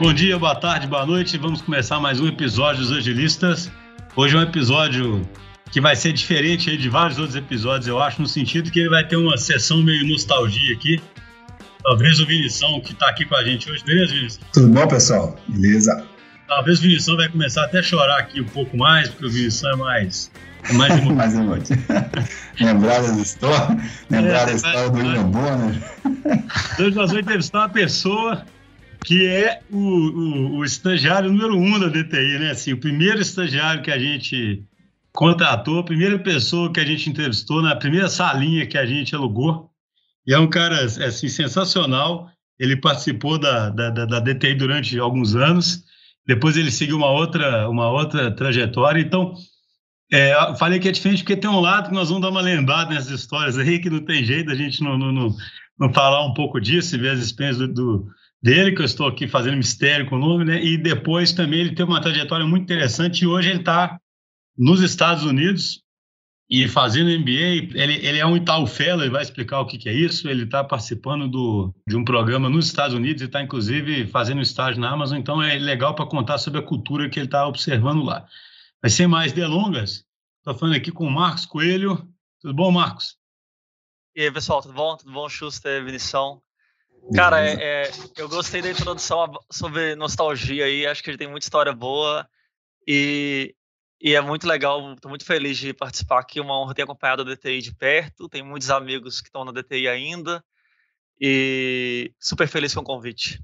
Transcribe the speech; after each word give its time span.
Bom 0.00 0.14
dia, 0.14 0.38
boa 0.38 0.54
tarde, 0.54 0.86
boa 0.86 1.04
noite. 1.04 1.36
Vamos 1.36 1.60
começar 1.60 2.00
mais 2.00 2.18
um 2.20 2.26
episódio 2.26 2.80
dos 2.80 2.90
Agilistas. 2.90 3.70
Hoje 4.16 4.34
é 4.34 4.38
um 4.38 4.42
episódio 4.42 5.28
que 5.70 5.78
vai 5.78 5.94
ser 5.94 6.14
diferente 6.14 6.74
de 6.74 6.88
vários 6.88 7.18
outros 7.18 7.36
episódios, 7.36 7.86
eu 7.86 8.00
acho, 8.00 8.18
no 8.18 8.26
sentido 8.26 8.70
que 8.70 8.80
ele 8.80 8.88
vai 8.88 9.06
ter 9.06 9.16
uma 9.16 9.36
sessão 9.36 9.82
meio 9.82 10.08
nostalgia 10.08 10.74
aqui. 10.74 11.02
Talvez 11.84 12.18
o 12.18 12.24
Vinição, 12.24 12.80
que 12.80 12.94
está 12.94 13.10
aqui 13.10 13.26
com 13.26 13.36
a 13.36 13.44
gente 13.44 13.70
hoje. 13.70 13.84
Beleza, 13.84 14.14
Vinição? 14.14 14.42
Tudo 14.54 14.68
bom, 14.68 14.88
pessoal? 14.88 15.38
Beleza. 15.46 16.02
Talvez 16.48 16.78
o 16.78 16.82
Vinição 16.82 17.14
vai 17.18 17.28
começar 17.28 17.64
até 17.64 17.80
a 17.80 17.82
chorar 17.82 18.20
aqui 18.20 18.40
um 18.40 18.46
pouco 18.46 18.78
mais, 18.78 19.10
porque 19.10 19.26
o 19.26 19.30
Vinição 19.30 19.70
é 19.70 19.76
mais 19.76 20.30
é 20.66 20.72
mais 20.72 20.92
emotivo. 20.92 21.12
mais 21.14 21.34
emotivo. 21.34 21.82
lembrar 22.58 23.02
das 23.02 23.18
histórias, 23.18 23.82
lembrar 24.08 24.42
é, 24.42 24.46
da 24.46 24.52
história 24.52 24.88
do 24.88 24.96
William 24.96 25.24
Bonner. 25.24 25.82
Hoje 26.78 26.96
nós 26.96 27.10
vamos 27.10 27.22
entrevistar 27.22 27.58
uma 27.58 27.68
pessoa 27.68 28.46
que 29.04 29.26
é 29.26 29.62
o, 29.70 29.78
o, 29.78 30.56
o, 30.58 30.64
estagiário 30.64 31.32
número 31.32 31.56
um 31.56 31.78
da 31.78 31.88
DTI, 31.88 32.38
né? 32.38 32.50
Assim, 32.50 32.72
o 32.72 32.80
primeiro 32.80 33.20
estagiário 33.20 33.82
que 33.82 33.90
a 33.90 33.98
gente 33.98 34.62
contratou, 35.12 35.80
a 35.80 35.84
primeira 35.84 36.18
pessoa 36.18 36.72
que 36.72 36.80
a 36.80 36.84
gente 36.84 37.08
entrevistou, 37.08 37.62
na 37.62 37.74
primeira 37.74 38.08
salinha 38.08 38.66
que 38.66 38.78
a 38.78 38.86
gente 38.86 39.14
alugou. 39.14 39.70
E 40.26 40.34
é 40.34 40.38
um 40.38 40.48
cara 40.48 40.84
assim, 40.84 41.28
sensacional. 41.28 42.30
Ele 42.58 42.76
participou 42.76 43.38
da, 43.38 43.70
da, 43.70 43.90
da 43.90 44.20
DTI 44.20 44.54
durante 44.54 44.98
alguns 44.98 45.34
anos. 45.34 45.82
Depois 46.26 46.56
ele 46.56 46.70
seguiu 46.70 46.96
uma 46.96 47.10
outra, 47.10 47.68
uma 47.68 47.90
outra 47.90 48.30
trajetória. 48.30 49.00
Então, 49.00 49.34
é, 50.12 50.34
falei 50.56 50.78
que 50.78 50.88
é 50.88 50.92
diferente 50.92 51.22
porque 51.22 51.36
tem 51.36 51.48
um 51.48 51.60
lado 51.60 51.88
que 51.88 51.94
nós 51.94 52.08
vamos 52.08 52.22
dar 52.22 52.30
uma 52.30 52.40
lembrada 52.40 52.92
nessas 52.92 53.20
histórias 53.20 53.56
aí, 53.56 53.78
que 53.78 53.88
não 53.88 54.00
tem 54.00 54.24
jeito 54.24 54.50
a 54.50 54.54
gente 54.54 54.82
não, 54.82 54.98
não, 54.98 55.10
não, 55.10 55.34
não 55.78 55.92
falar 55.92 56.26
um 56.26 56.34
pouco 56.34 56.60
disso 56.60 56.94
e 56.94 56.98
ver 56.98 57.10
as 57.10 57.20
experiências 57.20 57.68
do, 57.68 57.72
do, 57.72 58.06
dele, 58.42 58.72
que 58.72 58.80
eu 58.80 58.86
estou 58.86 59.06
aqui 59.06 59.28
fazendo 59.28 59.56
mistério 59.56 60.06
com 60.06 60.16
o 60.16 60.18
nome, 60.18 60.44
né? 60.44 60.62
E 60.62 60.78
depois 60.78 61.32
também 61.32 61.60
ele 61.60 61.74
teve 61.74 61.90
uma 61.90 62.00
trajetória 62.00 62.46
muito 62.46 62.64
interessante 62.64 63.22
e 63.22 63.26
hoje 63.26 63.50
ele 63.50 63.60
está 63.60 64.00
nos 64.56 64.82
Estados 64.82 65.24
Unidos 65.24 65.82
e 66.50 66.66
fazendo 66.66 67.10
MBA. 67.10 67.78
Ele, 67.80 68.06
ele 68.06 68.18
é 68.18 68.26
um 68.26 68.36
Itaú 68.36 68.66
Fellow, 68.66 69.02
ele 69.02 69.12
vai 69.12 69.22
explicar 69.22 69.60
o 69.60 69.66
que, 69.66 69.78
que 69.78 69.88
é 69.88 69.92
isso. 69.92 70.28
Ele 70.28 70.44
está 70.44 70.64
participando 70.64 71.28
do, 71.28 71.72
de 71.86 71.96
um 71.96 72.04
programa 72.04 72.48
nos 72.48 72.66
Estados 72.66 72.94
Unidos 72.94 73.22
e 73.22 73.26
está, 73.26 73.40
inclusive, 73.40 74.06
fazendo 74.08 74.40
estágio 74.40 74.80
na 74.80 74.90
Amazon. 74.90 75.18
Então, 75.18 75.40
é 75.40 75.56
legal 75.58 75.94
para 75.94 76.06
contar 76.06 76.38
sobre 76.38 76.58
a 76.58 76.66
cultura 76.66 77.08
que 77.08 77.18
ele 77.18 77.26
está 77.26 77.46
observando 77.46 78.02
lá. 78.02 78.26
Mas 78.82 78.94
sem 78.94 79.06
mais 79.06 79.32
delongas, 79.32 80.04
estou 80.38 80.54
falando 80.54 80.76
aqui 80.76 80.90
com 80.90 81.06
o 81.06 81.10
Marcos 81.10 81.46
Coelho. 81.46 82.08
Tudo 82.40 82.54
bom, 82.54 82.72
Marcos? 82.72 83.16
E 84.16 84.22
aí, 84.22 84.32
pessoal, 84.32 84.60
tudo 84.60 84.74
bom? 84.74 84.96
Tudo 84.96 85.12
bom, 85.12 85.28
Schuster, 85.28 85.84
Vinição? 85.84 86.42
Cara, 87.14 87.44
é, 87.44 87.54
é, 87.84 87.90
eu 88.16 88.28
gostei 88.28 88.62
da 88.62 88.70
introdução 88.70 89.32
sobre 89.50 89.94
nostalgia 89.96 90.64
aí, 90.64 90.86
acho 90.86 91.02
que 91.02 91.10
ele 91.10 91.18
tem 91.18 91.28
muita 91.28 91.44
história 91.44 91.72
boa 91.72 92.28
e, 92.86 93.54
e 94.00 94.14
é 94.14 94.20
muito 94.20 94.46
legal, 94.46 94.94
estou 94.94 95.08
muito 95.08 95.24
feliz 95.24 95.58
de 95.58 95.72
participar 95.72 96.20
aqui, 96.20 96.40
uma 96.40 96.58
honra 96.58 96.74
ter 96.74 96.82
acompanhado 96.82 97.22
a 97.22 97.24
DTI 97.24 97.62
de 97.62 97.74
perto, 97.74 98.28
tem 98.28 98.42
muitos 98.42 98.70
amigos 98.70 99.20
que 99.20 99.28
estão 99.28 99.44
na 99.44 99.52
DTI 99.52 99.88
ainda 99.88 100.44
e 101.20 102.12
super 102.18 102.48
feliz 102.48 102.74
com 102.74 102.80
o 102.80 102.84
convite. 102.84 103.42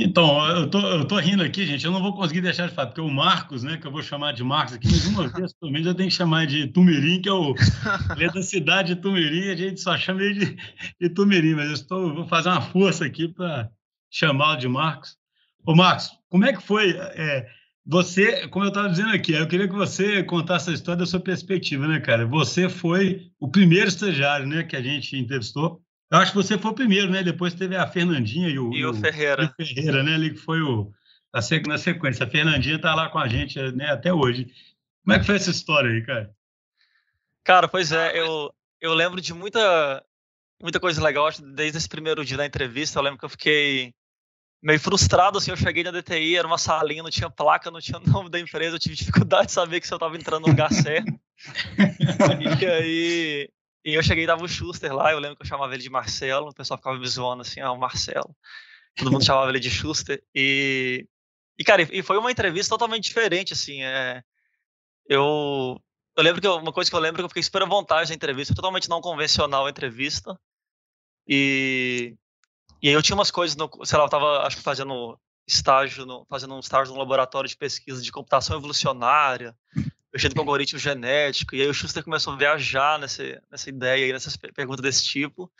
Então, 0.00 0.46
eu 0.50 0.70
tô, 0.70 0.78
eu 0.78 1.04
tô 1.04 1.18
rindo 1.18 1.42
aqui, 1.42 1.66
gente, 1.66 1.84
eu 1.84 1.90
não 1.90 2.00
vou 2.00 2.14
conseguir 2.14 2.40
deixar 2.40 2.68
de 2.68 2.74
falar, 2.74 2.86
porque 2.86 3.00
o 3.00 3.10
Marcos, 3.10 3.64
né, 3.64 3.76
que 3.76 3.84
eu 3.84 3.90
vou 3.90 4.00
chamar 4.00 4.32
de 4.32 4.44
Marcos 4.44 4.74
aqui, 4.74 4.86
mas 4.86 5.04
uma 5.06 5.26
vez 5.26 5.52
pelo 5.52 5.72
menos 5.72 5.88
eu 5.88 5.94
tenho 5.94 6.08
que 6.08 6.14
chamar 6.14 6.46
de 6.46 6.68
Tumirim, 6.68 7.20
que 7.20 7.28
é 7.28 7.32
o, 7.32 7.52
ele 8.14 8.24
é 8.26 8.32
da 8.32 8.40
cidade 8.40 8.94
de 8.94 9.00
Tumirim, 9.00 9.50
a 9.50 9.56
gente 9.56 9.80
só 9.80 9.98
chama 9.98 10.22
ele 10.22 10.46
de, 10.46 10.56
de 11.00 11.08
Tumirim, 11.10 11.56
mas 11.56 11.66
eu 11.66 11.74
estou, 11.74 12.14
vou 12.14 12.28
fazer 12.28 12.48
uma 12.48 12.60
força 12.60 13.04
aqui 13.04 13.26
para 13.26 13.68
chamá-lo 14.08 14.56
de 14.56 14.68
Marcos. 14.68 15.16
Ô, 15.66 15.74
Marcos, 15.74 16.12
como 16.28 16.44
é 16.44 16.52
que 16.52 16.62
foi, 16.62 16.92
é, 16.96 17.48
você, 17.84 18.46
como 18.46 18.66
eu 18.66 18.68
estava 18.68 18.88
dizendo 18.88 19.10
aqui, 19.10 19.32
eu 19.32 19.48
queria 19.48 19.66
que 19.66 19.74
você 19.74 20.22
contasse 20.22 20.70
a 20.70 20.74
história 20.74 21.00
da 21.00 21.06
sua 21.06 21.18
perspectiva, 21.18 21.88
né, 21.88 21.98
cara? 21.98 22.24
Você 22.24 22.68
foi 22.68 23.32
o 23.40 23.48
primeiro 23.48 23.88
estagiário, 23.88 24.46
né, 24.46 24.62
que 24.62 24.76
a 24.76 24.82
gente 24.82 25.16
entrevistou, 25.16 25.82
eu 26.10 26.18
acho 26.18 26.32
que 26.32 26.38
você 26.38 26.56
foi 26.56 26.70
o 26.70 26.74
primeiro, 26.74 27.10
né? 27.10 27.22
Depois 27.22 27.54
teve 27.54 27.76
a 27.76 27.86
Fernandinha 27.86 28.48
e 28.48 28.58
o, 28.58 28.72
e 28.72 28.84
o, 28.84 28.94
Ferreira. 28.94 29.54
E 29.58 29.62
o 29.62 29.66
Ferreira, 29.66 30.02
né? 30.02 30.14
Ele 30.14 30.30
que 30.30 30.38
foi 30.38 30.60
o, 30.62 30.90
a, 31.32 31.40
na 31.66 31.78
sequência. 31.78 32.24
A 32.24 32.30
Fernandinha 32.30 32.76
está 32.76 32.94
lá 32.94 33.10
com 33.10 33.18
a 33.18 33.28
gente 33.28 33.60
né, 33.72 33.90
até 33.90 34.12
hoje. 34.12 34.46
Como 35.04 35.14
é 35.14 35.18
que 35.18 35.26
foi 35.26 35.36
essa 35.36 35.50
história 35.50 35.90
aí, 35.90 36.04
cara? 36.04 36.34
Cara, 37.44 37.68
pois 37.68 37.92
é, 37.92 38.18
eu, 38.18 38.52
eu 38.80 38.94
lembro 38.94 39.20
de 39.20 39.34
muita, 39.34 40.02
muita 40.62 40.80
coisa 40.80 41.02
legal 41.02 41.28
desde 41.54 41.78
esse 41.78 41.88
primeiro 41.88 42.24
dia 42.24 42.36
da 42.36 42.46
entrevista. 42.46 42.98
Eu 42.98 43.02
lembro 43.02 43.18
que 43.18 43.24
eu 43.24 43.30
fiquei 43.30 43.94
meio 44.62 44.80
frustrado, 44.80 45.38
assim, 45.38 45.50
eu 45.50 45.56
cheguei 45.56 45.84
na 45.84 45.90
DTI, 45.90 46.36
era 46.36 46.46
uma 46.46 46.58
salinha, 46.58 47.02
não 47.02 47.10
tinha 47.10 47.30
placa, 47.30 47.70
não 47.70 47.80
tinha 47.80 48.00
nome 48.06 48.30
da 48.30 48.40
empresa, 48.40 48.76
eu 48.76 48.80
tive 48.80 48.96
dificuldade 48.96 49.46
de 49.46 49.52
saber 49.52 49.80
que 49.80 49.86
se 49.86 49.92
eu 49.92 49.96
estava 49.96 50.16
entrando 50.16 50.42
no 50.42 50.48
lugar 50.48 50.72
certo. 50.72 51.12
e 52.60 52.66
aí 52.66 53.50
e 53.88 53.94
eu 53.94 54.02
cheguei 54.02 54.24
e 54.24 54.26
tava 54.26 54.44
o 54.44 54.48
Schuster 54.48 54.94
lá, 54.94 55.12
eu 55.12 55.18
lembro 55.18 55.34
que 55.34 55.42
eu 55.42 55.46
chamava 55.46 55.72
ele 55.72 55.82
de 55.82 55.88
Marcelo, 55.88 56.50
o 56.50 56.54
pessoal 56.54 56.76
ficava 56.76 56.98
me 56.98 57.08
zoando 57.08 57.40
assim, 57.40 57.58
ah, 57.60 57.72
o 57.72 57.78
Marcelo. 57.78 58.36
Todo 58.94 59.10
mundo 59.10 59.24
chamava 59.24 59.48
ele 59.48 59.58
de 59.58 59.70
Schuster. 59.70 60.22
E, 60.34 61.08
e 61.58 61.64
cara, 61.64 61.80
e 61.90 62.02
foi 62.02 62.18
uma 62.18 62.30
entrevista 62.30 62.74
totalmente 62.74 63.04
diferente, 63.04 63.54
assim. 63.54 63.82
É, 63.82 64.22
eu, 65.08 65.80
eu 66.14 66.22
lembro 66.22 66.38
que 66.38 66.46
eu, 66.46 66.56
uma 66.56 66.70
coisa 66.70 66.90
que 66.90 66.94
eu 66.94 67.00
lembro 67.00 67.18
é 67.18 67.22
que 67.22 67.24
eu 67.24 67.30
fiquei 67.30 67.42
super 67.42 67.62
à 67.62 67.64
vontade 67.64 68.10
na 68.10 68.14
entrevista, 68.14 68.54
totalmente 68.54 68.90
não 68.90 69.00
convencional 69.00 69.64
a 69.64 69.70
entrevista. 69.70 70.38
E, 71.26 72.14
e 72.82 72.88
aí 72.88 72.94
eu 72.94 73.02
tinha 73.02 73.16
umas 73.16 73.30
coisas, 73.30 73.56
no, 73.56 73.70
sei 73.86 73.96
lá, 73.96 74.04
eu 74.04 74.10
tava, 74.10 74.46
acho 74.46 74.58
que 74.58 74.62
fazendo 74.62 75.18
estágio, 75.46 76.04
no, 76.04 76.26
fazendo 76.28 76.54
um 76.54 76.60
estágio 76.60 76.92
no 76.92 76.98
laboratório 76.98 77.48
de 77.48 77.56
pesquisa 77.56 78.02
de 78.02 78.12
computação 78.12 78.58
evolucionária 78.58 79.56
mexendo 80.12 80.34
com 80.34 80.40
algoritmo 80.40 80.78
genético, 80.78 81.54
e 81.54 81.60
aí 81.60 81.68
o 81.68 81.74
Schuster 81.74 82.02
começou 82.02 82.32
a 82.32 82.36
viajar 82.36 82.98
nessa, 82.98 83.22
nessa 83.50 83.68
ideia 83.68 84.08
e 84.08 84.12
nessas 84.12 84.36
perguntas 84.36 84.82
desse 84.82 85.04
tipo. 85.04 85.50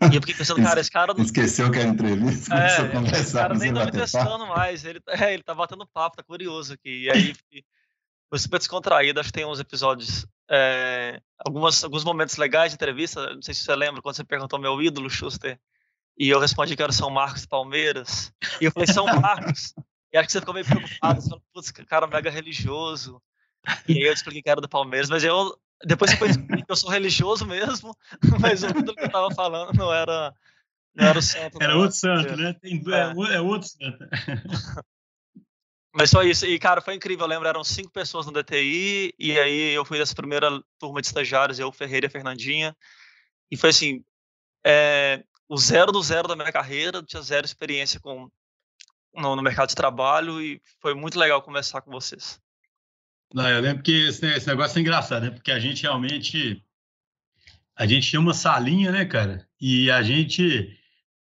E 0.00 0.14
eu 0.14 0.20
fiquei 0.20 0.34
pensando, 0.34 0.62
cara, 0.62 0.80
esse 0.80 0.90
cara. 0.90 1.12
Não... 1.12 1.24
Esqueceu 1.24 1.70
que 1.70 1.78
era 1.78 1.88
entrevista, 1.88 2.54
é, 2.54 2.58
começou 2.58 2.84
a 2.84 2.88
conversar. 2.88 3.20
Esse 3.20 3.32
cara 3.32 3.54
nem 3.54 3.74
tá 3.74 3.84
me 3.84 3.92
testando 3.92 4.46
mais, 4.46 4.84
ele, 4.84 5.00
é, 5.08 5.34
ele 5.34 5.42
tá 5.42 5.54
batendo 5.54 5.86
papo, 5.86 6.16
tá 6.16 6.22
curioso 6.22 6.74
aqui. 6.74 7.04
E 7.04 7.10
aí 7.10 7.34
foi 8.28 8.38
super 8.38 8.58
descontraído, 8.58 9.18
acho 9.18 9.30
que 9.30 9.38
tem 9.38 9.46
uns 9.46 9.58
episódios, 9.58 10.26
é, 10.48 11.20
algumas, 11.44 11.82
alguns 11.82 12.04
momentos 12.04 12.36
legais 12.36 12.70
de 12.70 12.76
entrevista. 12.76 13.34
Não 13.34 13.42
sei 13.42 13.54
se 13.54 13.64
você 13.64 13.74
lembra 13.74 14.00
quando 14.00 14.14
você 14.14 14.24
perguntou 14.24 14.58
meu 14.58 14.80
ídolo, 14.80 15.10
Schuster, 15.10 15.58
e 16.16 16.28
eu 16.28 16.38
respondi 16.38 16.76
que 16.76 16.82
era 16.82 16.92
São 16.92 17.10
Marcos 17.10 17.46
Palmeiras. 17.46 18.32
E 18.60 18.66
eu 18.66 18.72
falei, 18.72 18.86
São 18.86 19.06
Marcos. 19.06 19.74
E 20.12 20.16
acho 20.16 20.26
que 20.26 20.32
você 20.32 20.40
ficou 20.40 20.54
meio 20.54 20.66
preocupado, 20.66 21.20
você 21.20 21.28
falou, 21.28 21.44
putz, 21.52 21.70
cara 21.70 22.06
mega 22.06 22.30
religioso. 22.30 23.20
E 23.86 23.92
aí 23.94 24.02
eu 24.02 24.12
expliquei 24.12 24.42
que 24.42 24.50
era 24.50 24.60
do 24.60 24.68
Palmeiras, 24.68 25.10
mas 25.10 25.24
eu 25.24 25.58
depois 25.84 26.12
que 26.12 26.24
eu 26.68 26.76
sou 26.76 26.90
religioso 26.90 27.46
mesmo, 27.46 27.96
mas 28.40 28.62
o 28.62 28.72
que 28.72 29.04
eu 29.04 29.10
tava 29.10 29.30
falando 29.32 29.72
não 29.76 29.92
era, 29.92 30.34
não 30.94 31.06
era 31.06 31.18
o 31.18 31.22
santo. 31.22 31.62
Era 31.62 31.76
outro 31.76 31.96
santo, 31.96 32.36
né? 32.36 32.54
Tem, 32.54 32.82
é. 32.88 33.34
é 33.34 33.40
outro 33.40 33.68
santo. 33.68 33.98
Mas 35.94 36.10
só 36.10 36.22
isso. 36.22 36.46
E, 36.46 36.58
cara, 36.60 36.80
foi 36.80 36.94
incrível. 36.94 37.24
Eu 37.24 37.30
lembro, 37.30 37.48
eram 37.48 37.64
cinco 37.64 37.90
pessoas 37.90 38.24
no 38.24 38.32
DTI, 38.32 39.12
e 39.18 39.38
aí 39.38 39.74
eu 39.74 39.84
fui 39.84 39.98
dessa 39.98 40.14
primeira 40.14 40.62
turma 40.78 41.00
de 41.00 41.08
estagiários, 41.08 41.58
eu, 41.58 41.72
Ferreira 41.72 42.06
e 42.06 42.10
Fernandinha. 42.10 42.76
E 43.50 43.56
foi 43.56 43.70
assim, 43.70 44.04
é, 44.64 45.24
o 45.48 45.56
zero 45.56 45.90
do 45.90 46.00
zero 46.00 46.28
da 46.28 46.36
minha 46.36 46.52
carreira, 46.52 47.02
tinha 47.02 47.20
zero 47.20 47.44
experiência 47.44 47.98
com, 47.98 48.30
no, 49.12 49.34
no 49.34 49.42
mercado 49.42 49.70
de 49.70 49.74
trabalho, 49.74 50.40
e 50.40 50.62
foi 50.80 50.94
muito 50.94 51.18
legal 51.18 51.42
conversar 51.42 51.80
com 51.80 51.90
vocês. 51.90 52.38
Não, 53.32 53.48
eu 53.48 53.60
lembro 53.60 53.82
que 53.82 54.08
esse, 54.08 54.46
negócio 54.46 54.78
é 54.78 54.80
engraçado, 54.80 55.24
né? 55.24 55.30
Porque 55.30 55.50
a 55.50 55.58
gente 55.58 55.82
realmente. 55.82 56.62
A 57.76 57.86
gente 57.86 58.08
tinha 58.08 58.20
uma 58.20 58.34
salinha, 58.34 58.90
né, 58.90 59.04
cara? 59.04 59.46
E 59.60 59.90
a 59.90 60.02
gente. 60.02 60.74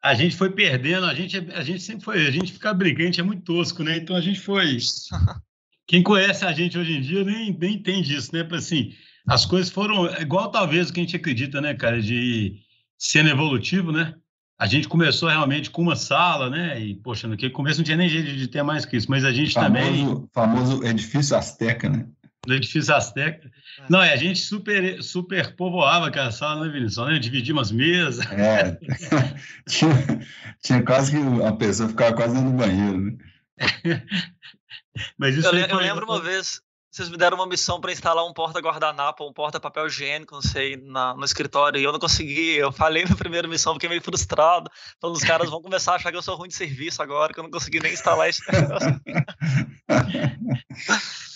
A 0.02 0.14
gente 0.14 0.36
foi 0.36 0.52
perdendo, 0.52 1.08
a 1.08 1.16
gente, 1.16 1.38
a 1.52 1.64
gente 1.64 1.82
sempre 1.82 2.06
foi. 2.06 2.28
A 2.28 2.32
gente 2.32 2.54
fica 2.54 2.74
brigante, 2.74 3.20
é 3.20 3.24
muito 3.24 3.44
tosco, 3.44 3.84
né? 3.84 3.98
Então 3.98 4.16
a 4.16 4.22
gente 4.22 4.40
foi. 4.40 4.78
Quem 5.88 6.02
conhece 6.02 6.46
a 6.46 6.52
gente 6.52 6.78
hoje 6.78 6.94
em 6.94 7.02
dia 7.02 7.24
nem, 7.24 7.56
nem 7.58 7.76
entende 7.76 8.16
isso, 8.16 8.34
né? 8.34 8.48
Assim, 8.52 8.94
as 9.28 9.46
coisas 9.46 9.72
foram 9.72 10.06
igual 10.20 10.52
talvez 10.52 10.90
o 10.90 10.94
que 10.94 11.00
a 11.00 11.04
gente 11.04 11.16
acredita, 11.16 11.62
né, 11.62 11.74
cara, 11.74 12.02
de 12.02 12.60
sendo 12.98 13.30
evolutivo, 13.30 13.92
né? 13.92 14.16
A 14.58 14.66
gente 14.66 14.88
começou 14.88 15.30
realmente 15.30 15.70
com 15.70 15.82
uma 15.82 15.96
sala, 15.96 16.50
né? 16.50 16.80
E, 16.80 16.96
poxa, 16.96 17.28
no 17.28 17.38
começo 17.52 17.80
não 17.80 17.86
tinha 17.86 17.98
nem 17.98 18.08
jeito 18.08 18.36
de 18.36 18.48
ter 18.48 18.64
mais 18.64 18.86
que 18.86 18.96
isso, 18.96 19.10
mas 19.10 19.26
a 19.26 19.32
gente 19.32 19.54
famoso, 19.54 19.76
também. 19.76 20.30
famoso 20.34 20.84
edifício 20.84 21.36
Azteca, 21.36 21.90
né? 21.90 22.08
No 22.48 22.54
edifício 22.54 22.94
Azteca. 22.96 23.48
É. 23.48 23.84
Não, 23.90 24.02
é, 24.02 24.14
a 24.14 24.16
gente 24.16 24.40
super, 24.40 25.04
super 25.04 25.56
povoava 25.56 26.08
aquela 26.08 26.32
sala, 26.32 26.66
né, 26.66 26.72
Vinícius? 26.72 27.06
Né? 27.08 27.20
Dividia 27.20 27.54
umas 27.54 27.72
mesas. 27.72 28.26
É. 28.32 28.78
tinha, 29.68 30.22
tinha 30.62 30.84
quase 30.84 31.12
que 31.12 31.44
a 31.44 31.52
pessoa 31.52 31.90
ficava 31.90 32.16
quase 32.16 32.40
no 32.40 32.52
banheiro, 32.52 33.02
né? 33.02 33.18
Mas 35.18 35.36
isso 35.36 35.48
eu, 35.48 35.60
eu 35.60 35.78
lembro 35.78 36.06
uma 36.06 36.22
vez, 36.22 36.62
vocês 36.96 37.10
me 37.10 37.18
deram 37.18 37.36
uma 37.36 37.46
missão 37.46 37.82
para 37.82 37.92
instalar 37.92 38.26
um 38.26 38.32
porta-guardanapo, 38.32 39.28
um 39.28 39.34
porta-papel 39.34 39.88
higiênico, 39.88 40.34
não 40.34 40.42
sei, 40.42 40.78
na, 40.78 41.14
no 41.14 41.26
escritório, 41.26 41.78
e 41.78 41.84
eu 41.84 41.92
não 41.92 42.00
consegui. 42.00 42.56
Eu 42.56 42.72
falei 42.72 43.04
na 43.04 43.18
primeira 43.18 43.50
missão, 43.50 43.74
fiquei 43.74 43.90
meio 43.90 44.02
frustrado. 44.02 44.72
Então 44.98 45.12
os 45.12 45.22
caras 45.22 45.50
vão 45.50 45.62
começar 45.62 45.92
a 45.92 45.96
achar 45.96 46.10
que 46.10 46.16
eu 46.18 46.22
sou 46.22 46.38
ruim 46.38 46.48
de 46.48 46.56
serviço 46.56 47.02
agora, 47.02 47.34
que 47.34 47.40
eu 47.42 47.44
não 47.44 47.52
consegui 47.52 47.82
nem 47.82 47.92
instalar 47.92 48.30
esse 48.30 48.42
negócio. 48.50 49.02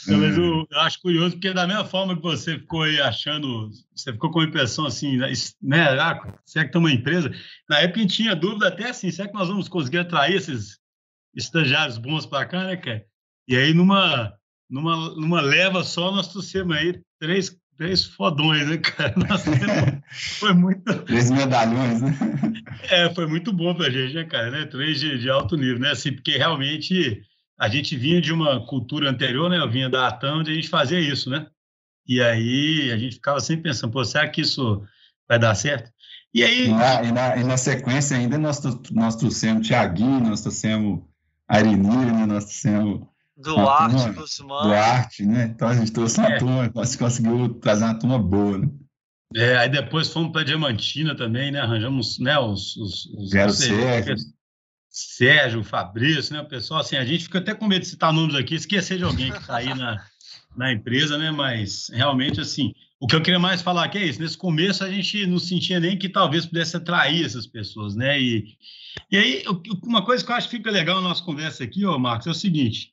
mas 0.08 0.38
eu, 0.38 0.66
eu, 0.72 0.80
acho 0.80 1.02
curioso, 1.02 1.32
porque 1.32 1.52
da 1.52 1.68
mesma 1.68 1.84
forma 1.84 2.16
que 2.16 2.22
você 2.22 2.58
ficou 2.58 2.84
aí 2.84 3.02
achando, 3.02 3.70
você 3.94 4.14
ficou 4.14 4.32
com 4.32 4.40
a 4.40 4.46
impressão 4.46 4.86
assim, 4.86 5.18
né? 5.62 5.90
Ah, 6.00 6.22
será 6.46 6.64
que 6.64 6.72
tem 6.72 6.80
uma 6.80 6.94
empresa? 6.94 7.30
Na 7.68 7.82
época 7.82 8.00
a 8.00 8.04
gente 8.04 8.16
tinha 8.16 8.34
dúvida 8.34 8.70
até 8.70 8.92
assim, 8.92 9.12
será 9.12 9.28
que 9.28 9.34
nós 9.34 9.50
vamos 9.50 9.68
conseguir 9.68 9.98
atrair 9.98 10.38
esses 10.38 10.80
estagiários 11.36 11.98
bons 11.98 12.26
para 12.26 12.46
cá, 12.46 12.64
né, 12.64 12.78
cara? 12.78 13.04
E 13.46 13.58
aí, 13.58 13.74
numa 13.74 14.39
numa, 14.70 15.10
numa 15.16 15.42
leva 15.42 15.84
só, 15.84 16.12
nós 16.12 16.28
trouxemos 16.28 16.76
aí 16.76 17.02
três, 17.20 17.58
três 17.78 18.04
fodões, 18.04 18.68
né, 18.68 18.78
cara? 18.78 19.16
foi 20.40 20.54
muito. 20.54 20.84
Três 21.06 21.32
medalhões, 21.32 22.02
né? 22.02 22.18
É, 22.90 23.14
foi 23.14 23.28
muito 23.28 23.52
bom 23.52 23.76
pra 23.76 23.90
gente, 23.90 24.14
né, 24.14 24.24
cara? 24.24 24.52
Né? 24.52 24.66
Três 24.66 25.00
de, 25.00 25.20
de 25.20 25.30
alto 25.30 25.58
nível, 25.58 25.80
né? 25.80 25.92
Assim, 25.92 26.14
porque 26.14 26.38
realmente 26.38 27.22
a 27.60 27.68
gente 27.68 27.98
vinha 27.98 28.22
de 28.22 28.32
uma 28.32 28.66
cultura 28.66 29.10
anterior, 29.10 29.50
né? 29.50 29.58
Eu 29.58 29.70
vinha 29.70 29.90
da 29.90 30.08
Atam, 30.08 30.40
onde 30.40 30.52
a 30.52 30.54
gente 30.54 30.70
fazia 30.70 31.00
isso, 31.00 31.30
né? 31.30 31.46
E 32.08 32.22
aí 32.22 32.92
a 32.92 32.98
gente 32.98 33.16
ficava 33.16 33.40
sempre 33.40 33.64
pensando, 33.64 33.92
pô, 33.92 34.04
será 34.04 34.28
que 34.28 34.42
isso 34.42 34.82
vai 35.28 35.38
dar 35.38 35.54
certo? 35.56 35.92
E 36.34 36.44
aí. 36.44 36.68
E 36.68 36.70
na, 36.70 37.04
e 37.04 37.12
na, 37.12 37.38
e 37.38 37.44
na 37.44 37.58
sequência 37.58 38.18
ainda 38.18 38.38
nós, 38.38 38.62
nós 38.92 39.16
trouxemos 39.16 39.68
Tiaguinho, 39.68 40.22
nós 40.22 40.42
trouxemos 40.42 41.02
Arinir, 41.48 42.14
né? 42.14 42.26
nós 42.26 42.46
trouxemos 42.46 43.08
Duarte, 43.40 44.12
Guzmán. 44.12 44.64
Duarte, 44.64 45.26
né? 45.26 45.46
Então 45.46 45.68
a 45.68 45.76
gente 45.76 45.92
trouxe 45.92 46.20
uma 46.20 46.30
é. 46.30 46.38
turma, 46.38 46.70
conseguiu 46.70 47.54
trazer 47.56 47.86
uma 47.86 47.98
turma 47.98 48.20
boa, 48.20 48.58
né? 48.58 48.70
É, 49.36 49.58
aí 49.58 49.70
depois 49.70 50.12
fomos 50.12 50.32
para 50.32 50.44
Diamantina 50.44 51.16
também, 51.16 51.52
né? 51.52 51.60
Arranjamos 51.60 52.20
né, 52.20 52.38
os, 52.38 52.76
os, 52.76 53.06
os 53.06 53.30
Zero 53.30 53.52
Sérgio. 53.52 54.16
Sérgio, 54.90 55.64
Fabrício, 55.64 56.34
né? 56.34 56.42
O 56.42 56.48
pessoal, 56.48 56.82
assim, 56.82 56.98
a 56.98 57.06
gente 57.06 57.26
fica 57.26 57.38
até 57.38 57.54
com 57.54 57.68
medo 57.68 57.82
de 57.82 57.88
citar 57.88 58.12
nomes 58.12 58.36
aqui, 58.36 58.56
esquecer 58.56 58.98
de 58.98 59.04
alguém 59.04 59.32
que 59.32 59.38
está 59.38 59.58
aí 59.58 59.74
na, 59.74 60.04
na 60.58 60.74
empresa, 60.74 61.18
né? 61.18 61.30
Mas 61.32 61.90
realmente, 61.94 62.42
assim, 62.42 62.74
o 63.00 63.08
que 63.08 63.16
eu 63.16 63.22
queria 63.22 63.40
mais 63.40 63.62
falar 63.62 63.86
aqui 63.86 64.00
é 64.00 64.06
isso. 64.06 64.20
Nesse 64.20 64.38
começo 64.38 64.84
a 64.84 64.90
gente 64.90 65.28
não 65.28 65.38
sentia 65.38 65.80
nem 65.80 65.98
que 65.98 66.10
talvez 66.10 66.46
pudesse 66.48 66.76
atrair 66.76 67.24
essas 67.24 67.46
pessoas, 67.46 67.96
né? 67.96 68.20
E, 68.20 68.58
e 69.12 69.18
aí, 69.18 69.44
uma 69.84 70.04
coisa 70.04 70.26
que 70.26 70.32
eu 70.32 70.36
acho 70.36 70.50
que 70.50 70.58
fica 70.58 70.72
legal 70.72 71.00
na 71.02 71.08
nossa 71.10 71.24
conversa 71.24 71.64
aqui, 71.64 71.86
ó, 71.86 71.98
Marcos, 72.00 72.26
é 72.26 72.32
o 72.32 72.34
seguinte: 72.34 72.92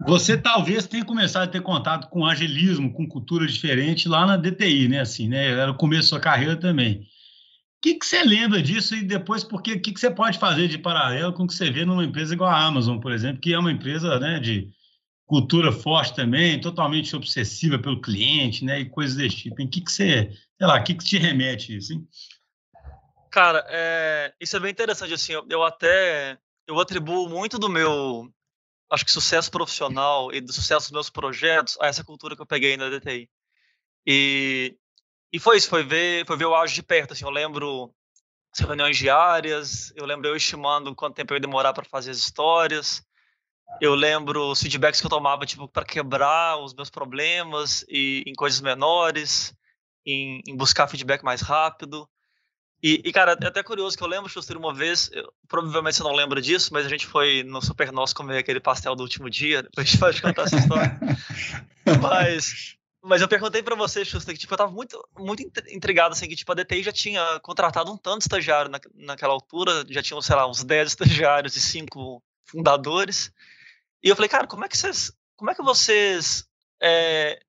você 0.00 0.36
talvez 0.36 0.86
tenha 0.86 1.04
começado 1.04 1.44
a 1.44 1.50
ter 1.50 1.62
contato 1.62 2.08
com 2.08 2.26
agilismo, 2.26 2.92
com 2.92 3.08
cultura 3.08 3.46
diferente 3.46 4.08
lá 4.08 4.26
na 4.26 4.36
DTI, 4.36 4.88
né? 4.88 5.00
Assim, 5.00 5.28
né? 5.28 5.52
Era 5.52 5.70
o 5.70 5.76
começo 5.76 6.02
da 6.02 6.08
sua 6.08 6.20
carreira 6.20 6.56
também. 6.56 7.00
O 7.00 7.82
que, 7.82 7.94
que 7.94 8.06
você 8.06 8.22
lembra 8.22 8.60
disso 8.60 8.94
e 8.94 9.02
depois 9.02 9.44
porque 9.44 9.74
o 9.74 9.80
que, 9.80 9.92
que 9.92 10.00
você 10.00 10.10
pode 10.10 10.38
fazer 10.38 10.68
de 10.68 10.78
paralelo 10.78 11.32
com 11.32 11.44
o 11.44 11.46
que 11.46 11.54
você 11.54 11.70
vê 11.70 11.84
numa 11.84 12.04
empresa 12.04 12.34
igual 12.34 12.50
a 12.50 12.64
Amazon, 12.64 12.98
por 12.98 13.12
exemplo, 13.12 13.40
que 13.40 13.52
é 13.52 13.58
uma 13.58 13.70
empresa 13.70 14.18
né, 14.18 14.40
de 14.40 14.68
cultura 15.26 15.72
forte 15.72 16.14
também, 16.14 16.60
totalmente 16.60 17.14
obsessiva 17.14 17.78
pelo 17.78 18.00
cliente, 18.00 18.64
né? 18.64 18.80
E 18.80 18.88
coisas 18.88 19.16
desse 19.16 19.36
tipo. 19.36 19.60
Em 19.60 19.68
que, 19.68 19.80
que 19.80 19.90
você, 19.90 20.30
sei 20.30 20.66
lá, 20.66 20.78
o 20.78 20.84
que, 20.84 20.94
que 20.94 21.04
te 21.04 21.18
remete 21.18 21.76
isso, 21.76 21.92
hein? 21.92 22.06
Cara, 23.30 23.64
é, 23.68 24.32
isso 24.40 24.56
é 24.56 24.60
bem 24.60 24.70
interessante, 24.70 25.12
assim, 25.12 25.32
eu, 25.32 25.44
eu 25.50 25.62
até, 25.62 26.38
eu 26.66 26.80
atribuo 26.80 27.28
muito 27.28 27.58
do 27.58 27.68
meu, 27.68 28.32
acho 28.90 29.04
que 29.04 29.10
sucesso 29.10 29.50
profissional 29.50 30.32
e 30.32 30.40
do 30.40 30.52
sucesso 30.52 30.86
dos 30.86 30.92
meus 30.92 31.10
projetos 31.10 31.76
a 31.80 31.86
essa 31.86 32.04
cultura 32.04 32.36
que 32.36 32.42
eu 32.42 32.46
peguei 32.46 32.76
na 32.76 32.88
DTI. 32.88 33.28
E, 34.06 34.76
e 35.32 35.38
foi 35.38 35.56
isso, 35.56 35.68
foi 35.68 35.82
ver, 35.82 36.26
foi 36.26 36.36
ver 36.36 36.46
o 36.46 36.54
ágil 36.54 36.74
de 36.74 36.82
perto. 36.82 37.12
Assim, 37.12 37.24
eu 37.24 37.30
lembro 37.30 37.92
as 38.52 38.60
reuniões 38.60 38.96
diárias, 38.96 39.92
eu 39.96 40.06
lembro 40.06 40.28
eu 40.28 40.36
estimando 40.36 40.94
quanto 40.94 41.16
tempo 41.16 41.32
eu 41.32 41.36
ia 41.36 41.40
demorar 41.40 41.72
para 41.72 41.84
fazer 41.84 42.12
as 42.12 42.18
histórias. 42.18 43.02
Eu 43.80 43.94
lembro 43.94 44.50
os 44.50 44.60
feedbacks 44.62 45.00
que 45.00 45.06
eu 45.06 45.10
tomava 45.10 45.44
tipo 45.44 45.68
para 45.68 45.84
quebrar 45.84 46.56
os 46.58 46.72
meus 46.72 46.88
problemas 46.88 47.84
e 47.88 48.22
em 48.26 48.32
coisas 48.32 48.60
menores, 48.60 49.52
em, 50.06 50.40
em 50.46 50.56
buscar 50.56 50.86
feedback 50.86 51.22
mais 51.24 51.40
rápido. 51.40 52.08
E, 52.86 53.02
e, 53.04 53.12
cara, 53.12 53.36
é 53.42 53.46
até 53.48 53.64
curioso 53.64 53.98
que 53.98 54.04
eu 54.04 54.06
lembro, 54.06 54.30
Schuster, 54.30 54.56
uma 54.56 54.72
vez, 54.72 55.10
eu, 55.12 55.28
provavelmente 55.48 55.96
você 55.96 56.04
não 56.04 56.14
lembra 56.14 56.40
disso, 56.40 56.72
mas 56.72 56.86
a 56.86 56.88
gente 56.88 57.04
foi 57.04 57.42
no 57.42 57.60
Super 57.60 57.90
Nós 57.90 58.12
comer 58.12 58.38
aquele 58.38 58.60
pastel 58.60 58.94
do 58.94 59.02
último 59.02 59.28
dia, 59.28 59.64
depois 59.64 59.88
a 59.88 59.90
gente 59.90 59.98
pode 59.98 60.22
contar 60.22 60.42
essa 60.42 60.56
história. 60.56 60.96
mas, 62.00 62.76
mas 63.02 63.20
eu 63.20 63.26
perguntei 63.26 63.60
para 63.60 63.74
você, 63.74 64.04
Schuster, 64.04 64.32
que 64.32 64.38
tipo, 64.38 64.54
eu 64.54 64.58
tava 64.58 64.70
muito, 64.70 65.04
muito 65.18 65.42
intrigado, 65.68 66.12
assim, 66.12 66.28
que 66.28 66.36
tipo, 66.36 66.52
a 66.52 66.54
DTI 66.54 66.84
já 66.84 66.92
tinha 66.92 67.40
contratado 67.40 67.92
um 67.92 67.96
tanto 67.96 68.18
de 68.18 68.24
estagiário 68.26 68.70
na, 68.70 68.78
naquela 68.94 69.32
altura, 69.32 69.84
já 69.88 70.00
tinham, 70.00 70.22
sei 70.22 70.36
lá, 70.36 70.48
uns 70.48 70.62
10 70.62 70.86
estagiários 70.86 71.56
e 71.56 71.60
5 71.60 72.22
fundadores. 72.44 73.32
E 74.00 74.08
eu 74.10 74.14
falei, 74.14 74.28
cara, 74.28 74.46
como 74.46 74.64
é 74.64 74.68
que 74.68 74.78
vocês, 74.78 75.10
como 75.34 75.50
é 75.50 75.56
que 75.56 75.62
vocês 75.64 76.46
é, 76.80 77.40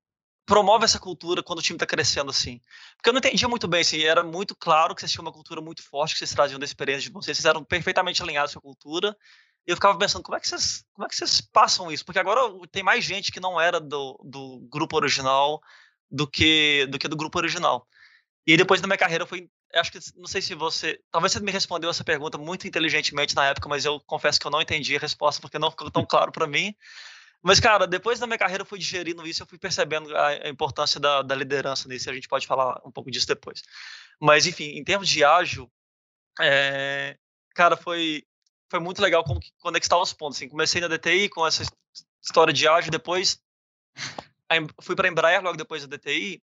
promove 0.48 0.86
essa 0.86 0.98
cultura 0.98 1.44
quando 1.44 1.60
o 1.60 1.62
time 1.62 1.76
está 1.76 1.86
crescendo 1.86 2.32
assim? 2.32 2.60
Porque 2.96 3.10
eu 3.10 3.14
não 3.14 3.20
entendia 3.20 3.48
muito 3.50 3.68
bem, 3.68 3.82
assim, 3.82 4.02
era 4.02 4.24
muito 4.24 4.56
claro 4.56 4.96
que 4.96 5.02
vocês 5.02 5.12
tinham 5.12 5.24
uma 5.24 5.32
cultura 5.32 5.62
muito 5.62 5.84
forte, 5.84 6.14
que 6.14 6.20
vocês 6.20 6.34
traziam 6.34 6.58
da 6.58 6.66
experiência 6.66 7.04
de 7.04 7.12
vocês, 7.12 7.38
vocês 7.38 7.46
eram 7.46 7.64
perfeitamente 7.64 8.24
alinhados 8.24 8.54
com 8.54 8.60
a 8.60 8.62
cultura, 8.62 9.16
e 9.68 9.72
eu 9.72 9.76
ficava 9.76 9.98
pensando, 10.00 10.24
como 10.24 10.38
é 10.38 10.40
que 10.40 10.48
vocês, 10.48 10.86
como 10.94 11.06
é 11.06 11.10
que 11.10 11.16
vocês 11.18 11.42
passam 11.42 11.92
isso? 11.92 12.06
Porque 12.06 12.18
agora 12.18 12.42
tem 12.72 12.82
mais 12.82 13.04
gente 13.04 13.30
que 13.30 13.42
não 13.42 13.60
era 13.60 13.82
do, 13.82 14.18
do 14.24 14.66
grupo 14.72 14.96
original 14.96 15.62
do 16.10 16.26
que, 16.26 16.88
do 16.90 16.98
que 16.98 17.10
do 17.10 17.18
grupo 17.18 17.38
original. 17.38 17.86
E 18.46 18.56
depois 18.56 18.80
da 18.80 18.88
minha 18.88 18.98
carreira 18.98 19.26
foi, 19.26 19.50
acho 19.76 19.92
que, 19.92 20.00
não 20.16 20.28
sei 20.28 20.42
se 20.42 20.56
você, 20.56 20.98
talvez 21.12 21.34
você 21.34 21.42
me 21.42 21.52
respondeu 21.52 21.90
essa 21.90 22.06
pergunta 22.06 22.38
muito 22.38 22.66
inteligentemente 22.66 23.36
na 23.36 23.48
época, 23.48 23.68
mas 23.68 23.84
eu 23.84 24.00
confesso 24.08 24.40
que 24.40 24.48
eu 24.48 24.52
não 24.52 24.62
entendi 24.62 24.96
a 24.96 25.00
resposta 25.00 25.42
porque 25.42 25.60
não 25.60 25.70
ficou 25.70 25.92
tão 25.92 26.06
claro 26.06 26.32
para 26.32 26.48
mim. 26.48 26.74
Mas, 27.48 27.62
cara, 27.62 27.88
depois 27.88 28.20
da 28.20 28.28
minha 28.28 28.38
carreira 28.38 28.64
eu 28.64 28.66
fui 28.66 28.78
digerindo 28.78 29.26
isso, 29.26 29.42
eu 29.42 29.48
fui 29.48 29.58
percebendo 29.58 30.14
a, 30.18 30.50
importância 30.50 31.00
da, 31.00 31.22
da, 31.22 31.34
liderança 31.34 31.88
nisso, 31.88 32.10
a 32.10 32.14
gente 32.14 32.28
pode 32.28 32.46
falar 32.46 32.82
um 32.86 32.92
pouco 32.92 33.10
disso 33.10 33.26
depois. 33.26 33.64
Mas, 34.20 34.46
enfim, 34.46 34.78
em 34.78 34.84
termos 34.84 35.08
de 35.08 35.24
ágil, 35.24 35.72
é, 36.42 37.18
cara, 37.56 37.78
foi, 37.78 38.26
foi 38.70 38.82
muito 38.82 39.02
legal 39.02 39.24
como 39.24 39.40
conectar 39.62 39.98
os 39.98 40.12
pontos. 40.12 40.38
Assim, 40.38 40.50
comecei 40.50 40.82
na 40.82 40.90
DTI 40.90 41.30
com 41.30 41.48
essa 41.48 41.64
história 42.22 42.52
de 42.52 42.68
ágil, 42.68 42.92
depois 42.92 43.42
fui 44.82 44.94
para 44.94 45.08
a 45.08 45.12
Embraer 45.12 45.42
logo 45.42 45.56
depois 45.56 45.88
da 45.88 45.96
DTI, 45.96 46.44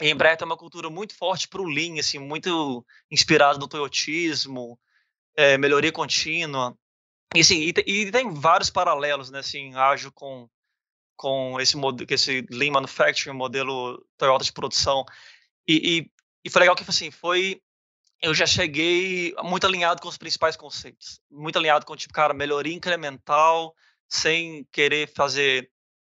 e 0.00 0.06
a 0.06 0.08
Embraer 0.08 0.38
tem 0.38 0.46
uma 0.46 0.56
cultura 0.56 0.88
muito 0.88 1.14
forte 1.14 1.46
para 1.46 1.60
o 1.60 1.68
Lean, 1.68 2.00
assim, 2.00 2.18
muito 2.18 2.82
inspirado 3.10 3.58
no 3.58 3.68
toyotismo, 3.68 4.80
é, 5.36 5.58
melhoria 5.58 5.92
contínua. 5.92 6.74
E, 7.34 7.40
assim, 7.40 7.56
e, 7.56 7.72
e, 7.86 8.10
tem 8.10 8.32
vários 8.32 8.70
paralelos, 8.70 9.30
né, 9.30 9.38
assim, 9.38 9.74
ágil 9.74 10.12
com, 10.12 10.48
com 11.16 11.60
esse, 11.60 11.76
esse 12.10 12.46
Lean 12.50 12.72
Manufacturing, 12.72 13.36
modelo 13.36 14.04
Toyota 14.18 14.44
de 14.44 14.52
produção. 14.52 15.04
E, 15.66 15.98
e, 15.98 16.10
e 16.44 16.50
foi 16.50 16.60
legal 16.60 16.76
que, 16.76 16.84
assim, 16.88 17.10
foi... 17.10 17.60
Eu 18.20 18.32
já 18.32 18.46
cheguei 18.46 19.34
muito 19.42 19.66
alinhado 19.66 20.00
com 20.00 20.08
os 20.08 20.16
principais 20.16 20.56
conceitos. 20.56 21.20
Muito 21.28 21.58
alinhado 21.58 21.84
com, 21.84 21.96
tipo, 21.96 22.14
cara, 22.14 22.32
melhoria 22.32 22.72
incremental, 22.72 23.74
sem 24.08 24.64
querer 24.70 25.12
fazer 25.12 25.70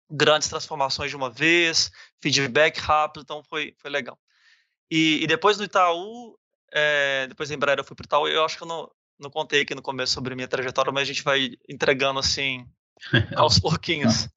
grandes 0.09 0.49
transformações 0.49 1.09
de 1.09 1.15
uma 1.15 1.29
vez, 1.29 1.91
feedback 2.21 2.77
rápido, 2.79 3.23
então 3.23 3.43
foi, 3.43 3.73
foi 3.77 3.89
legal. 3.89 4.19
E, 4.89 5.23
e 5.23 5.27
depois 5.27 5.57
do 5.57 5.63
Itaú, 5.63 6.37
é, 6.71 7.25
depois 7.27 7.49
da 7.49 7.55
Embraer 7.55 7.79
eu 7.79 7.83
fui 7.83 7.95
para 7.95 8.03
o 8.03 8.05
Itaú, 8.05 8.27
eu 8.27 8.45
acho 8.45 8.57
que 8.57 8.63
eu 8.63 8.67
não, 8.67 8.91
não 9.19 9.29
contei 9.29 9.61
aqui 9.61 9.73
no 9.73 9.81
começo 9.81 10.13
sobre 10.13 10.35
minha 10.35 10.47
trajetória, 10.47 10.91
mas 10.91 11.03
a 11.03 11.05
gente 11.05 11.23
vai 11.23 11.51
entregando 11.67 12.19
assim 12.19 12.65
aos 13.35 13.59
pouquinhos. 13.59 14.27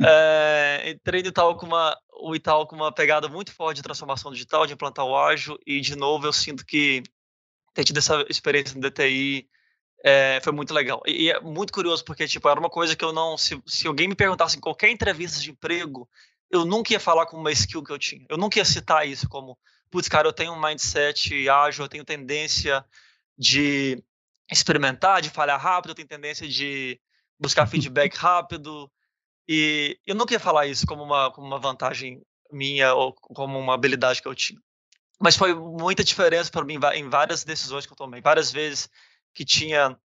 é, 0.00 0.90
entrei 0.90 1.22
no 1.22 1.28
Itaú 1.28 1.56
com 1.56 1.66
uma, 1.66 1.96
o 2.20 2.34
Itaú 2.34 2.66
com 2.66 2.76
uma 2.76 2.92
pegada 2.92 3.28
muito 3.28 3.52
forte 3.52 3.76
de 3.76 3.82
transformação 3.82 4.32
digital, 4.32 4.66
de 4.66 4.74
implantar 4.74 5.04
o 5.04 5.16
ágil, 5.16 5.58
e 5.66 5.80
de 5.80 5.96
novo 5.96 6.26
eu 6.26 6.32
sinto 6.32 6.64
que 6.64 7.02
ter 7.74 7.84
tido 7.84 7.98
essa 7.98 8.24
experiência 8.28 8.74
no 8.74 8.80
DTI 8.80 9.48
é, 10.04 10.40
foi 10.42 10.52
muito 10.52 10.72
legal. 10.72 11.02
E, 11.06 11.24
e, 11.24 11.30
é 11.30 11.40
muito 11.40 11.72
curioso, 11.72 12.04
porque 12.04 12.26
tipo, 12.26 12.48
era 12.48 12.58
uma 12.58 12.70
coisa 12.70 12.96
que 12.96 13.04
eu 13.04 13.12
não. 13.12 13.36
Se, 13.36 13.60
se 13.66 13.86
alguém 13.86 14.08
me 14.08 14.14
perguntasse 14.14 14.56
em 14.56 14.60
qualquer 14.60 14.90
entrevista 14.90 15.40
de 15.40 15.50
emprego, 15.50 16.08
eu 16.50 16.64
nunca 16.64 16.92
ia 16.92 17.00
falar 17.00 17.26
como 17.26 17.42
uma 17.42 17.52
skill 17.52 17.82
que 17.82 17.92
eu 17.92 17.98
tinha. 17.98 18.24
Eu 18.28 18.36
nunca 18.36 18.58
ia 18.58 18.64
citar 18.64 19.06
isso 19.06 19.28
como, 19.28 19.58
putz, 19.90 20.08
cara, 20.08 20.26
eu 20.26 20.32
tenho 20.32 20.52
um 20.52 20.60
mindset 20.60 21.48
ágil, 21.48 21.84
eu 21.84 21.88
tenho 21.88 22.04
tendência 22.04 22.84
de 23.40 24.04
experimentar, 24.52 25.22
de 25.22 25.30
falhar 25.30 25.58
rápido, 25.58 25.92
eu 25.92 25.94
tenho 25.94 26.06
tendência 26.06 26.46
de 26.46 27.00
buscar 27.38 27.64
feedback 27.66 28.14
rápido. 28.14 28.92
E 29.48 29.98
eu 30.06 30.14
não 30.14 30.26
queria 30.26 30.38
falar 30.38 30.66
isso 30.66 30.86
como 30.86 31.02
uma, 31.02 31.32
como 31.32 31.46
uma 31.46 31.58
vantagem 31.58 32.20
minha 32.52 32.92
ou 32.94 33.14
como 33.14 33.58
uma 33.58 33.74
habilidade 33.74 34.20
que 34.20 34.28
eu 34.28 34.34
tinha. 34.34 34.60
Mas 35.18 35.36
foi 35.36 35.54
muita 35.54 36.04
diferença 36.04 36.50
para 36.50 36.64
mim 36.64 36.78
em 36.94 37.08
várias 37.08 37.42
decisões 37.42 37.86
que 37.86 37.92
eu 37.92 37.96
tomei. 37.96 38.20
Várias 38.20 38.52
vezes 38.52 38.88
que 39.34 39.44
tinha 39.44 39.98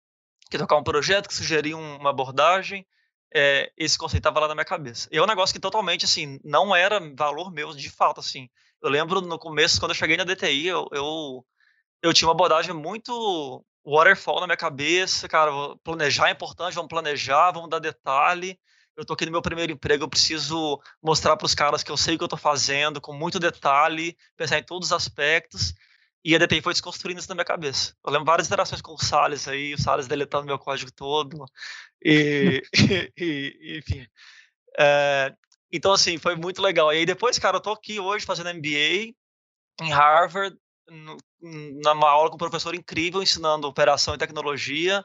que 0.51 0.59
tocar 0.59 0.77
um 0.77 0.85
projeto, 0.85 1.29
que 1.29 1.35
sugeria 1.35 1.77
uma 1.77 2.11
abordagem, 2.11 2.87
é, 3.35 3.73
esse 3.79 3.97
conceito 3.97 4.21
estava 4.21 4.41
lá 4.41 4.49
na 4.49 4.55
minha 4.55 4.65
cabeça. 4.65 5.09
E 5.11 5.17
é 5.17 5.23
um 5.23 5.27
negócio 5.27 5.55
que 5.55 5.61
totalmente, 5.61 6.05
assim, 6.05 6.39
não 6.45 6.77
era 6.77 7.01
valor 7.17 7.51
meu 7.51 7.75
de 7.75 7.89
fato, 7.89 8.21
assim. 8.21 8.49
Eu 8.83 8.91
lembro 8.91 9.21
no 9.23 9.39
começo, 9.39 9.81
quando 9.81 9.93
eu 9.93 9.97
cheguei 9.97 10.17
na 10.17 10.25
DTI, 10.25 10.67
eu, 10.67 10.89
eu, 10.93 11.45
eu 12.03 12.13
tinha 12.13 12.29
uma 12.29 12.35
abordagem 12.35 12.75
muito 12.75 13.65
waterfall 13.85 14.41
na 14.41 14.47
minha 14.47 14.57
cabeça, 14.57 15.29
cara, 15.29 15.51
planejar 15.83 16.29
é 16.29 16.33
importante, 16.33 16.75
vamos 16.75 16.89
planejar, 16.89 17.51
vamos 17.53 17.71
dar 17.71 17.79
detalhe. 17.79 18.59
Eu 18.97 19.07
tô 19.07 19.15
aqui 19.15 19.25
no 19.25 19.33
meu 19.33 19.41
primeiro 19.41 19.73
emprego, 19.73 20.05
eu 20.05 20.09
preciso 20.09 20.81
mostrar 21.03 21.37
para 21.37 21.47
os 21.47 21.55
caras 21.55 21.83
que 21.83 21.91
eu 21.91 21.97
sei 21.97 22.15
o 22.15 22.19
que 22.19 22.25
eu 22.25 22.29
tô 22.29 22.37
fazendo, 22.37 23.01
com 23.01 23.13
muito 23.13 23.39
detalhe, 23.39 24.17
pensar 24.37 24.59
em 24.59 24.63
todos 24.63 24.89
os 24.89 24.93
aspectos. 24.93 25.75
E 26.25 26.37
a 26.37 26.39
DTI 26.39 26.61
foi 26.61 26.73
desconstruindo 26.73 27.19
isso 27.19 27.29
na 27.29 27.35
minha 27.35 27.45
cabeça. 27.45 27.95
Eu 28.05 28.13
lembro 28.13 28.27
várias 28.27 28.47
interações 28.47 28.81
com 28.81 28.93
o 28.93 28.99
Salles 28.99 29.49
aí, 29.49 29.75
o 29.75 29.79
Salles 29.79 30.07
deletando 30.07 30.47
meu 30.47 30.59
código 30.59 30.93
todo. 30.93 31.45
E, 32.05 32.63
e 33.17 33.79
enfim. 33.79 34.07
É, 34.79 35.35
então, 35.73 35.93
assim, 35.93 36.19
foi 36.19 36.37
muito 36.37 36.63
legal. 36.63 36.93
E 36.93 36.99
aí 36.99 37.07
depois, 37.07 37.39
cara, 37.39 37.57
eu 37.57 37.61
tô 37.61 37.71
aqui 37.71 37.99
hoje 37.99 38.27
fazendo 38.27 38.55
MBA 38.55 39.15
em 39.81 39.91
Harvard, 39.91 40.57
numa 41.41 42.09
aula 42.09 42.29
com 42.29 42.37
um 42.37 42.39
professor 42.39 42.75
incrível 42.75 43.23
ensinando 43.23 43.67
operação 43.67 44.15
e 44.15 44.19
tecnologia. 44.19 45.05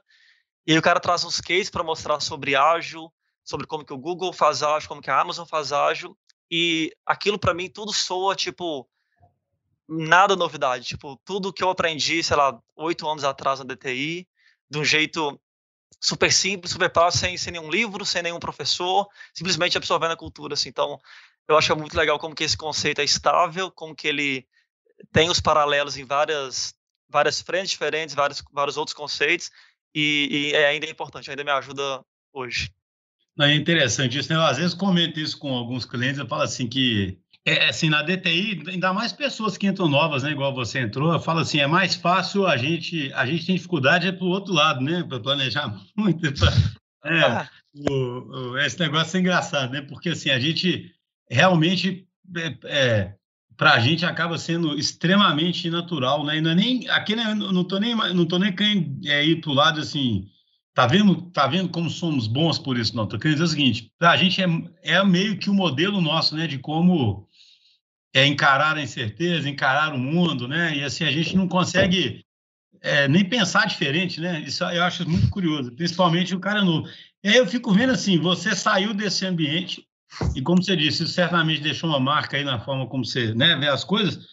E 0.65 0.73
aí 0.73 0.77
o 0.77 0.81
cara 0.81 0.99
traz 0.99 1.23
uns 1.23 1.39
cases 1.39 1.69
para 1.69 1.83
mostrar 1.83 2.19
sobre 2.19 2.55
ágil, 2.55 3.11
sobre 3.43 3.65
como 3.65 3.85
que 3.85 3.93
o 3.93 3.97
Google 3.97 4.33
faz 4.33 4.61
ágil, 4.61 4.89
como 4.89 5.01
que 5.01 5.09
a 5.09 5.19
Amazon 5.19 5.45
faz 5.45 5.71
ágil. 5.71 6.17
E 6.51 6.95
aquilo 7.05 7.39
para 7.39 7.53
mim 7.53 7.69
tudo 7.69 7.93
soa 7.93 8.35
tipo 8.35 8.87
nada 9.87 10.35
novidade. 10.35 10.85
Tipo, 10.85 11.19
tudo 11.23 11.53
que 11.53 11.63
eu 11.63 11.69
aprendi, 11.69 12.21
sei 12.21 12.35
lá, 12.35 12.59
oito 12.75 13.07
anos 13.07 13.23
atrás 13.23 13.59
na 13.59 13.65
DTI, 13.65 14.27
de 14.69 14.77
um 14.77 14.83
jeito 14.83 15.39
super 15.99 16.31
simples, 16.31 16.71
super 16.71 16.91
fácil, 16.91 17.21
sem, 17.21 17.37
sem 17.37 17.53
nenhum 17.53 17.69
livro, 17.69 18.05
sem 18.05 18.21
nenhum 18.21 18.39
professor, 18.39 19.07
simplesmente 19.33 19.77
absorvendo 19.77 20.11
a 20.11 20.17
cultura, 20.17 20.53
assim. 20.53 20.69
Então, 20.69 20.99
eu 21.47 21.57
acho 21.57 21.75
muito 21.75 21.97
legal 21.97 22.19
como 22.19 22.35
que 22.35 22.43
esse 22.43 22.57
conceito 22.57 22.99
é 22.99 23.03
estável, 23.03 23.71
como 23.71 23.95
que 23.95 24.07
ele 24.07 24.47
tem 25.11 25.29
os 25.29 25.39
paralelos 25.39 25.97
em 25.97 26.05
várias 26.05 26.75
várias 27.09 27.41
frentes 27.41 27.71
diferentes, 27.71 28.13
vários, 28.13 28.43
vários 28.51 28.75
outros 28.75 28.93
conceitos, 28.93 29.49
e, 29.95 30.27
e 30.29 30.53
é 30.53 30.67
ainda 30.67 30.85
é 30.85 30.89
importante, 30.89 31.29
ainda 31.29 31.43
me 31.43 31.51
ajuda 31.51 32.03
hoje. 32.33 32.69
É 33.39 33.53
interessante 33.55 34.17
isso, 34.17 34.29
né? 34.29 34.35
Eu, 34.35 34.41
às 34.41 34.57
vezes 34.57 34.73
comento 34.73 35.19
isso 35.19 35.37
com 35.37 35.53
alguns 35.53 35.85
clientes, 35.85 36.19
eu 36.19 36.27
falo 36.27 36.41
assim 36.41 36.67
que 36.67 37.17
é, 37.47 37.69
assim, 37.69 37.89
na 37.89 38.01
DTI, 38.01 38.61
ainda 38.67 38.91
mais 38.91 39.13
pessoas 39.13 39.57
que 39.57 39.65
entram 39.67 39.87
novas, 39.87 40.23
né? 40.23 40.31
Igual 40.31 40.53
você 40.53 40.79
entrou, 40.79 41.13
eu 41.13 41.19
falo 41.19 41.39
assim, 41.39 41.59
é 41.59 41.65
mais 41.65 41.95
fácil 41.95 42.45
a 42.45 42.57
gente, 42.57 43.09
a 43.13 43.25
gente 43.25 43.45
tem 43.45 43.55
dificuldade 43.55 44.05
é 44.05 44.11
para 44.11 44.25
o 44.25 44.29
outro 44.29 44.53
lado, 44.53 44.81
né? 44.81 45.01
Para 45.07 45.21
planejar 45.21 45.73
muito. 45.95 46.29
Pra, 46.33 46.51
é, 47.05 47.21
ah. 47.21 47.49
o, 47.89 47.93
o, 47.93 48.57
esse 48.57 48.77
negócio 48.77 49.15
é 49.15 49.21
engraçado, 49.21 49.71
né? 49.71 49.81
Porque 49.81 50.09
assim, 50.09 50.29
a 50.29 50.37
gente 50.37 50.93
realmente, 51.31 52.05
é, 52.35 52.57
é 52.65 53.16
para 53.57 53.73
a 53.73 53.79
gente 53.79 54.05
acaba 54.05 54.37
sendo 54.37 54.77
extremamente 54.77 55.69
natural, 55.69 56.23
né? 56.23 56.37
E 56.37 56.41
não 56.41 56.51
é 56.51 56.55
nem, 56.55 56.87
aqui 56.89 57.15
né, 57.15 57.33
não 57.33 57.63
tô 57.63 57.79
nem, 57.79 57.95
não 57.95 58.25
tô 58.25 58.37
nem 58.37 58.55
querendo 58.55 59.05
é, 59.07 59.25
ir 59.25 59.41
para 59.41 59.51
o 59.51 59.53
lado 59.53 59.81
assim, 59.81 60.29
Tá 60.77 60.85
vendo, 60.85 61.23
tá 61.31 61.47
vendo 61.47 61.69
como 61.69 61.89
somos 61.89 62.27
bons 62.27 62.59
por 62.59 62.77
isso? 62.77 62.95
Não, 62.95 63.07
tô 63.07 63.17
querendo 63.17 63.37
dizer 63.37 63.45
o 63.45 63.47
seguinte, 63.47 63.91
a 63.99 64.15
gente 64.15 64.39
é, 64.43 64.45
é 64.83 65.03
meio 65.03 65.35
que 65.39 65.49
o 65.49 65.53
modelo 65.55 65.99
nosso, 65.99 66.35
né, 66.35 66.45
de 66.45 66.59
como 66.59 67.27
é 68.13 68.27
encarar 68.27 68.77
a 68.77 68.81
incerteza, 68.83 69.49
encarar 69.49 69.91
o 69.95 69.97
mundo, 69.97 70.47
né? 70.47 70.77
E 70.77 70.83
assim 70.83 71.03
a 71.03 71.11
gente 71.11 71.35
não 71.35 71.47
consegue 71.47 72.23
é, 72.79 73.07
nem 73.07 73.25
pensar 73.25 73.65
diferente, 73.65 74.21
né? 74.21 74.39
Isso 74.41 74.63
eu 74.65 74.83
acho 74.83 75.09
muito 75.09 75.31
curioso, 75.31 75.71
principalmente 75.71 76.35
o 76.35 76.39
cara 76.39 76.63
novo. 76.63 76.87
E 77.23 77.29
aí 77.29 77.37
eu 77.37 77.47
fico 77.47 77.73
vendo 77.73 77.93
assim, 77.93 78.19
você 78.19 78.55
saiu 78.55 78.93
desse 78.93 79.25
ambiente 79.25 79.83
e 80.35 80.41
como 80.41 80.63
você 80.63 80.75
disse, 80.75 81.03
isso 81.03 81.13
certamente 81.13 81.61
deixou 81.61 81.89
uma 81.89 81.99
marca 81.99 82.37
aí 82.37 82.43
na 82.43 82.59
forma 82.59 82.87
como 82.87 83.05
você, 83.05 83.33
né, 83.33 83.55
vê 83.55 83.67
as 83.67 83.83
coisas. 83.83 84.25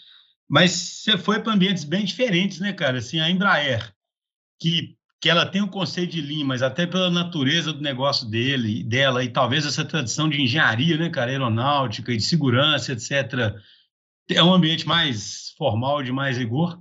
Mas 0.48 0.72
você 0.72 1.18
foi 1.18 1.40
para 1.40 1.52
ambientes 1.52 1.84
bem 1.84 2.04
diferentes, 2.04 2.60
né, 2.60 2.72
cara? 2.72 2.98
Assim, 2.98 3.18
a 3.18 3.30
Embraer, 3.30 3.92
que 4.60 4.96
que 5.24 5.30
ela 5.30 5.46
tem 5.46 5.62
o 5.62 5.68
conceito 5.68 6.10
de 6.10 6.20
Lean, 6.20 6.44
mas 6.44 6.60
até 6.60 6.86
pela 6.86 7.10
natureza 7.10 7.72
do 7.72 7.80
negócio 7.80 8.28
dele, 8.28 8.84
dela, 8.84 9.24
e 9.24 9.28
talvez 9.30 9.64
essa 9.64 9.82
tradição 9.82 10.28
de 10.28 10.38
engenharia, 10.38 10.98
né, 10.98 11.08
cara, 11.08 11.30
aeronáutica 11.30 12.12
e 12.12 12.18
de 12.18 12.22
segurança, 12.22 12.92
etc., 12.92 13.56
é 14.28 14.42
um 14.42 14.52
ambiente 14.52 14.86
mais 14.86 15.54
formal, 15.56 16.02
de 16.02 16.12
mais 16.12 16.36
rigor. 16.36 16.78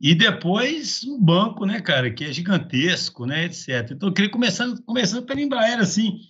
E 0.00 0.14
depois 0.14 1.02
o 1.02 1.20
banco, 1.20 1.66
né, 1.66 1.78
cara, 1.82 2.10
que 2.10 2.24
é 2.24 2.32
gigantesco, 2.32 3.26
né, 3.26 3.44
etc. 3.44 3.90
Então, 3.90 4.08
eu 4.08 4.14
queria 4.14 4.30
começar 4.30 4.66
começando 4.86 5.26
pela 5.26 5.42
Embraer, 5.42 5.78
assim, 5.78 6.20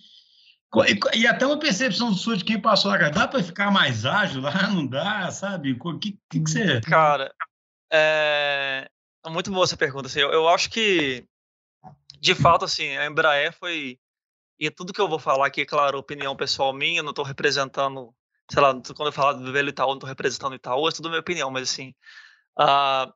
e, 1.13 1.27
até 1.27 1.45
uma 1.45 1.59
percepção 1.59 2.13
sua 2.13 2.37
de 2.37 2.43
quem 2.43 2.61
passou 2.61 2.91
lá, 2.91 3.09
dá 3.09 3.27
para 3.27 3.43
ficar 3.43 3.71
mais 3.71 4.05
ágil 4.05 4.41
lá? 4.41 4.67
Não 4.67 4.85
dá, 4.85 5.31
sabe? 5.31 5.71
O 5.71 5.99
que, 5.99 6.17
que, 6.29 6.39
que 6.39 6.49
você... 6.49 6.81
Cara, 6.81 7.33
é... 7.91 8.89
muito 9.27 9.51
boa 9.51 9.63
essa 9.63 9.77
pergunta, 9.77 10.07
assim, 10.07 10.19
eu, 10.19 10.31
eu 10.31 10.47
acho 10.47 10.69
que, 10.69 11.25
de 12.19 12.35
fato, 12.35 12.65
assim, 12.65 12.95
a 12.97 13.05
Embraer 13.05 13.53
foi... 13.53 13.97
E 14.59 14.69
tudo 14.69 14.93
que 14.93 14.99
eu 14.99 15.07
vou 15.07 15.19
falar 15.19 15.47
aqui, 15.47 15.61
é 15.61 15.65
claro, 15.65 15.97
opinião 15.97 16.35
pessoal 16.35 16.73
minha, 16.73 17.01
não 17.01 17.11
estou 17.11 17.23
representando 17.23 18.13
sei 18.51 18.61
lá, 18.61 18.73
quando 18.73 19.07
eu 19.07 19.11
falar 19.11 19.33
do 19.33 19.51
velho 19.51 19.69
Itaú, 19.69 19.89
não 19.89 19.95
estou 19.95 20.09
representando 20.09 20.55
Itaú, 20.55 20.87
é 20.87 20.91
tudo 20.91 21.09
minha 21.09 21.21
opinião, 21.21 21.51
mas 21.51 21.69
assim, 21.69 21.93
a, 22.57 23.11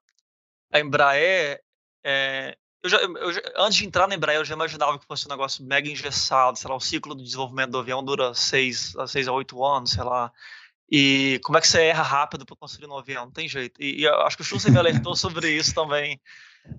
a 0.71 0.79
Embraer, 0.79 1.59
é, 2.03 2.55
eu 2.83 2.89
já, 2.89 2.97
eu 2.97 3.31
antes 3.57 3.77
de 3.77 3.85
entrar 3.85 4.07
na 4.07 4.15
Embraer, 4.15 4.39
eu 4.39 4.45
já 4.45 4.53
imaginava 4.53 4.99
que 4.99 5.05
fosse 5.05 5.25
um 5.25 5.31
negócio 5.31 5.63
mega 5.65 5.89
engessado, 5.89 6.57
sei 6.57 6.69
lá, 6.69 6.75
o 6.75 6.79
ciclo 6.79 7.15
do 7.15 7.23
desenvolvimento 7.23 7.71
do 7.71 7.79
avião 7.79 8.03
dura 8.03 8.33
seis, 8.33 8.93
a 8.95 9.31
oito 9.31 9.63
anos, 9.63 9.91
sei 9.91 10.03
lá, 10.03 10.31
e 10.91 11.39
como 11.43 11.57
é 11.57 11.61
que 11.61 11.67
você 11.67 11.85
erra 11.85 12.03
rápido 12.03 12.45
para 12.45 12.55
construir 12.55 12.87
um 12.87 12.97
avião? 12.97 13.25
Não 13.25 13.31
tem 13.31 13.47
jeito. 13.47 13.81
E, 13.81 14.01
e 14.01 14.07
acho 14.07 14.35
que 14.35 14.43
o 14.43 14.45
Schuster 14.45 14.71
me 14.71 14.77
alertou 14.77 15.15
sobre 15.15 15.49
isso 15.49 15.73
também 15.73 16.21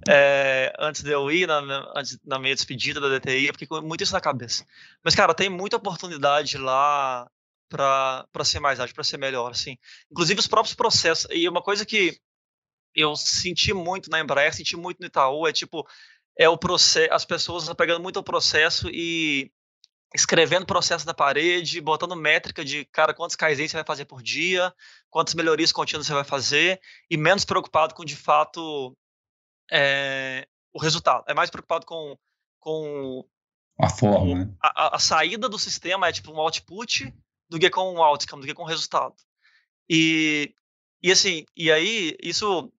é, 0.09 0.73
antes 0.79 1.03
de 1.03 1.11
eu 1.11 1.31
ir, 1.31 1.47
na, 1.49 1.59
antes, 1.97 2.19
na 2.25 2.39
minha 2.39 2.55
despedida 2.55 3.01
da 3.01 3.09
DTI, 3.19 3.49
fiquei 3.49 3.67
com 3.67 3.81
muito 3.83 4.03
isso 4.03 4.13
na 4.13 4.21
cabeça. 4.21 4.65
Mas, 5.03 5.15
cara, 5.15 5.35
tem 5.35 5.51
muita 5.51 5.77
oportunidade 5.77 6.57
lá 6.57 7.29
para 7.69 8.45
ser 8.45 8.61
mais 8.61 8.79
ágil, 8.79 8.95
para 8.95 9.03
ser 9.03 9.17
melhor, 9.17 9.51
assim. 9.51 9.77
Inclusive 10.11 10.39
os 10.39 10.47
próprios 10.47 10.75
processos. 10.75 11.27
E 11.31 11.49
uma 11.49 11.61
coisa 11.63 11.85
que 11.85 12.17
eu 12.95 13.17
senti 13.17 13.73
muito 13.73 14.11
na 14.11 14.21
Embraer, 14.21 14.55
senti 14.55 14.77
muito 14.77 15.01
no 15.01 15.07
Itaú, 15.07 15.47
é 15.47 15.53
tipo, 15.53 15.87
é 16.39 16.49
o 16.49 16.57
processo, 16.57 17.13
as 17.13 17.25
pessoas 17.25 17.73
pegando 17.75 18.03
muito 18.03 18.19
o 18.19 18.25
processo 18.25 18.89
e 18.91 19.51
escrevendo 20.15 20.65
processo 20.65 21.05
na 21.05 21.13
parede, 21.13 21.81
botando 21.81 22.15
métrica 22.15 22.65
de, 22.65 22.85
cara, 22.87 23.13
quantos 23.13 23.35
Kaizen 23.35 23.67
você 23.67 23.77
vai 23.77 23.85
fazer 23.85 24.05
por 24.05 24.23
dia, 24.23 24.73
quantas 25.11 25.35
melhorias 25.35 25.73
contínuas 25.73 26.07
você 26.07 26.15
vai 26.15 26.25
fazer, 26.25 26.81
e 27.11 27.17
menos 27.17 27.45
preocupado 27.45 27.95
com, 27.95 28.05
de 28.05 28.15
fato, 28.15 28.97
é, 29.73 30.47
o 30.73 30.79
resultado. 30.79 31.25
É 31.27 31.35
mais 31.35 31.51
preocupado 31.51 31.85
com, 31.85 32.17
com 32.61 33.27
a 33.79 33.89
forma, 33.89 34.45
né? 34.45 34.55
a, 34.63 34.97
a, 34.97 34.99
saída 35.01 35.49
do 35.49 35.59
sistema 35.59 36.09
é 36.09 36.13
tipo 36.13 36.31
um 36.31 36.39
output 36.39 37.13
do 37.49 37.59
que 37.59 37.69
com 37.69 37.95
o 37.95 38.03
outcome, 38.03 38.43
do 38.43 38.47
que 38.47 38.55
com 38.55 38.63
o 38.63 38.69
resultado. 38.69 39.17
E, 39.91 40.55
e 41.03 41.11
assim, 41.11 41.45
e 41.57 41.73
aí, 41.73 42.17
isso 42.23 42.73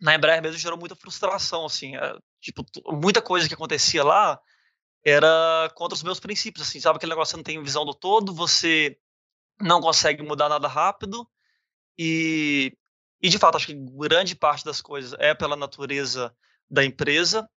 na 0.00 0.14
Embraer 0.14 0.42
mesmo 0.42 0.58
gerou 0.58 0.78
muita 0.78 0.94
frustração, 0.94 1.64
assim, 1.64 1.96
é, 1.96 2.18
tipo, 2.40 2.64
muita 2.86 3.22
coisa 3.22 3.48
que 3.48 3.54
acontecia 3.54 4.04
lá 4.04 4.38
era 5.04 5.70
contra 5.74 5.94
os 5.94 6.02
meus 6.02 6.20
princípios, 6.20 6.66
assim, 6.66 6.80
sabe 6.80 6.96
aquele 6.96 7.10
negócio, 7.10 7.32
você 7.32 7.36
não 7.36 7.44
tem 7.44 7.62
visão 7.62 7.84
do 7.84 7.94
todo, 7.94 8.34
você 8.34 8.98
não 9.60 9.80
consegue 9.80 10.22
mudar 10.22 10.48
nada 10.48 10.68
rápido, 10.68 11.26
e, 11.98 12.76
e 13.22 13.28
de 13.28 13.38
fato, 13.38 13.56
acho 13.56 13.68
que 13.68 13.74
grande 13.74 14.34
parte 14.34 14.64
das 14.64 14.82
coisas 14.82 15.14
é 15.18 15.34
pela 15.34 15.56
natureza 15.56 16.34
da 16.68 16.84
empresa, 16.84 17.48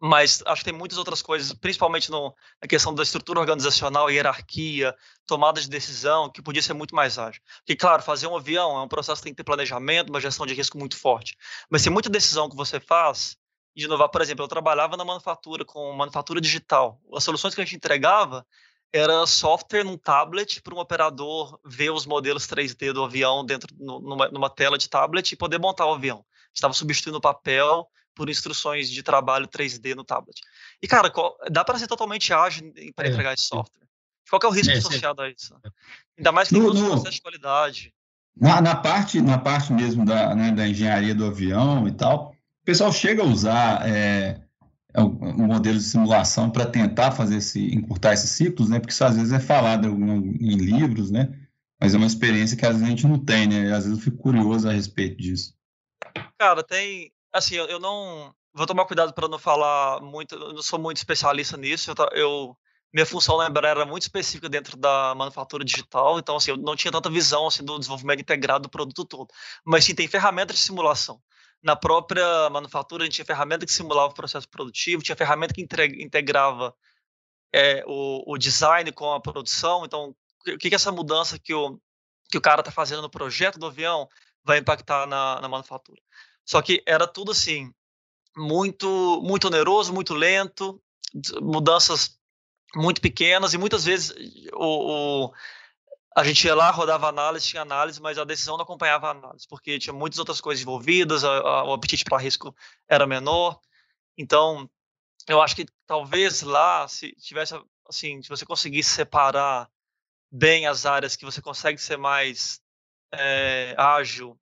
mas 0.00 0.42
acho 0.46 0.62
que 0.62 0.70
tem 0.70 0.78
muitas 0.78 0.96
outras 0.96 1.20
coisas, 1.20 1.52
principalmente 1.52 2.10
no, 2.10 2.34
na 2.62 2.68
questão 2.68 2.94
da 2.94 3.02
estrutura 3.02 3.40
organizacional, 3.40 4.10
hierarquia, 4.10 4.94
tomada 5.26 5.60
de 5.60 5.68
decisão, 5.68 6.30
que 6.30 6.40
podia 6.40 6.62
ser 6.62 6.72
muito 6.72 6.94
mais 6.94 7.18
ágil. 7.18 7.42
Porque, 7.58 7.74
claro, 7.74 8.02
fazer 8.02 8.28
um 8.28 8.36
avião 8.36 8.76
é 8.78 8.82
um 8.82 8.88
processo 8.88 9.20
que 9.20 9.24
tem 9.24 9.32
que 9.32 9.38
ter 9.38 9.44
planejamento, 9.44 10.10
uma 10.10 10.20
gestão 10.20 10.46
de 10.46 10.54
risco 10.54 10.78
muito 10.78 10.96
forte. 10.96 11.36
Mas 11.68 11.82
tem 11.82 11.92
muita 11.92 12.08
decisão 12.08 12.48
que 12.48 12.54
você 12.54 12.78
faz, 12.78 13.36
de 13.74 13.86
inovar, 13.86 14.08
por 14.08 14.22
exemplo, 14.22 14.44
eu 14.44 14.48
trabalhava 14.48 14.96
na 14.96 15.04
manufatura, 15.04 15.64
com 15.64 15.92
manufatura 15.92 16.40
digital. 16.40 17.00
As 17.14 17.24
soluções 17.24 17.54
que 17.54 17.60
a 17.60 17.64
gente 17.64 17.76
entregava 17.76 18.46
era 18.92 19.26
software 19.26 19.84
num 19.84 19.98
tablet 19.98 20.62
para 20.62 20.74
um 20.74 20.78
operador 20.78 21.58
ver 21.64 21.90
os 21.90 22.06
modelos 22.06 22.46
3D 22.46 22.92
do 22.92 23.04
avião 23.04 23.44
dentro 23.44 23.74
numa, 23.78 24.28
numa 24.28 24.48
tela 24.48 24.78
de 24.78 24.88
tablet 24.88 25.32
e 25.32 25.36
poder 25.36 25.58
montar 25.58 25.86
o 25.86 25.94
avião. 25.94 26.24
Estava 26.54 26.72
substituindo 26.72 27.18
o 27.18 27.20
papel 27.20 27.86
por 28.18 28.28
instruções 28.28 28.90
de 28.90 29.00
trabalho 29.00 29.46
3D 29.46 29.94
no 29.94 30.02
tablet. 30.02 30.40
E, 30.82 30.88
cara, 30.88 31.08
dá 31.48 31.64
para 31.64 31.78
ser 31.78 31.86
totalmente 31.86 32.34
ágil 32.34 32.72
para 32.96 33.06
é, 33.06 33.10
entregar 33.12 33.32
esse 33.32 33.44
software. 33.44 33.86
Qual 34.28 34.40
é 34.42 34.46
o 34.48 34.50
risco 34.50 34.72
é, 34.72 34.78
associado 34.78 35.22
a 35.22 35.30
isso? 35.30 35.54
Ainda 36.18 36.32
mais 36.32 36.48
que 36.48 36.54
tem 36.56 36.64
processos 36.64 37.14
de 37.14 37.22
qualidade. 37.22 37.94
Na, 38.36 38.60
na, 38.60 38.74
parte, 38.74 39.22
na 39.22 39.38
parte 39.38 39.72
mesmo 39.72 40.04
da, 40.04 40.34
né, 40.34 40.50
da 40.50 40.66
engenharia 40.66 41.14
do 41.14 41.26
avião 41.26 41.86
e 41.86 41.92
tal, 41.92 42.34
o 42.62 42.64
pessoal 42.64 42.92
chega 42.92 43.22
a 43.22 43.26
usar 43.26 43.88
é, 43.88 44.40
um 44.96 45.46
modelo 45.46 45.78
de 45.78 45.84
simulação 45.84 46.50
para 46.50 46.66
tentar 46.66 47.12
fazer 47.12 47.36
esse, 47.36 47.72
encurtar 47.72 48.14
esses 48.14 48.30
ciclos, 48.30 48.68
né? 48.68 48.80
Porque 48.80 48.92
isso 48.92 49.04
às 49.04 49.14
vezes 49.14 49.32
é 49.32 49.38
falado 49.38 49.88
em 49.88 50.56
livros, 50.56 51.12
né? 51.12 51.32
Mas 51.80 51.94
é 51.94 51.96
uma 51.96 52.06
experiência 52.06 52.56
que 52.56 52.66
às 52.66 52.72
vezes 52.72 52.84
a 52.84 52.90
gente 52.90 53.06
não 53.06 53.18
tem, 53.18 53.46
né? 53.46 53.72
Às 53.72 53.84
vezes 53.84 53.98
eu 53.98 54.04
fico 54.04 54.18
curioso 54.18 54.68
a 54.68 54.72
respeito 54.72 55.16
disso. 55.18 55.56
Cara, 56.36 56.64
tem. 56.64 57.12
Assim, 57.32 57.54
eu, 57.56 57.66
eu 57.66 57.80
não. 57.80 58.34
Vou 58.54 58.66
tomar 58.66 58.86
cuidado 58.86 59.12
para 59.12 59.28
não 59.28 59.38
falar 59.38 60.00
muito. 60.00 60.34
Eu 60.34 60.54
não 60.54 60.62
sou 60.62 60.78
muito 60.78 60.96
especialista 60.96 61.56
nisso. 61.56 61.90
Eu, 61.90 61.96
eu 62.12 62.56
minha 62.92 63.04
função 63.04 63.36
na 63.36 63.48
Embraer 63.48 63.76
era 63.76 63.86
muito 63.86 64.02
específica 64.02 64.48
dentro 64.48 64.76
da 64.76 65.14
manufatura 65.14 65.64
digital, 65.64 66.18
então 66.18 66.36
assim, 66.36 66.52
eu 66.52 66.56
não 66.56 66.74
tinha 66.74 66.90
tanta 66.90 67.10
visão 67.10 67.46
assim, 67.46 67.62
do 67.62 67.78
desenvolvimento 67.78 68.20
integrado 68.20 68.62
do 68.62 68.70
produto 68.70 69.04
todo. 69.04 69.28
Mas 69.64 69.84
sim, 69.84 69.94
tem 69.94 70.08
ferramentas 70.08 70.56
de 70.56 70.62
simulação. 70.62 71.20
Na 71.62 71.76
própria 71.76 72.48
manufatura, 72.50 73.02
a 73.02 73.06
gente 73.06 73.16
tinha 73.16 73.26
ferramenta 73.26 73.66
que 73.66 73.72
simulava 73.72 74.12
o 74.12 74.14
processo 74.14 74.48
produtivo, 74.48 75.02
tinha 75.02 75.16
ferramenta 75.16 75.52
que 75.52 75.60
integrava 75.60 76.74
é, 77.52 77.84
o, 77.86 78.32
o, 78.32 78.38
design 78.38 78.90
com 78.92 79.12
a 79.12 79.20
produção. 79.20 79.84
Então, 79.84 80.14
o 80.46 80.58
que, 80.58 80.70
que 80.70 80.74
essa 80.74 80.92
mudança 80.92 81.38
que 81.38 81.52
o, 81.52 81.78
que 82.30 82.38
o 82.38 82.40
cara 82.40 82.60
está 82.60 82.70
fazendo 82.70 83.02
no 83.02 83.10
projeto 83.10 83.58
do 83.58 83.66
avião 83.66 84.08
vai 84.44 84.58
impactar 84.58 85.06
na, 85.06 85.40
na 85.40 85.48
manufatura? 85.48 86.00
Só 86.48 86.62
que 86.62 86.82
era 86.86 87.06
tudo 87.06 87.32
assim, 87.32 87.70
muito, 88.34 89.20
muito 89.22 89.48
oneroso, 89.48 89.92
muito 89.92 90.14
lento, 90.14 90.82
mudanças 91.42 92.18
muito 92.74 93.02
pequenas 93.02 93.52
e 93.52 93.58
muitas 93.58 93.84
vezes 93.84 94.14
o, 94.54 95.26
o, 95.26 95.32
a 96.16 96.24
gente 96.24 96.46
ia 96.46 96.54
lá, 96.54 96.70
rodava 96.70 97.06
análise, 97.06 97.46
tinha 97.46 97.60
análise, 97.60 98.00
mas 98.00 98.16
a 98.16 98.24
decisão 98.24 98.56
não 98.56 98.64
acompanhava 98.64 99.08
a 99.08 99.10
análise, 99.10 99.46
porque 99.46 99.78
tinha 99.78 99.92
muitas 99.92 100.18
outras 100.18 100.40
coisas 100.40 100.62
envolvidas, 100.62 101.22
a, 101.22 101.28
a, 101.28 101.64
o 101.64 101.74
apetite 101.74 102.02
para 102.04 102.16
risco 102.16 102.56
era 102.88 103.06
menor. 103.06 103.60
Então, 104.16 104.70
eu 105.28 105.42
acho 105.42 105.54
que 105.54 105.66
talvez 105.86 106.40
lá, 106.40 106.88
se 106.88 107.12
tivesse, 107.16 107.60
assim, 107.86 108.22
se 108.22 108.28
você 108.30 108.46
conseguisse 108.46 108.88
separar 108.88 109.70
bem 110.32 110.66
as 110.66 110.86
áreas 110.86 111.14
que 111.14 111.26
você 111.26 111.42
consegue 111.42 111.78
ser 111.78 111.98
mais 111.98 112.58
é, 113.12 113.74
ágil 113.76 114.38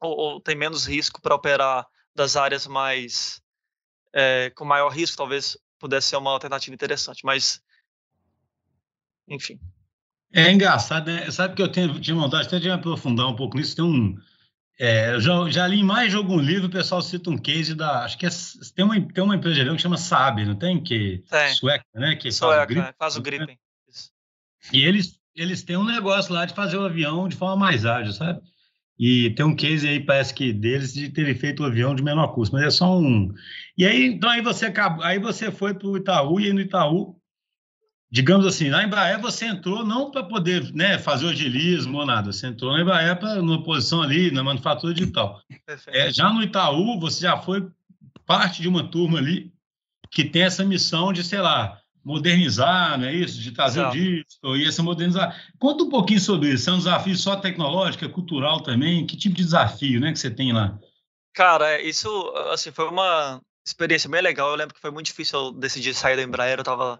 ou, 0.00 0.16
ou, 0.16 0.40
tem 0.40 0.56
menos 0.56 0.86
risco 0.86 1.20
para 1.20 1.34
operar 1.34 1.86
das 2.14 2.36
áreas 2.36 2.66
mais 2.66 3.40
é, 4.12 4.50
com 4.50 4.64
maior 4.64 4.88
risco, 4.88 5.16
talvez 5.16 5.56
pudesse 5.78 6.08
ser 6.08 6.16
uma 6.16 6.32
alternativa 6.32 6.74
interessante, 6.74 7.24
mas 7.24 7.62
enfim. 9.28 9.58
É 10.32 10.50
engraçado, 10.50 11.06
né? 11.06 11.30
Sabe 11.30 11.54
que 11.54 11.62
eu 11.62 11.70
tenho, 11.70 11.98
tinha 12.00 12.16
vontade 12.16 12.46
até 12.46 12.58
de 12.58 12.66
me 12.66 12.74
aprofundar 12.74 13.26
um 13.26 13.36
pouco 13.36 13.56
nisso. 13.56 13.76
Tem 13.76 13.84
um. 13.84 14.16
É, 14.78 15.12
eu 15.14 15.20
já, 15.20 15.50
já 15.50 15.66
li 15.66 15.82
mais 15.82 16.10
de 16.10 16.16
algum 16.16 16.38
livro, 16.38 16.68
o 16.68 16.70
pessoal 16.70 17.00
cita 17.00 17.30
um 17.30 17.38
case 17.38 17.74
da. 17.74 18.04
Acho 18.04 18.18
que 18.18 18.26
é, 18.26 18.30
tem, 18.74 18.84
uma, 18.84 19.00
tem 19.00 19.24
uma 19.24 19.36
empresa 19.36 19.64
de 19.64 19.70
que 19.70 19.78
chama 19.78 19.96
Saab, 19.96 20.44
não 20.44 20.54
tem? 20.54 20.82
Que, 20.82 21.24
tem. 21.30 21.54
Sueca, 21.54 21.84
né? 21.94 22.14
Que 22.16 22.30
Sueca, 22.30 22.56
faz 22.56 22.64
o 22.64 22.66
grip. 22.66 22.96
Faz 22.98 23.16
o 23.16 23.22
grip. 23.22 23.46
Né? 23.46 23.56
E 24.72 24.84
eles, 24.84 25.18
eles 25.34 25.62
têm 25.62 25.76
um 25.76 25.84
negócio 25.84 26.32
lá 26.32 26.44
de 26.44 26.54
fazer 26.54 26.76
o 26.76 26.84
avião 26.84 27.28
de 27.28 27.36
forma 27.36 27.56
mais 27.56 27.86
ágil, 27.86 28.12
sabe? 28.12 28.40
E 28.98 29.30
tem 29.30 29.46
um 29.46 29.54
case 29.54 29.86
aí, 29.86 30.00
parece 30.00 30.34
que 30.34 30.52
deles, 30.52 30.92
de 30.92 31.08
terem 31.08 31.34
feito 31.34 31.62
o 31.62 31.66
avião 31.66 31.94
de 31.94 32.02
menor 32.02 32.28
custo, 32.28 32.54
mas 32.54 32.64
é 32.64 32.70
só 32.70 32.98
um. 32.98 33.32
E 33.76 33.86
aí, 33.86 34.06
então 34.06 34.28
aí 34.28 34.42
você 34.42 34.66
acabou, 34.66 35.04
aí 35.04 35.20
você 35.20 35.52
foi 35.52 35.72
para 35.72 35.86
o 35.86 35.96
Itaú, 35.96 36.40
e 36.40 36.46
aí 36.46 36.52
no 36.52 36.60
Itaú, 36.60 37.16
digamos 38.10 38.44
assim, 38.44 38.70
na 38.70 38.82
Embraer 38.82 39.20
você 39.20 39.46
entrou 39.46 39.84
não 39.84 40.10
para 40.10 40.24
poder 40.24 40.72
né, 40.74 40.98
fazer 40.98 41.26
o 41.26 41.28
agilismo 41.28 41.98
ou 41.98 42.06
nada, 42.06 42.32
você 42.32 42.48
entrou 42.48 42.72
na 42.72 42.82
Embraer 42.82 43.16
para 43.16 43.36
numa 43.36 43.62
posição 43.62 44.02
ali, 44.02 44.32
na 44.32 44.42
manufatura 44.42 44.92
digital. 44.92 45.40
É, 45.86 46.12
já 46.12 46.32
no 46.32 46.42
Itaú, 46.42 46.98
você 46.98 47.22
já 47.22 47.36
foi 47.36 47.68
parte 48.26 48.60
de 48.60 48.68
uma 48.68 48.82
turma 48.82 49.18
ali 49.18 49.52
que 50.10 50.24
tem 50.24 50.42
essa 50.42 50.64
missão 50.64 51.12
de, 51.12 51.22
sei 51.22 51.40
lá, 51.40 51.80
modernizar, 52.08 52.98
não 52.98 53.06
é 53.06 53.12
isso? 53.12 53.38
De 53.38 53.52
trazer 53.52 53.80
Exato. 53.80 53.94
o 53.94 54.00
disco 54.00 54.56
e 54.56 54.66
essa 54.66 54.82
modernizar. 54.82 55.38
Conta 55.58 55.84
um 55.84 55.90
pouquinho 55.90 56.18
sobre 56.18 56.48
isso. 56.48 56.70
É 56.70 56.72
um 56.72 56.78
desafio 56.78 57.14
só 57.14 57.36
tecnológico, 57.36 58.06
é 58.06 58.08
cultural 58.08 58.62
também? 58.62 59.06
Que 59.06 59.14
tipo 59.14 59.36
de 59.36 59.44
desafio 59.44 60.00
né, 60.00 60.10
que 60.10 60.18
você 60.18 60.30
tem 60.30 60.50
lá? 60.50 60.78
Cara, 61.34 61.70
é, 61.72 61.82
isso 61.82 62.08
assim, 62.50 62.72
foi 62.72 62.88
uma 62.88 63.42
experiência 63.64 64.08
bem 64.08 64.22
legal. 64.22 64.48
Eu 64.48 64.56
lembro 64.56 64.74
que 64.74 64.80
foi 64.80 64.90
muito 64.90 65.06
difícil 65.06 65.38
eu 65.38 65.52
decidir 65.52 65.92
sair 65.92 66.16
da 66.16 66.22
Embraer. 66.22 66.56
Eu 66.56 66.62
estava 66.62 66.98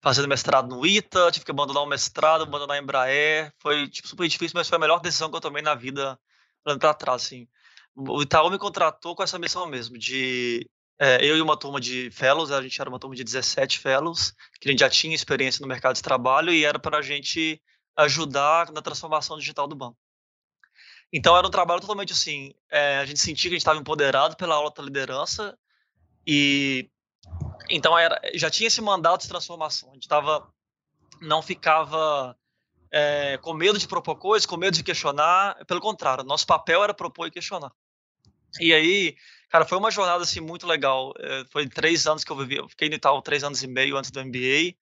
fazendo 0.00 0.26
mestrado 0.26 0.74
no 0.74 0.86
ITA, 0.86 1.30
tive 1.30 1.44
que 1.44 1.50
abandonar 1.50 1.82
o 1.82 1.86
mestrado, 1.86 2.44
abandonar 2.44 2.78
a 2.78 2.80
Embraer. 2.80 3.52
Foi 3.58 3.86
tipo, 3.88 4.08
super 4.08 4.26
difícil, 4.26 4.54
mas 4.56 4.70
foi 4.70 4.76
a 4.76 4.80
melhor 4.80 5.00
decisão 5.00 5.28
que 5.28 5.36
eu 5.36 5.40
tomei 5.40 5.62
na 5.62 5.74
vida, 5.74 6.18
olhando 6.64 6.80
para 6.80 6.94
trás. 6.94 7.24
Assim. 7.26 7.46
O 7.94 8.22
Itaú 8.22 8.50
me 8.50 8.58
contratou 8.58 9.14
com 9.14 9.22
essa 9.22 9.38
missão 9.38 9.66
mesmo, 9.66 9.98
de 9.98 10.66
é, 10.98 11.24
eu 11.24 11.36
e 11.36 11.42
uma 11.42 11.56
turma 11.56 11.80
de 11.80 12.10
fellows, 12.10 12.50
a 12.50 12.62
gente 12.62 12.80
era 12.80 12.88
uma 12.88 12.98
turma 12.98 13.14
de 13.14 13.22
17 13.22 13.78
fellows, 13.78 14.34
que 14.60 14.68
a 14.68 14.70
gente 14.70 14.80
já 14.80 14.88
tinha 14.88 15.14
experiência 15.14 15.60
no 15.60 15.68
mercado 15.68 15.96
de 15.96 16.02
trabalho 16.02 16.52
e 16.52 16.64
era 16.64 16.78
para 16.78 16.98
a 16.98 17.02
gente 17.02 17.60
ajudar 17.96 18.72
na 18.72 18.80
transformação 18.80 19.38
digital 19.38 19.66
do 19.66 19.74
banco. 19.74 19.98
Então 21.12 21.36
era 21.36 21.46
um 21.46 21.50
trabalho 21.50 21.80
totalmente 21.80 22.12
assim, 22.12 22.54
é, 22.70 22.98
a 22.98 23.04
gente 23.04 23.20
sentia 23.20 23.50
que 23.50 23.54
a 23.54 23.58
gente 23.58 23.62
estava 23.62 23.78
empoderado 23.78 24.36
pela 24.36 24.54
aula 24.54 24.72
da 24.74 24.82
liderança 24.82 25.56
e 26.26 26.90
então 27.68 27.96
era, 27.98 28.20
já 28.34 28.50
tinha 28.50 28.66
esse 28.66 28.80
mandato 28.80 29.22
de 29.22 29.28
transformação. 29.28 29.90
A 29.90 29.94
gente 29.94 30.08
tava, 30.08 30.48
não 31.20 31.42
ficava 31.42 32.36
é, 32.90 33.38
com 33.38 33.52
medo 33.52 33.78
de 33.78 33.88
propor 33.88 34.16
coisas, 34.16 34.46
com 34.46 34.56
medo 34.56 34.76
de 34.76 34.84
questionar. 34.84 35.64
Pelo 35.66 35.80
contrário, 35.80 36.24
nosso 36.24 36.46
papel 36.46 36.82
era 36.82 36.94
propor 36.94 37.26
e 37.26 37.30
questionar. 37.30 37.72
E 38.60 38.72
aí 38.72 39.16
Cara, 39.48 39.64
foi 39.64 39.78
uma 39.78 39.90
jornada 39.90 40.22
assim 40.22 40.40
muito 40.40 40.66
legal. 40.66 41.12
É, 41.18 41.44
foi 41.50 41.68
três 41.68 42.06
anos 42.06 42.24
que 42.24 42.32
eu 42.32 42.36
vivi. 42.36 42.56
Eu 42.56 42.68
fiquei 42.68 42.88
no 42.88 42.96
Itaú 42.96 43.22
três 43.22 43.44
anos 43.44 43.62
e 43.62 43.66
meio 43.66 43.96
antes 43.96 44.10
do 44.10 44.20
MBA. 44.24 44.74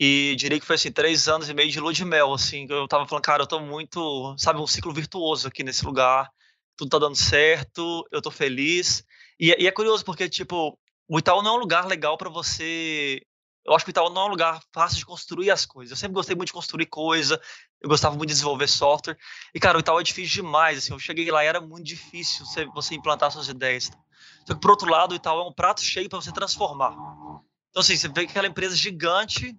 E 0.00 0.34
diria 0.36 0.58
que 0.58 0.66
foi 0.66 0.76
assim, 0.76 0.90
três 0.90 1.28
anos 1.28 1.48
e 1.48 1.54
meio 1.54 1.70
de 1.70 1.80
lua 1.80 1.92
de 1.92 2.04
mel, 2.04 2.32
assim. 2.32 2.66
Eu 2.68 2.88
tava 2.88 3.06
falando, 3.06 3.24
cara, 3.24 3.42
eu 3.42 3.46
tô 3.46 3.60
muito, 3.60 4.36
sabe, 4.38 4.60
um 4.60 4.66
ciclo 4.66 4.92
virtuoso 4.92 5.48
aqui 5.48 5.62
nesse 5.62 5.84
lugar. 5.84 6.30
Tudo 6.76 6.90
tá 6.90 6.98
dando 6.98 7.16
certo, 7.16 8.06
eu 8.10 8.22
tô 8.22 8.30
feliz. 8.30 9.04
E, 9.38 9.54
e 9.62 9.66
é 9.66 9.70
curioso 9.70 10.04
porque, 10.04 10.28
tipo, 10.28 10.78
o 11.08 11.18
Itaú 11.18 11.42
não 11.42 11.52
é 11.52 11.54
um 11.56 11.60
lugar 11.60 11.86
legal 11.86 12.16
para 12.16 12.30
você 12.30 13.22
eu 13.64 13.74
acho 13.74 13.84
que 13.84 13.90
o 13.90 13.92
Itaú 13.92 14.10
não 14.10 14.22
é 14.22 14.24
um 14.26 14.30
lugar 14.30 14.60
fácil 14.72 14.98
de 14.98 15.06
construir 15.06 15.50
as 15.50 15.64
coisas. 15.64 15.92
Eu 15.92 15.96
sempre 15.96 16.14
gostei 16.14 16.34
muito 16.34 16.48
de 16.48 16.52
construir 16.52 16.86
coisa, 16.86 17.40
eu 17.82 17.88
gostava 17.88 18.14
muito 18.14 18.28
de 18.28 18.34
desenvolver 18.34 18.68
software. 18.68 19.18
E, 19.52 19.58
cara, 19.58 19.76
o 19.76 19.80
Itaú 19.80 19.98
é 19.98 20.02
difícil 20.04 20.42
demais. 20.42 20.78
Assim, 20.78 20.92
eu 20.92 20.98
cheguei 20.98 21.30
lá 21.30 21.44
e 21.44 21.48
era 21.48 21.60
muito 21.60 21.84
difícil 21.84 22.46
você, 22.46 22.64
você 22.66 22.94
implantar 22.94 23.30
suas 23.32 23.48
ideias. 23.48 23.90
Só 24.46 24.54
que, 24.54 24.60
por 24.60 24.70
outro 24.70 24.88
lado, 24.88 25.12
o 25.12 25.14
Itaú 25.16 25.40
é 25.40 25.48
um 25.48 25.52
prato 25.52 25.82
cheio 25.82 26.08
para 26.08 26.20
você 26.20 26.32
transformar. 26.32 26.92
Então, 27.70 27.80
assim, 27.80 27.96
você 27.96 28.08
vê 28.08 28.22
aquela 28.22 28.46
empresa 28.46 28.76
gigante 28.76 29.56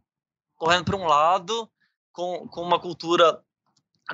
correndo 0.55 0.85
para 0.85 0.95
um 0.95 1.05
lado, 1.05 1.69
com, 2.13 2.47
com 2.47 2.61
uma 2.61 2.79
cultura 2.79 3.41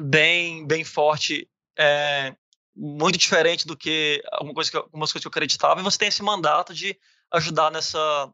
bem, 0.02 0.66
bem 0.66 0.84
forte, 0.84 1.48
é, 1.78 2.36
muito 2.76 3.18
diferente 3.18 3.68
do 3.68 3.78
que 3.78 4.24
alguma 4.32 4.56
coisa 4.56 4.72
que, 4.72 4.78
algumas 4.78 5.12
coisas 5.12 5.22
que 5.22 5.28
eu 5.28 5.32
acreditava, 5.32 5.80
e 5.80 5.84
você 5.84 5.98
tem 6.00 6.08
esse 6.08 6.24
mandato 6.24 6.74
de 6.74 6.98
ajudar 7.32 7.70
nessa, 7.70 8.34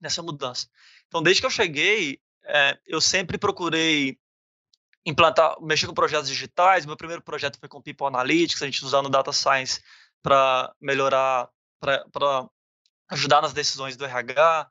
nessa 0.00 0.22
mudança. 0.22 0.66
Então, 1.06 1.22
desde 1.22 1.40
que 1.40 1.46
eu 1.46 1.50
cheguei, 1.50 2.18
é, 2.44 2.76
eu 2.86 3.00
sempre 3.00 3.38
procurei 3.38 4.18
implantar, 5.04 5.56
mexer 5.60 5.86
com 5.86 5.94
projetos 5.94 6.28
digitais. 6.28 6.86
Meu 6.86 6.96
primeiro 6.96 7.22
projeto 7.22 7.58
foi 7.58 7.68
com 7.68 7.82
People 7.82 8.06
Analytics, 8.06 8.62
a 8.62 8.66
gente 8.66 8.84
usando 8.84 9.08
Data 9.08 9.32
Science 9.32 9.80
para 10.22 10.74
melhorar, 10.80 11.48
para 11.80 12.48
ajudar 13.10 13.42
nas 13.42 13.52
decisões 13.52 13.96
do 13.96 14.04
RH. 14.04 14.70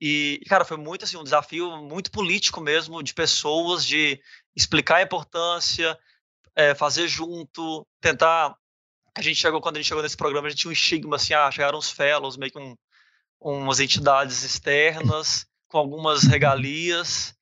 E, 0.00 0.40
cara, 0.48 0.64
foi 0.64 0.76
muito 0.76 1.04
assim, 1.04 1.16
um 1.16 1.24
desafio 1.24 1.76
muito 1.76 2.10
político 2.10 2.60
mesmo, 2.60 3.02
de 3.02 3.14
pessoas, 3.14 3.84
de 3.84 4.20
explicar 4.56 4.96
a 4.96 5.02
importância, 5.02 5.96
é, 6.56 6.74
fazer 6.74 7.06
junto, 7.06 7.86
tentar. 8.00 8.56
A 9.16 9.22
gente 9.22 9.36
chegou, 9.36 9.60
quando 9.60 9.76
a 9.76 9.78
gente 9.80 9.88
chegou 9.88 10.02
nesse 10.02 10.16
programa, 10.16 10.46
a 10.46 10.50
gente 10.50 10.60
tinha 10.60 10.70
um 10.70 10.72
estigma 10.72 11.16
assim, 11.16 11.34
ah, 11.34 11.50
chegaram 11.50 11.78
os 11.78 11.90
fellows, 11.90 12.36
meio 12.36 12.50
que 12.50 12.58
um, 12.58 12.76
umas 13.40 13.80
entidades 13.80 14.42
externas 14.42 15.46
com 15.68 15.78
algumas 15.78 16.24
regalias 16.24 17.34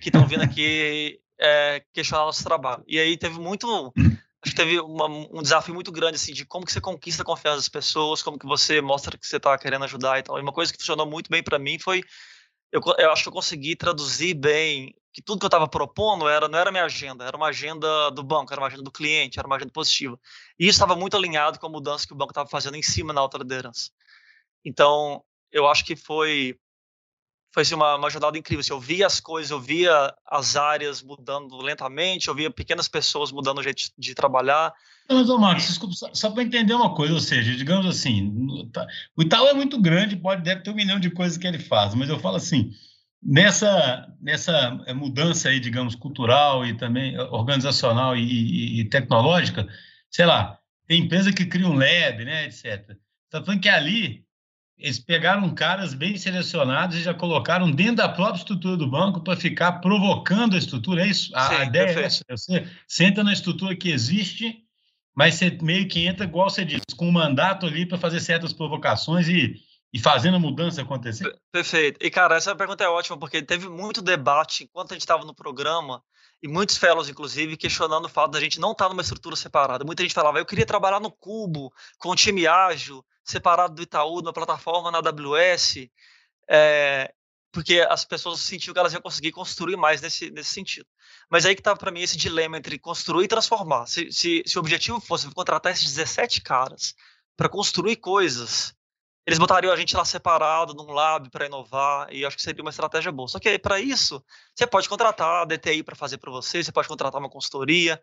que 0.00 0.08
estão 0.08 0.26
vindo 0.26 0.42
aqui 0.42 1.20
é, 1.38 1.82
questionar 1.92 2.24
nosso 2.24 2.44
trabalho. 2.44 2.84
E 2.86 2.98
aí 2.98 3.16
teve 3.16 3.38
muito, 3.38 3.92
acho 3.96 4.52
que 4.52 4.54
teve 4.54 4.80
uma, 4.80 5.06
um 5.06 5.42
desafio 5.42 5.74
muito 5.74 5.92
grande 5.92 6.16
assim 6.16 6.32
de 6.32 6.44
como 6.44 6.66
que 6.66 6.72
você 6.72 6.80
conquista 6.80 7.22
a 7.22 7.26
confiança 7.26 7.56
das 7.56 7.68
pessoas, 7.68 8.22
como 8.22 8.38
que 8.38 8.46
você 8.46 8.80
mostra 8.80 9.18
que 9.18 9.26
você 9.26 9.36
está 9.36 9.56
querendo 9.58 9.84
ajudar 9.84 10.18
e 10.18 10.22
tal. 10.22 10.38
E 10.38 10.42
uma 10.42 10.52
coisa 10.52 10.72
que 10.72 10.78
funcionou 10.78 11.06
muito 11.06 11.30
bem 11.30 11.42
para 11.42 11.58
mim 11.58 11.78
foi 11.78 12.02
eu, 12.72 12.80
eu, 12.98 13.10
acho 13.10 13.22
que 13.22 13.28
eu 13.28 13.32
consegui 13.32 13.76
traduzir 13.76 14.34
bem 14.34 14.94
que 15.12 15.22
tudo 15.22 15.38
que 15.38 15.46
eu 15.46 15.48
estava 15.48 15.68
propondo 15.68 16.28
era 16.28 16.46
não 16.48 16.58
era 16.58 16.70
minha 16.70 16.84
agenda, 16.84 17.24
era 17.24 17.36
uma 17.36 17.46
agenda 17.46 18.10
do 18.10 18.22
banco, 18.22 18.52
era 18.52 18.60
uma 18.60 18.66
agenda 18.66 18.82
do 18.82 18.90
cliente, 18.90 19.38
era 19.38 19.46
uma 19.46 19.56
agenda 19.56 19.72
positiva. 19.72 20.20
E 20.58 20.64
isso 20.64 20.76
estava 20.76 20.94
muito 20.94 21.16
alinhado 21.16 21.58
com 21.58 21.66
a 21.66 21.70
mudança 21.70 22.06
que 22.06 22.12
o 22.12 22.16
banco 22.16 22.32
estava 22.32 22.48
fazendo 22.48 22.76
em 22.76 22.82
cima 22.82 23.12
na 23.12 23.20
alta 23.20 23.38
liderança. 23.38 23.90
Então, 24.64 25.24
eu 25.50 25.66
acho 25.66 25.84
que 25.84 25.96
foi 25.96 26.58
foi 27.56 27.62
assim, 27.62 27.74
uma, 27.74 27.96
uma 27.96 28.10
jornada 28.10 28.36
incrível. 28.36 28.60
Assim, 28.60 28.74
eu 28.74 28.78
via 28.78 29.06
as 29.06 29.18
coisas, 29.18 29.50
eu 29.50 29.58
via 29.58 30.14
as 30.26 30.56
áreas 30.56 31.02
mudando 31.02 31.56
lentamente, 31.56 32.28
eu 32.28 32.34
via 32.34 32.50
pequenas 32.50 32.86
pessoas 32.86 33.32
mudando 33.32 33.60
o 33.60 33.62
jeito 33.62 33.78
de, 33.78 33.92
de 33.96 34.14
trabalhar. 34.14 34.74
Mas, 35.08 35.30
ô 35.30 35.38
Marcos, 35.38 35.66
desculpa, 35.66 35.94
só, 35.94 36.10
só 36.12 36.30
para 36.30 36.42
entender 36.42 36.74
uma 36.74 36.94
coisa, 36.94 37.14
ou 37.14 37.20
seja, 37.20 37.56
digamos 37.56 37.86
assim, 37.86 38.30
o 39.16 39.22
Itaú 39.22 39.46
é 39.46 39.54
muito 39.54 39.80
grande, 39.80 40.16
pode 40.16 40.42
deve 40.42 40.60
ter 40.60 40.70
um 40.70 40.74
milhão 40.74 41.00
de 41.00 41.08
coisas 41.08 41.38
que 41.38 41.46
ele 41.46 41.58
faz, 41.58 41.94
mas 41.94 42.10
eu 42.10 42.18
falo 42.18 42.36
assim, 42.36 42.72
nessa, 43.22 44.06
nessa 44.20 44.78
eh, 44.86 44.92
mudança 44.92 45.48
aí, 45.48 45.58
digamos, 45.58 45.94
cultural 45.94 46.66
e 46.66 46.76
também 46.76 47.18
organizacional 47.18 48.14
e, 48.14 48.20
e, 48.20 48.80
e 48.80 48.84
tecnológica, 48.84 49.66
sei 50.10 50.26
lá, 50.26 50.58
tem 50.86 51.04
empresa 51.04 51.32
que 51.32 51.46
cria 51.46 51.66
um 51.66 51.72
lab, 51.78 52.22
né, 52.22 52.44
etc. 52.44 52.98
Está 53.24 53.42
falando 53.42 53.62
que 53.62 53.68
ali 53.70 54.25
eles 54.78 54.98
pegaram 54.98 55.54
caras 55.54 55.94
bem 55.94 56.18
selecionados 56.18 56.96
e 56.96 57.02
já 57.02 57.14
colocaram 57.14 57.70
dentro 57.70 57.96
da 57.96 58.08
própria 58.08 58.38
estrutura 58.38 58.76
do 58.76 58.86
banco 58.86 59.22
para 59.22 59.36
ficar 59.36 59.72
provocando 59.80 60.54
a 60.54 60.58
estrutura. 60.58 61.02
É 61.02 61.08
isso? 61.08 61.34
A, 61.34 61.48
Sim, 61.48 61.54
a 61.54 61.64
ideia 61.64 61.86
perfeito. 61.86 62.04
é 62.04 62.06
essa. 62.06 62.24
Você 62.30 62.68
senta 62.86 63.24
na 63.24 63.32
estrutura 63.32 63.74
que 63.74 63.90
existe, 63.90 64.62
mas 65.14 65.34
você 65.34 65.50
meio 65.62 65.88
que 65.88 66.06
entra, 66.06 66.26
igual 66.26 66.50
você 66.50 66.64
disse, 66.64 66.94
com 66.94 67.08
um 67.08 67.12
mandato 67.12 67.64
ali 67.64 67.86
para 67.86 67.96
fazer 67.96 68.20
certas 68.20 68.52
provocações 68.52 69.28
e, 69.28 69.56
e 69.92 69.98
fazendo 69.98 70.36
a 70.36 70.40
mudança 70.40 70.82
acontecer. 70.82 71.34
Perfeito. 71.50 72.04
E, 72.04 72.10
cara, 72.10 72.36
essa 72.36 72.54
pergunta 72.54 72.84
é 72.84 72.88
ótima, 72.88 73.18
porque 73.18 73.40
teve 73.40 73.68
muito 73.68 74.02
debate 74.02 74.64
enquanto 74.64 74.92
a 74.92 74.94
gente 74.94 75.02
estava 75.02 75.24
no 75.24 75.34
programa, 75.34 76.02
e 76.42 76.48
muitos 76.48 76.76
fellows, 76.76 77.08
inclusive, 77.08 77.56
questionando 77.56 78.04
o 78.04 78.10
fato 78.10 78.32
da 78.32 78.40
gente 78.40 78.60
não 78.60 78.72
estar 78.72 78.84
tá 78.84 78.88
numa 78.90 79.00
estrutura 79.00 79.34
separada. 79.36 79.86
Muita 79.86 80.02
gente 80.02 80.14
falava, 80.14 80.38
eu 80.38 80.44
queria 80.44 80.66
trabalhar 80.66 81.00
no 81.00 81.10
Cubo, 81.10 81.72
com 81.98 82.10
o 82.10 82.14
time 82.14 82.46
ágil, 82.46 83.02
separado 83.26 83.74
do 83.74 83.82
Itaú, 83.82 84.22
na 84.22 84.32
plataforma 84.32 84.90
na 84.90 84.98
AWS, 84.98 85.88
é, 86.48 87.12
porque 87.52 87.80
as 87.88 88.04
pessoas 88.04 88.40
sentiam 88.40 88.72
que 88.72 88.78
elas 88.78 88.92
iam 88.92 89.02
conseguir 89.02 89.32
construir 89.32 89.76
mais 89.76 90.00
nesse, 90.00 90.30
nesse 90.30 90.50
sentido. 90.50 90.86
Mas 91.28 91.44
aí 91.44 91.54
que 91.54 91.60
estava 91.60 91.78
para 91.78 91.90
mim 91.90 92.00
esse 92.00 92.16
dilema 92.16 92.56
entre 92.56 92.78
construir 92.78 93.24
e 93.24 93.28
transformar. 93.28 93.86
Se, 93.86 94.12
se, 94.12 94.42
se 94.46 94.56
o 94.56 94.60
objetivo 94.60 95.00
fosse 95.00 95.28
contratar 95.34 95.72
esses 95.72 95.94
17 95.94 96.40
caras 96.42 96.94
para 97.36 97.48
construir 97.48 97.96
coisas, 97.96 98.74
eles 99.26 99.40
botariam 99.40 99.72
a 99.72 99.76
gente 99.76 99.96
lá 99.96 100.04
separado 100.04 100.72
num 100.72 100.92
lab 100.92 101.28
para 101.30 101.46
inovar 101.46 102.12
e 102.12 102.24
acho 102.24 102.36
que 102.36 102.42
seria 102.42 102.62
uma 102.62 102.70
estratégia 102.70 103.10
boa. 103.10 103.26
Só 103.26 103.40
que 103.40 103.58
para 103.58 103.80
isso, 103.80 104.24
você 104.54 104.66
pode 104.66 104.88
contratar 104.88 105.42
a 105.42 105.44
DTI 105.44 105.82
para 105.82 105.96
fazer 105.96 106.18
para 106.18 106.30
você, 106.30 106.62
você 106.62 106.70
pode 106.70 106.86
contratar 106.86 107.20
uma 107.20 107.28
consultoria. 107.28 108.00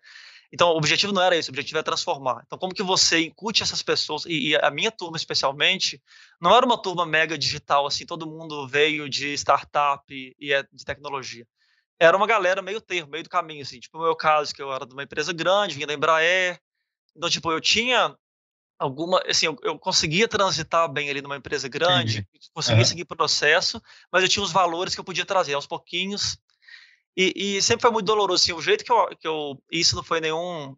Então, 0.54 0.70
o 0.70 0.78
objetivo 0.78 1.12
não 1.12 1.24
era 1.24 1.36
esse, 1.36 1.50
o 1.50 1.52
objetivo 1.52 1.80
é 1.80 1.84
transformar. 1.84 2.44
Então, 2.46 2.60
como 2.60 2.76
que 2.76 2.84
você 2.84 3.22
incute 3.22 3.63
essas 3.63 3.82
pessoas, 3.82 4.24
e, 4.26 4.50
e, 4.50 4.56
a 4.56 4.70
minha 4.70 4.92
turma 4.92 5.18
especialmente, 5.18 6.00
não 6.39 6.56
era 6.56 6.63
uma 6.63 6.80
turma 6.80 7.08
mega 7.08 7.36
digital, 7.36 7.88
assim, 7.88 8.06
todo 8.06 8.30
mundo 8.30 8.68
veio 8.68 9.10
de 9.10 9.34
startup 9.34 10.04
e, 10.10 10.54
é 10.54 10.62
de 10.72 10.86
tecnologia. 10.86 11.48
Era 12.00 12.16
uma 12.16 12.28
galera 12.28 12.62
meio 12.62 12.80
termo, 12.80 13.10
meio 13.10 13.24
do 13.24 13.30
caminho, 13.30 13.63
assim, 13.63 13.80
tipo 13.80 13.98
o 13.98 14.04
meu 14.04 14.16
caso, 14.16 14.54
que 14.54 14.62
eu 14.62 14.72
era 14.72 14.86
de 14.86 14.94
uma 14.94 15.02
empresa 15.02 15.34
grande, 15.34 15.74
vinha 15.74 15.88
da 15.88 15.94
Embraer, 15.96 16.60
então, 17.16 17.30
tipo, 17.30 17.52
eu 17.52 17.60
tinha 17.60 18.16
alguma, 18.78 19.24
assim, 19.28 19.48
eu, 19.48 19.58
eu 19.63 19.80
conseguia 19.80 20.28
transitar 20.28 20.88
bem 20.92 21.10
ali 21.10 21.22
numa 21.22 21.38
empresa 21.38 21.68
grande, 21.68 22.20
Entendi. 22.20 22.50
conseguia 22.54 22.86
seguir 22.86 23.06
processo, 23.06 23.82
mas 24.12 24.22
eu 24.22 24.30
tinha 24.30 24.44
os 24.44 24.52
valores 24.52 24.94
que 24.94 25.00
eu 25.00 25.06
podia 25.06 25.26
trazer 25.26 25.54
aos 25.54 25.66
pouquinhos, 25.66 26.38
e, 27.15 27.58
e, 27.58 27.62
sempre 27.62 27.82
foi 27.82 27.91
muito 27.91 28.06
doloroso, 28.06 28.43
assim, 28.43 28.54
o 28.54 28.62
jeito 28.62 28.84
que 28.84 28.91
eu, 28.91 29.08
que 29.17 29.28
eu 29.28 29.62
isso 29.71 29.95
não 29.95 30.04
foi 30.04 30.19
nenhum, 30.19 30.76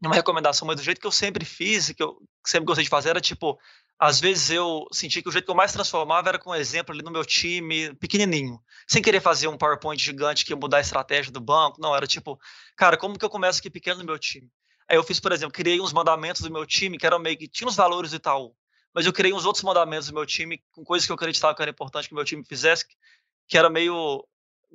nenhuma 0.00 0.14
recomendação, 0.14 0.66
mas 0.66 0.76
do 0.76 0.82
jeito 0.82 1.00
que 1.00 1.06
eu 1.06 1.12
sempre 1.12 1.44
fiz, 1.44 1.90
que 1.90 2.02
eu 2.02 2.16
sempre 2.44 2.66
gostei 2.66 2.84
de 2.84 2.90
fazer, 2.90 3.10
era 3.10 3.20
tipo, 3.20 3.58
às 3.98 4.20
vezes 4.20 4.50
eu 4.50 4.86
senti 4.92 5.22
que 5.22 5.28
o 5.28 5.32
jeito 5.32 5.44
que 5.44 5.50
eu 5.50 5.56
mais 5.56 5.72
transformava 5.72 6.28
era 6.28 6.38
com 6.38 6.50
um 6.50 6.54
exemplo 6.54 6.94
ali 6.94 7.02
no 7.02 7.10
meu 7.10 7.24
time, 7.24 7.94
pequenininho, 7.96 8.58
sem 8.86 9.02
querer 9.02 9.20
fazer 9.20 9.48
um 9.48 9.56
PowerPoint 9.56 10.02
gigante 10.02 10.44
que 10.44 10.52
ia 10.52 10.56
mudar 10.56 10.78
a 10.78 10.80
estratégia 10.80 11.32
do 11.32 11.40
banco, 11.40 11.80
não, 11.80 11.94
era 11.94 12.06
tipo, 12.06 12.38
cara, 12.76 12.96
como 12.96 13.18
que 13.18 13.24
eu 13.24 13.30
começo 13.30 13.58
aqui 13.58 13.70
pequeno 13.70 13.98
no 14.00 14.04
meu 14.04 14.18
time? 14.18 14.50
Aí 14.88 14.96
eu 14.96 15.02
fiz, 15.02 15.18
por 15.18 15.32
exemplo, 15.32 15.52
criei 15.52 15.80
uns 15.80 15.92
mandamentos 15.92 16.42
do 16.42 16.50
meu 16.50 16.64
time 16.64 16.96
que 16.96 17.06
eram 17.06 17.18
meio 17.18 17.36
que, 17.36 17.48
tinha 17.48 17.68
os 17.68 17.74
valores 17.74 18.10
do 18.12 18.16
Itaú, 18.16 18.54
mas 18.94 19.04
eu 19.04 19.12
criei 19.12 19.34
uns 19.34 19.44
outros 19.44 19.64
mandamentos 19.64 20.08
do 20.08 20.14
meu 20.14 20.24
time 20.24 20.62
com 20.70 20.84
coisas 20.84 21.04
que 21.04 21.12
eu 21.12 21.16
acreditava 21.16 21.54
que 21.54 21.62
era 21.62 21.70
importante 21.70 22.08
que 22.08 22.14
o 22.14 22.16
meu 22.16 22.24
time 22.24 22.44
fizesse, 22.44 22.84
que 23.48 23.58
era 23.58 23.68
meio 23.68 24.26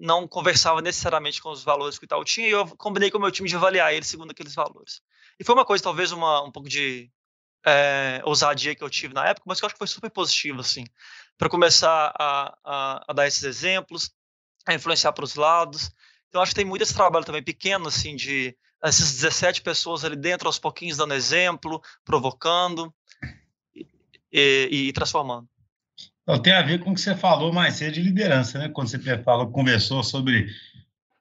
não 0.01 0.27
conversava 0.27 0.81
necessariamente 0.81 1.41
com 1.41 1.51
os 1.51 1.63
valores 1.63 1.97
que 1.97 2.03
o 2.03 2.07
Itaú 2.07 2.25
tinha, 2.25 2.47
e 2.47 2.51
eu 2.51 2.67
combinei 2.75 3.11
com 3.11 3.19
o 3.19 3.21
meu 3.21 3.31
time 3.31 3.47
de 3.47 3.55
avaliar 3.55 3.93
ele 3.93 4.03
segundo 4.03 4.31
aqueles 4.31 4.55
valores. 4.55 5.01
E 5.39 5.43
foi 5.43 5.53
uma 5.53 5.63
coisa, 5.63 5.83
talvez, 5.83 6.11
uma, 6.11 6.43
um 6.43 6.51
pouco 6.51 6.67
de 6.67 7.09
é, 7.63 8.19
ousadia 8.25 8.75
que 8.75 8.83
eu 8.83 8.89
tive 8.89 9.13
na 9.13 9.27
época, 9.27 9.45
mas 9.47 9.59
que 9.59 9.65
eu 9.65 9.67
acho 9.67 9.75
que 9.75 9.79
foi 9.79 9.87
super 9.87 10.09
positivo, 10.09 10.59
assim, 10.59 10.83
para 11.37 11.49
começar 11.49 12.13
a, 12.17 12.57
a, 12.63 13.05
a, 13.07 13.13
dar 13.13 13.27
esses 13.27 13.43
exemplos, 13.43 14.11
a 14.65 14.73
influenciar 14.73 15.13
para 15.13 15.23
os 15.23 15.35
lados. 15.35 15.91
Então, 16.29 16.41
acho 16.41 16.51
que 16.51 16.55
tem 16.55 16.65
muito 16.65 16.81
esse 16.81 16.95
trabalho 16.95 17.25
também 17.25 17.43
pequeno, 17.43 17.87
assim, 17.87 18.15
de 18.15 18.57
essas 18.81 19.13
17 19.13 19.61
pessoas 19.61 20.03
ali 20.03 20.15
dentro, 20.15 20.47
aos 20.47 20.57
pouquinhos, 20.57 20.97
dando 20.97 21.13
exemplo, 21.13 21.79
provocando 22.03 22.91
e, 23.75 23.85
e, 24.31 24.87
e 24.87 24.93
transformando. 24.93 25.47
Então, 26.23 26.41
tem 26.41 26.53
a 26.53 26.61
ver 26.61 26.79
com 26.79 26.91
o 26.91 26.93
que 26.93 27.01
você 27.01 27.15
falou 27.15 27.51
mais 27.51 27.75
cedo 27.75 27.93
de 27.93 28.01
liderança, 28.01 28.59
né? 28.59 28.69
Quando 28.69 28.89
você 28.89 28.99
falou, 29.23 29.51
conversou 29.51 30.03
sobre. 30.03 30.47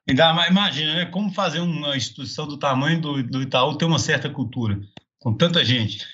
Imagina, 0.07 0.95
né? 0.95 1.05
Como 1.05 1.33
fazer 1.33 1.59
uma 1.59 1.95
instituição 1.95 2.47
do 2.47 2.57
tamanho 2.57 3.01
do, 3.01 3.23
do 3.23 3.41
Itaú 3.41 3.77
ter 3.77 3.85
uma 3.85 3.99
certa 3.99 4.29
cultura, 4.29 4.79
com 5.19 5.33
tanta 5.33 5.63
gente. 5.65 6.05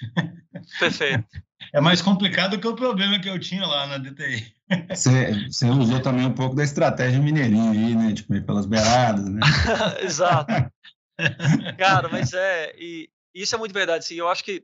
Perfeito. 0.79 1.25
É 1.73 1.81
mais 1.81 2.01
complicado 2.01 2.57
que 2.59 2.67
o 2.67 2.75
problema 2.75 3.19
que 3.19 3.29
eu 3.29 3.37
tinha 3.37 3.65
lá 3.65 3.87
na 3.87 3.97
DTI. 3.97 4.53
Você, 4.89 5.47
você 5.49 5.69
usou 5.69 5.99
também 5.99 6.25
um 6.25 6.33
pouco 6.33 6.55
da 6.55 6.63
estratégia 6.63 7.19
mineirinha 7.19 7.71
aí, 7.71 7.95
né? 7.95 8.13
Tipo, 8.13 8.35
ir 8.35 8.45
pelas 8.45 8.65
beiradas, 8.65 9.27
né? 9.27 9.41
Exato. 9.99 10.53
Cara, 11.77 12.07
mas 12.09 12.31
é. 12.33 12.73
E 12.77 13.09
isso 13.33 13.55
é 13.55 13.57
muito 13.57 13.73
verdade. 13.73 13.99
Assim, 13.99 14.15
eu 14.15 14.29
acho 14.29 14.43
que 14.43 14.63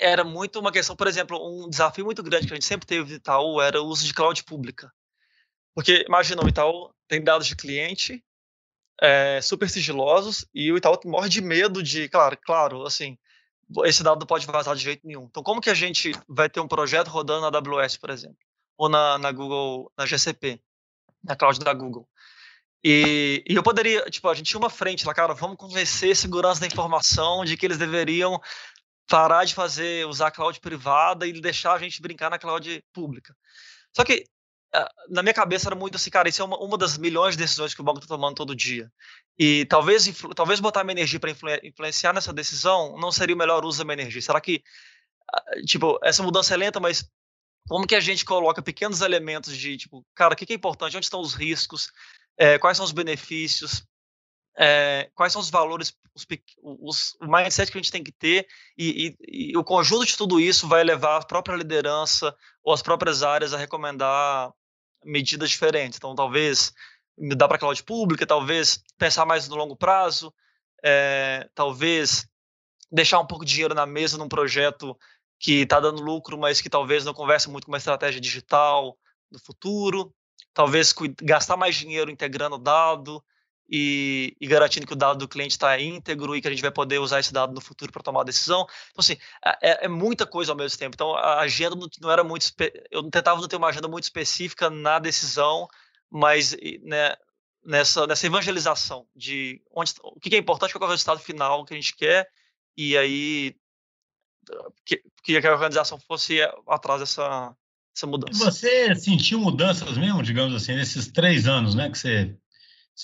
era 0.00 0.24
muito 0.24 0.58
uma 0.58 0.72
questão, 0.72 0.96
por 0.96 1.06
exemplo, 1.06 1.38
um 1.38 1.68
desafio 1.68 2.04
muito 2.04 2.22
grande 2.22 2.46
que 2.46 2.52
a 2.52 2.56
gente 2.56 2.64
sempre 2.64 2.86
teve 2.86 3.10
no 3.10 3.16
Itaú 3.16 3.60
era 3.60 3.80
o 3.80 3.86
uso 3.86 4.04
de 4.04 4.14
cloud 4.14 4.42
pública. 4.44 4.90
Porque, 5.74 6.04
imagina, 6.08 6.42
o 6.42 6.48
Itaú 6.48 6.90
tem 7.06 7.22
dados 7.22 7.46
de 7.46 7.54
cliente 7.54 8.24
é, 9.00 9.40
super 9.42 9.68
sigilosos 9.68 10.46
e 10.54 10.72
o 10.72 10.76
Itaú 10.76 10.98
morre 11.04 11.28
de 11.28 11.40
medo 11.40 11.82
de, 11.82 12.08
claro, 12.08 12.36
claro, 12.42 12.86
assim, 12.86 13.16
esse 13.84 14.02
dado 14.02 14.26
pode 14.26 14.46
vazar 14.46 14.74
de 14.74 14.82
jeito 14.82 15.06
nenhum. 15.06 15.24
Então, 15.24 15.42
como 15.42 15.60
que 15.60 15.70
a 15.70 15.74
gente 15.74 16.12
vai 16.26 16.48
ter 16.48 16.60
um 16.60 16.68
projeto 16.68 17.08
rodando 17.08 17.50
na 17.50 17.58
AWS, 17.58 17.98
por 17.98 18.10
exemplo, 18.10 18.38
ou 18.76 18.88
na, 18.88 19.18
na 19.18 19.30
Google, 19.30 19.92
na 19.96 20.06
GCP, 20.06 20.60
na 21.22 21.36
cloud 21.36 21.60
da 21.60 21.72
Google? 21.74 22.08
E, 22.82 23.44
e, 23.46 23.54
eu 23.54 23.62
poderia, 23.62 24.02
tipo, 24.10 24.26
a 24.28 24.34
gente 24.34 24.46
tinha 24.46 24.58
uma 24.58 24.70
frente 24.70 25.06
lá, 25.06 25.12
cara, 25.12 25.34
vamos 25.34 25.58
convencer 25.58 26.16
segurança 26.16 26.62
da 26.62 26.66
informação 26.66 27.44
de 27.44 27.54
que 27.54 27.66
eles 27.66 27.76
deveriam 27.76 28.40
parar 29.08 29.44
de 29.44 29.54
fazer, 29.54 30.06
usar 30.06 30.28
a 30.28 30.30
cloud 30.30 30.60
privada 30.60 31.26
e 31.26 31.40
deixar 31.40 31.74
a 31.74 31.78
gente 31.78 32.00
brincar 32.00 32.30
na 32.30 32.38
cloud 32.38 32.82
pública. 32.92 33.34
Só 33.94 34.04
que 34.04 34.24
na 35.08 35.22
minha 35.22 35.34
cabeça 35.34 35.68
era 35.68 35.74
muito 35.74 35.96
assim, 35.96 36.10
cara, 36.10 36.28
isso 36.28 36.40
é 36.40 36.44
uma, 36.44 36.56
uma 36.58 36.78
das 36.78 36.96
milhões 36.96 37.36
de 37.36 37.42
decisões 37.42 37.74
que 37.74 37.80
o 37.80 37.84
banco 37.84 37.98
está 37.98 38.14
tomando 38.14 38.36
todo 38.36 38.54
dia. 38.54 38.90
E 39.38 39.64
talvez, 39.66 40.08
talvez 40.36 40.60
botar 40.60 40.84
minha 40.84 40.92
energia 40.92 41.18
para 41.18 41.30
influenciar 41.64 42.12
nessa 42.12 42.32
decisão 42.32 42.96
não 42.98 43.10
seria 43.10 43.34
o 43.34 43.38
melhor 43.38 43.64
uso 43.64 43.78
da 43.78 43.84
minha 43.84 44.00
energia. 44.00 44.22
Será 44.22 44.40
que, 44.40 44.62
tipo, 45.66 45.98
essa 46.02 46.22
mudança 46.22 46.54
é 46.54 46.56
lenta, 46.56 46.78
mas 46.78 47.04
como 47.68 47.86
que 47.86 47.94
a 47.94 48.00
gente 48.00 48.24
coloca 48.24 48.62
pequenos 48.62 49.00
elementos 49.00 49.56
de, 49.56 49.76
tipo, 49.76 50.06
cara, 50.14 50.34
o 50.34 50.36
que 50.36 50.52
é 50.52 50.56
importante? 50.56 50.96
Onde 50.96 51.06
estão 51.06 51.20
os 51.20 51.34
riscos? 51.34 51.90
É, 52.38 52.58
quais 52.58 52.76
são 52.76 52.84
os 52.84 52.92
benefícios? 52.92 53.84
É, 54.62 55.10
quais 55.14 55.32
são 55.32 55.40
os 55.40 55.48
valores, 55.48 55.96
os, 56.14 56.26
os, 56.62 57.16
o 57.18 57.26
mindset 57.26 57.72
que 57.72 57.78
a 57.78 57.80
gente 57.80 57.90
tem 57.90 58.04
que 58.04 58.12
ter, 58.12 58.46
e, 58.76 59.16
e, 59.26 59.52
e, 59.52 59.56
o 59.56 59.64
conjunto 59.64 60.04
de 60.04 60.14
tudo 60.14 60.38
isso 60.38 60.68
vai 60.68 60.84
levar 60.84 61.16
a 61.16 61.24
própria 61.24 61.56
liderança 61.56 62.36
ou 62.62 62.74
as 62.74 62.82
próprias 62.82 63.22
áreas 63.22 63.54
a 63.54 63.56
recomendar 63.56 64.52
medidas 65.02 65.48
diferentes. 65.48 65.96
Então, 65.96 66.14
talvez 66.14 66.74
mudar 67.18 67.48
para 67.48 67.56
a 67.56 67.58
cloud 67.58 67.82
pública, 67.84 68.26
talvez 68.26 68.84
pensar 68.98 69.24
mais 69.24 69.48
no 69.48 69.56
longo 69.56 69.74
prazo, 69.74 70.30
é, 70.84 71.48
talvez 71.54 72.28
deixar 72.92 73.18
um 73.18 73.26
pouco 73.26 73.46
de 73.46 73.52
dinheiro 73.52 73.74
na 73.74 73.86
mesa 73.86 74.18
num 74.18 74.28
projeto 74.28 74.94
que 75.38 75.62
está 75.62 75.80
dando 75.80 76.02
lucro, 76.02 76.36
mas 76.36 76.60
que 76.60 76.68
talvez 76.68 77.02
não 77.02 77.14
converse 77.14 77.48
muito 77.48 77.64
com 77.64 77.72
uma 77.72 77.78
estratégia 77.78 78.20
digital 78.20 78.94
no 79.32 79.38
futuro, 79.38 80.14
talvez 80.52 80.94
gastar 81.22 81.56
mais 81.56 81.76
dinheiro 81.76 82.10
integrando 82.10 82.58
dado, 82.58 83.24
e, 83.70 84.36
e, 84.40 84.46
garantindo 84.48 84.84
que 84.84 84.92
o 84.92 84.96
dado 84.96 85.20
do 85.20 85.28
cliente 85.28 85.52
está 85.52 85.78
íntegro 85.78 86.34
e 86.34 86.40
que 86.40 86.48
a 86.48 86.50
gente 86.50 86.62
vai 86.62 86.72
poder 86.72 86.98
usar 86.98 87.20
esse 87.20 87.32
dado 87.32 87.54
no 87.54 87.60
futuro 87.60 87.92
para 87.92 88.02
tomar 88.02 88.22
a 88.22 88.24
decisão. 88.24 88.66
Então, 88.90 88.98
assim, 88.98 89.16
é, 89.62 89.84
é, 89.84 89.88
muita 89.88 90.26
coisa 90.26 90.50
ao 90.50 90.58
mesmo 90.58 90.76
tempo. 90.76 90.94
Então, 90.94 91.14
a 91.14 91.40
agenda 91.40 91.76
não, 92.00 92.10
era 92.10 92.24
muito. 92.24 92.52
Eu 92.90 93.08
tentava 93.08 93.40
não 93.40 93.46
ter 93.46 93.56
uma 93.56 93.68
agenda 93.68 93.86
muito 93.86 94.04
específica 94.04 94.68
na 94.68 94.98
decisão, 94.98 95.68
mas 96.10 96.56
né, 96.82 97.14
nessa, 97.64 98.08
nessa 98.08 98.26
evangelização 98.26 99.06
de 99.14 99.62
onde, 99.72 99.92
o 100.02 100.18
que 100.18 100.34
é 100.34 100.38
importante, 100.38 100.72
qual 100.72 100.82
é 100.82 100.86
o 100.88 100.90
resultado 100.90 101.20
final 101.20 101.64
que 101.64 101.72
a 101.72 101.76
gente 101.76 101.94
quer, 101.94 102.28
e 102.76 102.98
aí 102.98 103.54
que, 104.84 105.00
que 105.22 105.36
a 105.36 105.52
organização 105.52 105.96
fosse 106.00 106.40
atrás 106.66 106.98
dessa, 106.98 107.54
essa 107.96 108.06
mudança. 108.06 108.32
E 108.32 108.44
você 108.44 108.96
sentiu 108.96 109.38
mudanças 109.38 109.96
mesmo, 109.96 110.24
digamos 110.24 110.54
assim, 110.54 110.74
nesses 110.74 111.06
três 111.06 111.46
anos, 111.46 111.76
né? 111.76 111.88
Que 111.88 111.98
você 111.98 112.36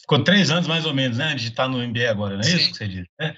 ficou 0.00 0.22
três 0.22 0.50
anos 0.50 0.66
mais 0.66 0.84
ou 0.84 0.94
menos, 0.94 1.18
né? 1.18 1.34
De 1.34 1.48
estar 1.48 1.68
no 1.68 1.86
MBA 1.86 2.10
agora, 2.10 2.34
não 2.34 2.40
é 2.40 2.44
Sim. 2.44 2.56
isso 2.56 2.70
que 2.70 2.76
você 2.76 2.88
diz? 2.88 3.06
Né? 3.18 3.36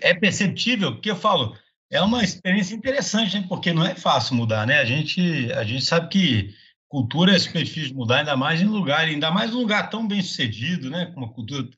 É 0.00 0.14
perceptível, 0.14 0.92
porque 0.92 1.10
eu 1.10 1.16
falo, 1.16 1.56
é 1.90 2.00
uma 2.00 2.24
experiência 2.24 2.74
interessante, 2.74 3.38
né? 3.38 3.44
porque 3.48 3.72
não 3.72 3.84
é 3.84 3.94
fácil 3.94 4.34
mudar, 4.34 4.66
né? 4.66 4.78
A 4.78 4.84
gente, 4.84 5.52
a 5.52 5.64
gente 5.64 5.84
sabe 5.84 6.08
que 6.08 6.54
cultura 6.88 7.34
é 7.34 7.38
super 7.38 7.62
difícil 7.62 7.90
de 7.90 7.94
mudar, 7.94 8.18
ainda 8.18 8.36
mais 8.36 8.60
em 8.60 8.66
lugar, 8.66 9.00
ainda 9.00 9.30
mais 9.30 9.54
um 9.54 9.58
lugar 9.58 9.90
tão 9.90 10.06
bem 10.06 10.22
sucedido, 10.22 10.90
né? 10.90 11.06
Com 11.06 11.20
uma 11.20 11.32
cultura 11.32 11.68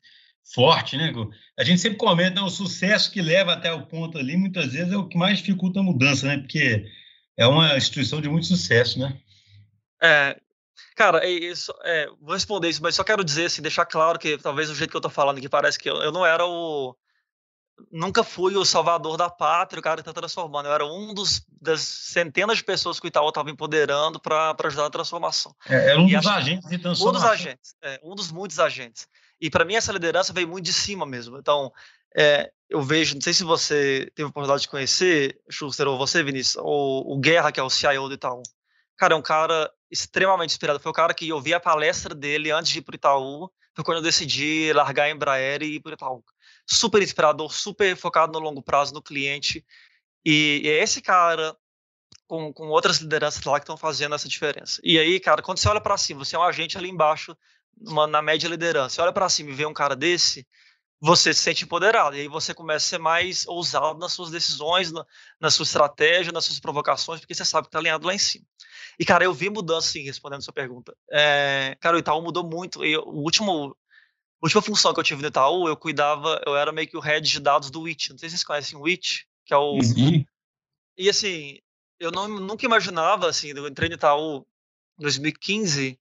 forte, 0.53 0.97
né? 0.97 1.13
A 1.57 1.63
gente 1.63 1.81
sempre 1.81 1.97
comenta 1.97 2.41
né? 2.41 2.41
o 2.41 2.49
sucesso 2.49 3.11
que 3.11 3.21
leva 3.21 3.53
até 3.53 3.71
o 3.71 3.85
ponto 3.85 4.17
ali, 4.17 4.35
muitas 4.35 4.73
vezes 4.73 4.91
é 4.91 4.97
o 4.97 5.07
que 5.07 5.17
mais 5.17 5.39
dificulta 5.39 5.79
a 5.79 5.83
mudança, 5.83 6.27
né? 6.27 6.37
Porque 6.37 6.85
é 7.37 7.45
uma 7.45 7.77
instituição 7.77 8.21
de 8.21 8.29
muito 8.29 8.47
sucesso, 8.47 8.99
né? 8.99 9.17
É, 10.01 10.39
cara, 10.95 11.25
é 11.25 11.29
isso, 11.29 11.73
é, 11.83 12.07
vou 12.21 12.33
responder 12.33 12.69
isso, 12.69 12.81
mas 12.81 12.95
só 12.95 13.03
quero 13.03 13.23
dizer, 13.23 13.45
assim, 13.45 13.61
deixar 13.61 13.85
claro 13.85 14.19
que 14.19 14.37
talvez 14.37 14.69
o 14.69 14.75
jeito 14.75 14.91
que 14.91 14.97
eu 14.97 15.01
tô 15.01 15.09
falando 15.09 15.37
aqui 15.37 15.49
parece 15.49 15.77
que 15.77 15.89
eu, 15.89 15.97
eu 15.97 16.11
não 16.11 16.25
era 16.25 16.45
o 16.45 16.95
nunca 17.91 18.23
fui 18.23 18.55
o 18.55 18.65
salvador 18.65 19.17
da 19.17 19.29
pátria, 19.29 19.79
o 19.79 19.83
cara 19.83 19.97
que 19.97 20.01
está 20.01 20.13
transformando. 20.13 20.67
Eu 20.67 20.73
era 20.73 20.85
um 20.85 21.13
dos, 21.13 21.45
das 21.61 21.81
centenas 21.81 22.57
de 22.57 22.63
pessoas 22.63 22.99
que 22.99 23.07
o 23.07 23.09
Itaú 23.09 23.29
estava 23.29 23.49
empoderando 23.49 24.19
para 24.19 24.55
ajudar 24.65 24.83
na 24.83 24.89
transformação. 24.89 25.55
É, 25.67 25.91
era 25.91 25.99
um 25.99 26.07
e 26.07 26.15
dos 26.15 26.27
agentes 26.27 26.69
de 26.69 26.77
transformação. 26.77 27.07
Um 27.07 27.11
dos 27.11 27.23
agentes, 27.23 27.75
é, 27.81 27.99
um 28.03 28.15
dos 28.15 28.31
muitos 28.31 28.59
agentes. 28.59 29.07
E 29.39 29.49
para 29.49 29.65
mim 29.65 29.75
essa 29.75 29.93
liderança 29.93 30.33
veio 30.33 30.47
muito 30.47 30.65
de 30.65 30.73
cima 30.73 31.05
mesmo. 31.05 31.37
Então, 31.37 31.71
é, 32.15 32.51
eu 32.69 32.81
vejo, 32.81 33.15
não 33.15 33.21
sei 33.21 33.33
se 33.33 33.43
você 33.43 34.11
teve 34.15 34.27
a 34.27 34.29
oportunidade 34.29 34.63
de 34.63 34.69
conhecer, 34.69 35.39
Schuster, 35.49 35.87
ou 35.87 35.97
você, 35.97 36.23
Vinícius, 36.23 36.57
ou 36.57 37.11
o 37.11 37.17
Guerra, 37.17 37.51
que 37.51 37.59
é 37.59 37.63
o 37.63 37.69
CIO 37.69 38.07
do 38.07 38.15
Itaú. 38.15 38.43
Cara, 38.97 39.13
é 39.13 39.17
um 39.17 39.21
cara 39.21 39.71
extremamente 39.91 40.51
inspirado. 40.51 40.79
Foi 40.79 40.91
o 40.91 40.95
cara 40.95 41.13
que 41.13 41.29
eu 41.29 41.41
vi 41.41 41.53
a 41.53 41.59
palestra 41.59 42.13
dele 42.13 42.51
antes 42.51 42.71
de 42.71 42.79
ir 42.79 42.81
para 42.81 42.93
o 42.93 42.95
Itaú. 42.95 43.51
Foi 43.75 43.83
quando 43.83 43.97
eu 43.97 44.03
decidi 44.03 44.71
largar 44.73 45.05
a 45.05 45.09
Embraer 45.09 45.61
e 45.61 45.75
ir 45.75 45.79
para 45.79 45.91
o 45.91 45.93
Itaú 45.93 46.23
super 46.69 47.01
inspirador, 47.01 47.51
super 47.51 47.95
focado 47.97 48.33
no 48.33 48.39
longo 48.39 48.61
prazo 48.61 48.93
no 48.93 49.01
cliente. 49.01 49.65
E, 50.23 50.61
e 50.63 50.69
é 50.69 50.83
esse 50.83 51.01
cara 51.01 51.55
com, 52.27 52.53
com 52.53 52.67
outras 52.67 52.97
lideranças 52.97 53.43
lá 53.43 53.59
que 53.59 53.63
estão 53.63 53.75
fazendo 53.75 54.13
essa 54.13 54.29
diferença. 54.29 54.79
E 54.83 54.99
aí, 54.99 55.19
cara, 55.19 55.41
quando 55.41 55.57
você 55.57 55.67
olha 55.67 55.81
para 55.81 55.97
cima, 55.97 56.23
você 56.23 56.35
é 56.35 56.39
um 56.39 56.43
agente 56.43 56.77
ali 56.77 56.89
embaixo, 56.89 57.35
uma, 57.75 58.05
na 58.05 58.21
média 58.21 58.47
liderança, 58.47 58.95
você 58.95 59.01
olha 59.01 59.11
para 59.13 59.29
cima 59.29 59.49
e 59.49 59.53
vê 59.53 59.65
um 59.65 59.73
cara 59.73 59.95
desse, 59.95 60.47
você 60.99 61.33
se 61.33 61.41
sente 61.41 61.63
empoderado. 61.63 62.15
E 62.15 62.21
aí 62.21 62.27
você 62.27 62.53
começa 62.53 62.85
a 62.85 62.89
ser 62.89 62.97
mais 62.99 63.47
ousado 63.47 63.97
nas 63.99 64.13
suas 64.13 64.29
decisões, 64.29 64.91
na, 64.91 65.05
na 65.39 65.49
sua 65.49 65.63
estratégia, 65.63 66.31
nas 66.31 66.45
suas 66.45 66.59
provocações, 66.59 67.19
porque 67.19 67.33
você 67.33 67.45
sabe 67.45 67.65
que 67.65 67.69
está 67.69 67.79
alinhado 67.79 68.05
lá 68.05 68.13
em 68.13 68.19
cima. 68.19 68.45
E, 68.99 69.05
cara, 69.05 69.23
eu 69.23 69.33
vi 69.33 69.49
mudança, 69.49 69.87
sim, 69.87 70.03
respondendo 70.03 70.39
a 70.39 70.43
sua 70.43 70.53
pergunta. 70.53 70.95
É, 71.09 71.77
cara, 71.79 71.95
o 71.95 71.99
Itaú 71.99 72.21
mudou 72.21 72.43
muito. 72.43 72.83
E 72.83 72.97
o 72.97 73.21
último 73.21 73.75
a 74.41 74.45
última 74.45 74.61
função 74.61 74.93
que 74.93 74.99
eu 74.99 75.03
tive 75.03 75.21
no 75.21 75.27
Itaú, 75.27 75.67
eu 75.67 75.75
cuidava, 75.75 76.41
eu 76.45 76.55
era 76.55 76.71
meio 76.71 76.87
que 76.87 76.95
o 76.95 77.01
head 77.01 77.29
de 77.29 77.39
dados 77.41 77.69
do 77.69 77.81
Witch. 77.81 78.09
Não 78.09 78.17
sei 78.17 78.29
se 78.29 78.37
vocês 78.37 78.43
conhecem 78.45 78.77
o 78.77 78.81
Witch, 78.81 79.23
que 79.45 79.53
é 79.53 79.57
o. 79.57 79.73
Uhum. 79.73 80.23
E 80.97 81.09
assim, 81.09 81.59
eu 81.99 82.09
não, 82.09 82.27
nunca 82.27 82.65
imaginava, 82.65 83.29
assim, 83.29 83.49
eu 83.49 83.67
entrei 83.67 83.89
no 83.89 83.95
Itaú 83.95 84.45
em 84.97 85.01
2015. 85.01 85.99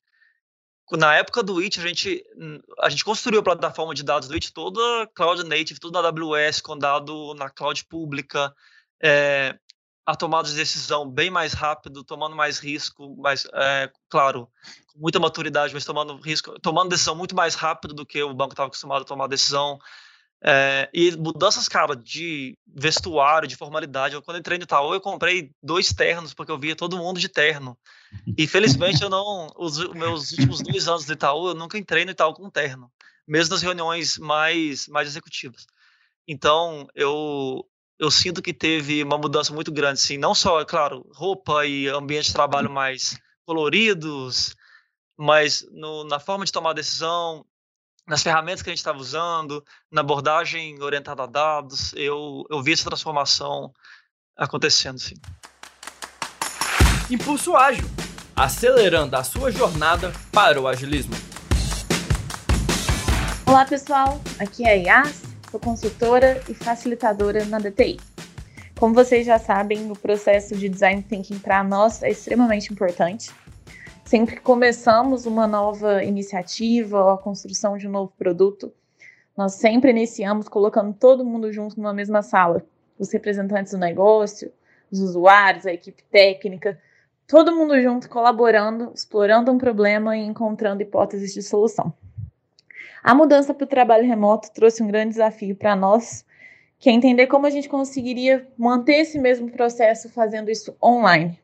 Na 0.92 1.14
época 1.14 1.42
do 1.42 1.54
Witch, 1.54 1.78
a 1.78 1.86
gente, 1.86 2.24
a 2.80 2.88
gente 2.88 3.04
construiu 3.04 3.40
a 3.40 3.42
plataforma 3.42 3.94
de 3.94 4.02
dados 4.02 4.28
do 4.28 4.34
Witch 4.34 4.50
toda 4.50 5.06
cloud 5.14 5.44
native, 5.44 5.78
tudo 5.78 6.00
na 6.00 6.08
AWS, 6.08 6.60
com 6.62 6.78
dado 6.78 7.34
na 7.34 7.50
cloud 7.50 7.84
pública. 7.84 8.54
É, 9.02 9.58
a 10.06 10.16
tomada 10.16 10.48
de 10.48 10.54
decisão 10.54 11.06
bem 11.06 11.28
mais 11.28 11.52
rápido, 11.52 12.02
tomando 12.02 12.34
mais 12.34 12.58
risco, 12.58 13.14
mais, 13.18 13.46
é, 13.52 13.90
claro, 14.08 14.48
com 14.86 14.98
muita 14.98 15.20
maturidade, 15.20 15.74
mas 15.74 15.84
tomando 15.84 16.16
risco, 16.16 16.58
tomando 16.60 16.88
decisão 16.88 17.14
muito 17.14 17.36
mais 17.36 17.54
rápido 17.54 17.92
do 17.92 18.06
que 18.06 18.22
o 18.22 18.32
banco 18.32 18.54
estava 18.54 18.68
acostumado 18.68 19.02
a 19.02 19.04
tomar 19.04 19.26
decisão. 19.26 19.78
É, 20.44 20.88
e 20.94 21.16
mudanças, 21.16 21.68
cara, 21.68 21.96
de 21.96 22.56
vestuário, 22.66 23.48
de 23.48 23.56
formalidade. 23.56 24.14
Eu, 24.14 24.22
quando 24.22 24.38
entrei 24.38 24.56
no 24.56 24.64
Itaú, 24.64 24.94
eu 24.94 25.00
comprei 25.00 25.50
dois 25.62 25.92
ternos, 25.92 26.32
porque 26.32 26.52
eu 26.52 26.58
via 26.58 26.76
todo 26.76 26.96
mundo 26.96 27.18
de 27.18 27.28
terno. 27.28 27.76
E 28.36 28.46
felizmente 28.46 29.02
eu 29.02 29.10
não. 29.10 29.48
Os 29.56 29.78
meus 29.92 30.30
últimos 30.32 30.60
dois 30.62 30.86
anos 30.86 31.04
do 31.04 31.12
Itaú, 31.12 31.48
eu 31.48 31.54
nunca 31.54 31.76
entrei 31.76 32.04
no 32.04 32.12
Itaú 32.12 32.32
com 32.34 32.50
terno, 32.50 32.90
mesmo 33.26 33.52
nas 33.52 33.62
reuniões 33.62 34.16
mais, 34.18 34.86
mais 34.86 35.08
executivas. 35.08 35.66
Então, 36.26 36.86
eu, 36.94 37.66
eu 37.98 38.10
sinto 38.10 38.42
que 38.42 38.54
teve 38.54 39.02
uma 39.02 39.18
mudança 39.18 39.52
muito 39.52 39.72
grande, 39.72 39.98
sim. 39.98 40.18
Não 40.18 40.34
só, 40.34 40.60
é 40.60 40.64
claro, 40.64 41.04
roupa 41.14 41.66
e 41.66 41.88
ambiente 41.88 42.26
de 42.26 42.32
trabalho 42.32 42.70
mais 42.70 43.18
coloridos, 43.44 44.54
mas 45.16 45.66
no, 45.72 46.04
na 46.04 46.20
forma 46.20 46.44
de 46.44 46.52
tomar 46.52 46.74
decisão, 46.74 47.44
nas 48.08 48.22
ferramentas 48.22 48.62
que 48.62 48.70
a 48.70 48.72
gente 48.72 48.78
estava 48.78 48.98
usando, 48.98 49.62
na 49.92 50.00
abordagem 50.00 50.82
orientada 50.82 51.24
a 51.24 51.26
dados, 51.26 51.92
eu, 51.92 52.44
eu 52.50 52.62
vi 52.62 52.72
essa 52.72 52.88
transformação 52.88 53.72
acontecendo, 54.34 54.98
sim. 54.98 55.14
Impulso 57.10 57.54
Ágil, 57.54 57.84
acelerando 58.34 59.14
a 59.14 59.22
sua 59.22 59.52
jornada 59.52 60.12
para 60.32 60.60
o 60.60 60.66
agilismo. 60.66 61.14
Olá 63.46 63.64
pessoal, 63.64 64.20
aqui 64.38 64.64
é 64.64 64.72
a 64.72 65.00
Yas 65.02 65.22
sou 65.50 65.58
consultora 65.58 66.42
e 66.48 66.54
facilitadora 66.54 67.44
na 67.46 67.58
DTI. 67.58 67.98
Como 68.78 68.94
vocês 68.94 69.26
já 69.26 69.38
sabem, 69.38 69.90
o 69.90 69.96
processo 69.96 70.54
de 70.54 70.68
design 70.68 71.02
thinking 71.02 71.38
para 71.38 71.64
nós 71.64 72.02
é 72.02 72.10
extremamente 72.10 72.72
importante. 72.72 73.30
Sempre 74.08 74.36
que 74.36 74.40
começamos 74.40 75.26
uma 75.26 75.46
nova 75.46 76.02
iniciativa 76.02 76.98
ou 76.98 77.10
a 77.10 77.18
construção 77.18 77.76
de 77.76 77.86
um 77.86 77.90
novo 77.90 78.10
produto, 78.16 78.72
nós 79.36 79.56
sempre 79.56 79.90
iniciamos 79.90 80.48
colocando 80.48 80.94
todo 80.94 81.26
mundo 81.26 81.52
junto 81.52 81.76
numa 81.76 81.92
mesma 81.92 82.22
sala. 82.22 82.64
Os 82.98 83.12
representantes 83.12 83.72
do 83.72 83.78
negócio, 83.78 84.50
os 84.90 84.98
usuários, 85.00 85.66
a 85.66 85.74
equipe 85.74 86.02
técnica, 86.04 86.80
todo 87.26 87.54
mundo 87.54 87.78
junto 87.82 88.08
colaborando, 88.08 88.92
explorando 88.94 89.52
um 89.52 89.58
problema 89.58 90.16
e 90.16 90.24
encontrando 90.24 90.80
hipóteses 90.80 91.34
de 91.34 91.42
solução. 91.42 91.92
A 93.04 93.14
mudança 93.14 93.52
para 93.52 93.64
o 93.64 93.68
trabalho 93.68 94.08
remoto 94.08 94.50
trouxe 94.54 94.82
um 94.82 94.88
grande 94.88 95.10
desafio 95.10 95.54
para 95.54 95.76
nós, 95.76 96.24
que 96.78 96.88
é 96.88 96.92
entender 96.94 97.26
como 97.26 97.44
a 97.44 97.50
gente 97.50 97.68
conseguiria 97.68 98.48
manter 98.56 99.00
esse 99.00 99.18
mesmo 99.18 99.50
processo 99.50 100.08
fazendo 100.08 100.50
isso 100.50 100.74
online. 100.82 101.38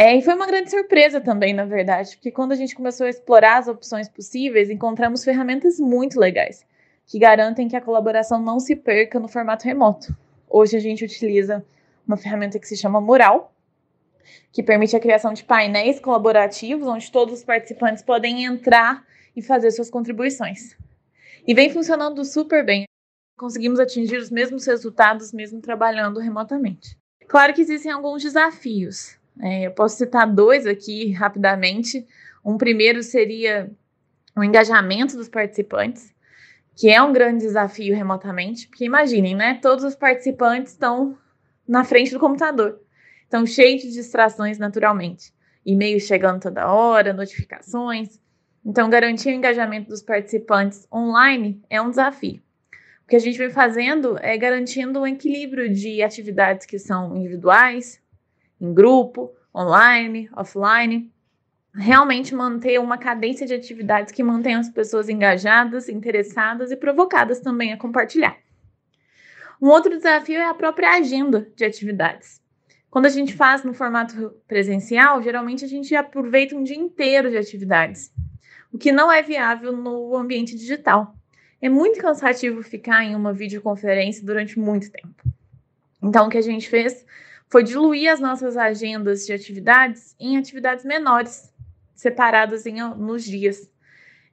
É, 0.00 0.14
e 0.14 0.22
foi 0.22 0.32
uma 0.32 0.46
grande 0.46 0.70
surpresa 0.70 1.20
também, 1.20 1.52
na 1.52 1.64
verdade, 1.64 2.14
porque 2.14 2.30
quando 2.30 2.52
a 2.52 2.54
gente 2.54 2.76
começou 2.76 3.04
a 3.04 3.10
explorar 3.10 3.58
as 3.58 3.66
opções 3.66 4.08
possíveis, 4.08 4.70
encontramos 4.70 5.24
ferramentas 5.24 5.80
muito 5.80 6.20
legais, 6.20 6.64
que 7.04 7.18
garantem 7.18 7.66
que 7.66 7.74
a 7.74 7.80
colaboração 7.80 8.40
não 8.40 8.60
se 8.60 8.76
perca 8.76 9.18
no 9.18 9.26
formato 9.26 9.64
remoto. 9.64 10.16
Hoje 10.48 10.76
a 10.76 10.78
gente 10.78 11.04
utiliza 11.04 11.66
uma 12.06 12.16
ferramenta 12.16 12.60
que 12.60 12.68
se 12.68 12.76
chama 12.76 13.00
Mural, 13.00 13.52
que 14.52 14.62
permite 14.62 14.94
a 14.94 15.00
criação 15.00 15.32
de 15.32 15.42
painéis 15.42 15.98
colaborativos, 15.98 16.86
onde 16.86 17.10
todos 17.10 17.40
os 17.40 17.44
participantes 17.44 18.04
podem 18.04 18.44
entrar 18.44 19.04
e 19.34 19.42
fazer 19.42 19.72
suas 19.72 19.90
contribuições. 19.90 20.76
E 21.44 21.52
vem 21.52 21.70
funcionando 21.70 22.24
super 22.24 22.64
bem. 22.64 22.84
Conseguimos 23.36 23.80
atingir 23.80 24.18
os 24.18 24.30
mesmos 24.30 24.64
resultados 24.64 25.32
mesmo 25.32 25.60
trabalhando 25.60 26.20
remotamente. 26.20 26.96
Claro 27.26 27.52
que 27.52 27.62
existem 27.62 27.90
alguns 27.90 28.22
desafios. 28.22 29.18
É, 29.40 29.66
eu 29.66 29.70
posso 29.70 29.96
citar 29.96 30.26
dois 30.26 30.66
aqui 30.66 31.12
rapidamente. 31.12 32.06
Um 32.44 32.56
primeiro 32.56 33.02
seria 33.02 33.70
o 34.36 34.42
engajamento 34.42 35.16
dos 35.16 35.28
participantes, 35.28 36.14
que 36.76 36.88
é 36.88 37.02
um 37.02 37.12
grande 37.12 37.44
desafio 37.44 37.94
remotamente, 37.94 38.68
porque 38.68 38.84
imaginem, 38.84 39.34
né? 39.34 39.58
Todos 39.60 39.84
os 39.84 39.94
participantes 39.94 40.72
estão 40.72 41.16
na 41.66 41.84
frente 41.84 42.12
do 42.12 42.20
computador, 42.20 42.80
estão 43.24 43.44
cheios 43.44 43.82
de 43.82 43.92
distrações 43.92 44.58
naturalmente. 44.58 45.32
E-mails 45.66 46.04
chegando 46.04 46.40
toda 46.40 46.72
hora, 46.72 47.12
notificações. 47.12 48.20
Então, 48.64 48.88
garantir 48.88 49.28
o 49.28 49.32
engajamento 49.32 49.88
dos 49.88 50.02
participantes 50.02 50.86
online 50.92 51.60
é 51.68 51.80
um 51.80 51.90
desafio. 51.90 52.40
O 53.04 53.08
que 53.08 53.16
a 53.16 53.18
gente 53.18 53.38
vem 53.38 53.50
fazendo 53.50 54.18
é 54.20 54.36
garantindo 54.36 55.00
um 55.00 55.06
equilíbrio 55.06 55.72
de 55.72 56.02
atividades 56.02 56.66
que 56.66 56.78
são 56.78 57.16
individuais, 57.16 58.00
em 58.60 58.72
grupo, 58.72 59.32
online, 59.54 60.28
offline, 60.36 61.10
realmente 61.74 62.34
manter 62.34 62.80
uma 62.80 62.98
cadência 62.98 63.46
de 63.46 63.54
atividades 63.54 64.12
que 64.12 64.22
mantenham 64.22 64.60
as 64.60 64.68
pessoas 64.68 65.08
engajadas, 65.08 65.88
interessadas 65.88 66.70
e 66.70 66.76
provocadas 66.76 67.40
também 67.40 67.72
a 67.72 67.76
compartilhar. 67.76 68.36
Um 69.60 69.68
outro 69.68 69.96
desafio 69.96 70.38
é 70.38 70.48
a 70.48 70.54
própria 70.54 70.96
agenda 70.96 71.48
de 71.56 71.64
atividades. 71.64 72.40
Quando 72.90 73.06
a 73.06 73.10
gente 73.10 73.34
faz 73.34 73.64
no 73.64 73.74
formato 73.74 74.34
presencial, 74.46 75.22
geralmente 75.22 75.64
a 75.64 75.68
gente 75.68 75.94
aproveita 75.94 76.56
um 76.56 76.62
dia 76.62 76.76
inteiro 76.76 77.30
de 77.30 77.36
atividades 77.36 78.12
o 78.72 78.78
que 78.78 78.92
não 78.92 79.10
é 79.10 79.22
viável 79.22 79.72
no 79.72 80.16
ambiente 80.16 80.54
digital. 80.54 81.14
É 81.60 81.68
muito 81.68 82.00
cansativo 82.00 82.62
ficar 82.62 83.04
em 83.04 83.14
uma 83.14 83.32
videoconferência 83.32 84.24
durante 84.24 84.58
muito 84.58 84.90
tempo. 84.90 85.22
Então, 86.02 86.26
o 86.26 86.30
que 86.30 86.38
a 86.38 86.42
gente 86.42 86.68
fez 86.68 87.04
foi 87.50 87.62
diluir 87.62 88.12
as 88.12 88.20
nossas 88.20 88.56
agendas 88.56 89.24
de 89.26 89.32
atividades 89.32 90.14
em 90.20 90.36
atividades 90.36 90.84
menores, 90.84 91.52
separadas 91.94 92.66
em, 92.66 92.80
nos 92.96 93.24
dias. 93.24 93.70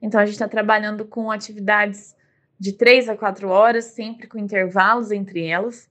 Então, 0.00 0.20
a 0.20 0.24
gente 0.24 0.34
está 0.34 0.48
trabalhando 0.48 1.04
com 1.04 1.30
atividades 1.30 2.14
de 2.58 2.72
três 2.72 3.08
a 3.08 3.16
quatro 3.16 3.48
horas, 3.48 3.86
sempre 3.86 4.26
com 4.26 4.38
intervalos 4.38 5.10
entre 5.10 5.44
elas, 5.44 5.90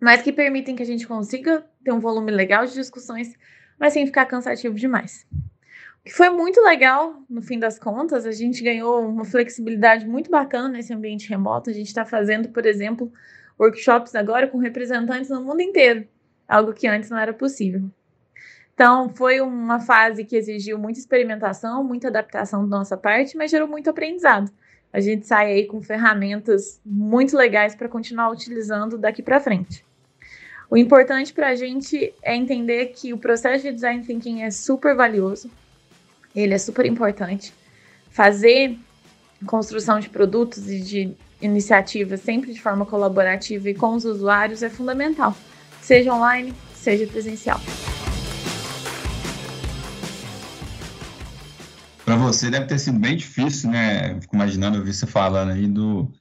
mas 0.00 0.22
que 0.22 0.32
permitem 0.32 0.76
que 0.76 0.82
a 0.82 0.86
gente 0.86 1.06
consiga 1.06 1.64
ter 1.84 1.92
um 1.92 2.00
volume 2.00 2.30
legal 2.30 2.64
de 2.66 2.74
discussões, 2.74 3.34
mas 3.78 3.92
sem 3.92 4.06
ficar 4.06 4.26
cansativo 4.26 4.74
demais. 4.74 5.26
O 6.00 6.04
que 6.04 6.12
foi 6.12 6.30
muito 6.30 6.60
legal, 6.60 7.22
no 7.28 7.42
fim 7.42 7.58
das 7.58 7.78
contas, 7.78 8.26
a 8.26 8.32
gente 8.32 8.62
ganhou 8.62 9.04
uma 9.08 9.24
flexibilidade 9.24 10.06
muito 10.06 10.30
bacana 10.30 10.68
nesse 10.68 10.92
ambiente 10.92 11.28
remoto. 11.28 11.70
A 11.70 11.72
gente 11.72 11.88
está 11.88 12.04
fazendo, 12.04 12.48
por 12.50 12.64
exemplo, 12.64 13.12
workshops 13.58 14.14
agora 14.14 14.46
com 14.46 14.58
representantes 14.58 15.30
no 15.30 15.42
mundo 15.42 15.60
inteiro, 15.60 16.06
algo 16.48 16.72
que 16.72 16.86
antes 16.86 17.10
não 17.10 17.18
era 17.18 17.32
possível. 17.32 17.82
Então, 18.74 19.08
foi 19.08 19.40
uma 19.40 19.80
fase 19.80 20.24
que 20.24 20.36
exigiu 20.36 20.78
muita 20.78 20.98
experimentação, 20.98 21.82
muita 21.82 22.08
adaptação 22.08 22.68
da 22.68 22.76
nossa 22.76 22.96
parte, 22.96 23.36
mas 23.36 23.50
gerou 23.50 23.66
muito 23.66 23.88
aprendizado. 23.88 24.50
A 24.92 25.00
gente 25.00 25.26
sai 25.26 25.52
aí 25.52 25.66
com 25.66 25.80
ferramentas 25.82 26.80
muito 26.84 27.36
legais 27.36 27.74
para 27.74 27.88
continuar 27.88 28.30
utilizando 28.30 28.98
daqui 28.98 29.22
para 29.22 29.40
frente. 29.40 29.84
O 30.68 30.76
importante 30.76 31.32
para 31.32 31.48
a 31.48 31.54
gente 31.54 32.12
é 32.22 32.34
entender 32.34 32.86
que 32.86 33.12
o 33.12 33.18
processo 33.18 33.64
de 33.64 33.72
design 33.72 34.04
thinking 34.04 34.42
é 34.42 34.50
super 34.50 34.94
valioso, 34.94 35.50
ele 36.34 36.52
é 36.52 36.58
super 36.58 36.84
importante. 36.84 37.54
Fazer 38.10 38.76
construção 39.46 40.00
de 40.00 40.08
produtos 40.08 40.68
e 40.70 40.80
de 40.80 41.16
iniciativas 41.40 42.20
sempre 42.20 42.52
de 42.52 42.60
forma 42.60 42.84
colaborativa 42.84 43.70
e 43.70 43.74
com 43.74 43.94
os 43.94 44.04
usuários 44.04 44.62
é 44.62 44.68
fundamental, 44.68 45.36
seja 45.86 46.12
online, 46.12 46.52
seja 46.74 47.06
presencial. 47.06 47.60
Para 52.04 52.16
você 52.16 52.50
deve 52.50 52.66
ter 52.66 52.78
sido 52.80 52.98
bem 52.98 53.16
difícil, 53.16 53.70
né? 53.70 54.20
Fico 54.20 54.34
imaginando 54.34 54.78
ouvir 54.78 54.92
você 54.92 55.06
falando 55.06 55.52
aí 55.52 55.68
do 55.68 56.12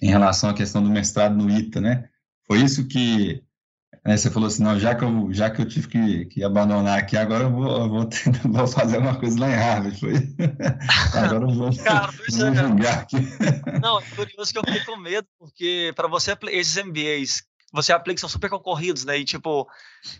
em 0.00 0.08
relação 0.08 0.50
à 0.50 0.54
questão 0.54 0.82
do 0.82 0.90
mestrado 0.90 1.34
no 1.34 1.50
ITA, 1.50 1.80
né? 1.80 2.08
Foi 2.46 2.58
isso 2.58 2.86
que 2.86 3.42
né, 4.04 4.16
você 4.16 4.30
falou 4.30 4.48
assim, 4.48 4.62
não, 4.62 4.78
já 4.78 4.94
que 4.94 5.04
eu, 5.04 5.32
já 5.32 5.48
que 5.48 5.62
eu 5.62 5.68
tive 5.68 5.88
que, 5.88 6.24
que 6.26 6.44
abandonar 6.44 6.98
aqui, 6.98 7.16
agora 7.16 7.44
eu 7.44 7.50
vou, 7.50 7.70
eu 7.70 7.88
vou, 7.88 8.04
ter, 8.04 8.30
vou 8.44 8.66
fazer 8.66 8.98
uma 8.98 9.18
coisa 9.18 9.40
lá 9.40 9.48
em 9.48 9.54
Harvard. 9.54 10.00
Foi? 10.00 10.12
Agora 11.14 11.44
eu 11.44 11.54
vou, 11.54 11.76
Cara, 11.78 12.12
vou 12.30 12.46
é, 12.46 12.54
julgar 12.54 12.98
aqui. 12.98 13.16
Não, 13.80 13.98
é 13.98 14.02
curioso 14.14 14.52
que 14.52 14.58
eu 14.58 14.64
fiquei 14.66 14.84
com 14.84 14.96
medo, 14.96 15.26
porque 15.38 15.92
para 15.94 16.08
você, 16.08 16.36
esses 16.50 16.82
MBAs 16.84 17.42
você 17.72 17.92
aplica 17.92 18.20
são 18.20 18.28
super 18.28 18.50
concorridos, 18.50 19.04
né? 19.04 19.18
E 19.18 19.24
tipo, 19.24 19.66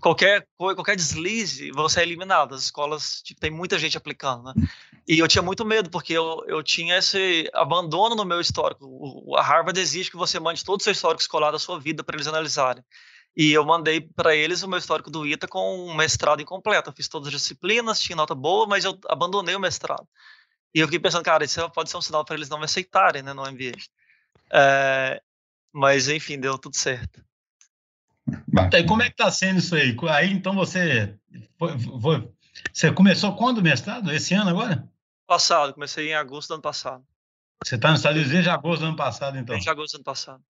qualquer 0.00 0.46
qualquer 0.56 0.96
deslize, 0.96 1.70
você 1.72 2.00
é 2.00 2.02
eliminado. 2.02 2.54
As 2.54 2.62
escolas, 2.62 3.20
tipo, 3.22 3.40
tem 3.40 3.50
muita 3.50 3.78
gente 3.78 3.96
aplicando, 3.96 4.44
né? 4.44 4.54
E 5.06 5.18
eu 5.18 5.28
tinha 5.28 5.42
muito 5.42 5.64
medo, 5.64 5.90
porque 5.90 6.14
eu, 6.14 6.42
eu 6.46 6.62
tinha 6.62 6.96
esse 6.96 7.50
abandono 7.52 8.14
no 8.14 8.24
meu 8.24 8.40
histórico. 8.40 8.86
O, 8.86 9.36
a 9.36 9.42
Harvard 9.42 9.78
exige 9.78 10.10
que 10.10 10.16
você 10.16 10.40
mande 10.40 10.64
todo 10.64 10.80
o 10.80 10.82
seu 10.82 10.92
histórico 10.92 11.20
escolar 11.20 11.50
da 11.50 11.58
sua 11.58 11.78
vida 11.78 12.02
para 12.02 12.16
eles 12.16 12.26
analisarem. 12.26 12.82
E 13.36 13.52
eu 13.52 13.64
mandei 13.64 14.00
para 14.00 14.34
eles 14.34 14.62
o 14.62 14.68
meu 14.68 14.78
histórico 14.78 15.10
do 15.10 15.26
ITA 15.26 15.46
com 15.48 15.86
um 15.88 15.94
mestrado 15.94 16.40
incompleto. 16.40 16.88
Eu 16.88 16.94
fiz 16.94 17.08
todas 17.08 17.28
as 17.28 17.34
disciplinas, 17.34 18.00
tinha 18.00 18.16
nota 18.16 18.34
boa, 18.34 18.66
mas 18.66 18.84
eu 18.84 18.98
abandonei 19.08 19.54
o 19.54 19.60
mestrado. 19.60 20.06
E 20.74 20.80
eu 20.80 20.86
fiquei 20.86 21.00
pensando, 21.00 21.24
cara, 21.24 21.44
isso 21.44 21.68
pode 21.70 21.90
ser 21.90 21.98
um 21.98 22.02
sinal 22.02 22.24
para 22.24 22.34
eles 22.34 22.48
não 22.48 22.58
me 22.58 22.64
aceitarem 22.64 23.22
né, 23.22 23.34
no 23.34 23.42
MBA. 23.42 23.72
É, 24.50 25.22
mas, 25.72 26.08
enfim, 26.08 26.38
deu 26.38 26.58
tudo 26.58 26.76
certo. 26.76 27.22
E 28.72 28.84
como 28.84 29.02
é 29.02 29.06
que 29.06 29.12
está 29.12 29.30
sendo 29.30 29.58
isso 29.58 29.74
aí? 29.74 29.96
Aí, 30.10 30.32
então, 30.32 30.54
você, 30.54 31.16
foi, 31.58 31.78
foi, 31.78 32.32
você 32.72 32.92
começou 32.92 33.36
quando 33.36 33.58
o 33.58 33.62
mestrado? 33.62 34.12
Esse 34.12 34.34
ano 34.34 34.50
agora? 34.50 34.88
Passado, 35.26 35.74
comecei 35.74 36.10
em 36.10 36.14
agosto 36.14 36.48
do 36.48 36.54
ano 36.54 36.62
passado. 36.62 37.04
Você 37.64 37.76
está 37.76 37.90
nos 37.90 38.00
Estados 38.00 38.16
Unidos 38.16 38.32
desde 38.32 38.50
agosto 38.50 38.80
do 38.80 38.86
ano 38.86 38.96
passado, 38.96 39.38
então? 39.38 39.54
Desde 39.54 39.70
agosto 39.70 39.92
do 39.94 39.96
ano 39.98 40.04
passado. 40.04 40.42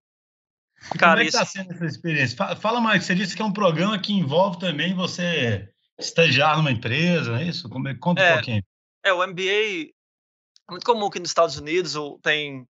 Cara, 0.98 1.12
Como 1.12 1.20
é 1.20 1.24
que 1.24 1.28
está 1.30 1.44
sendo 1.44 1.72
essa 1.72 1.86
experiência? 1.86 2.56
Fala 2.56 2.80
mais, 2.80 3.04
você 3.04 3.14
disse 3.14 3.36
que 3.36 3.42
é 3.42 3.44
um 3.44 3.52
programa 3.52 3.98
que 4.00 4.12
envolve 4.12 4.58
também 4.58 4.94
você 4.94 5.68
estagiar 5.98 6.56
numa 6.56 6.72
empresa, 6.72 7.40
é 7.40 7.44
isso? 7.44 7.68
Como 7.68 7.88
é, 7.88 7.94
conta 7.94 8.20
é, 8.20 8.32
um 8.32 8.34
pouquinho. 8.34 8.64
É, 9.04 9.12
o 9.12 9.26
MBA 9.26 9.42
é 9.42 10.70
muito 10.70 10.84
comum 10.84 11.06
aqui 11.06 11.20
nos 11.20 11.30
Estados 11.30 11.56
Unidos, 11.56 11.94
tem 12.22 12.66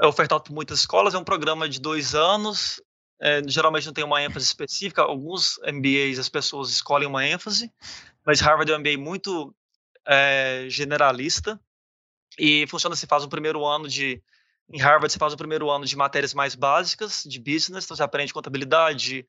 é 0.00 0.06
ofertado 0.06 0.44
por 0.44 0.52
muitas 0.52 0.78
escolas, 0.80 1.14
é 1.14 1.18
um 1.18 1.24
programa 1.24 1.68
de 1.68 1.80
dois 1.80 2.14
anos, 2.14 2.80
é, 3.20 3.42
geralmente 3.46 3.86
não 3.86 3.92
tem 3.92 4.04
uma 4.04 4.22
ênfase 4.22 4.46
específica, 4.46 5.02
alguns 5.02 5.58
MBAs 5.66 6.18
as 6.18 6.28
pessoas 6.28 6.70
escolhem 6.70 7.08
uma 7.08 7.26
ênfase, 7.26 7.72
mas 8.24 8.40
Harvard 8.40 8.70
é 8.70 8.76
um 8.76 8.78
MBA 8.78 8.98
muito 8.98 9.54
é, 10.06 10.66
generalista, 10.68 11.60
e 12.38 12.66
funciona 12.68 12.94
se 12.94 13.06
faz 13.06 13.24
um 13.24 13.28
primeiro 13.28 13.64
ano 13.66 13.88
de 13.88 14.22
em 14.70 14.78
Harvard, 14.78 15.10
você 15.10 15.18
faz 15.18 15.32
o 15.32 15.36
primeiro 15.36 15.70
ano 15.70 15.86
de 15.86 15.96
matérias 15.96 16.34
mais 16.34 16.54
básicas 16.54 17.24
de 17.24 17.38
business, 17.38 17.84
então 17.84 17.96
você 17.96 18.02
aprende 18.02 18.34
contabilidade, 18.34 19.26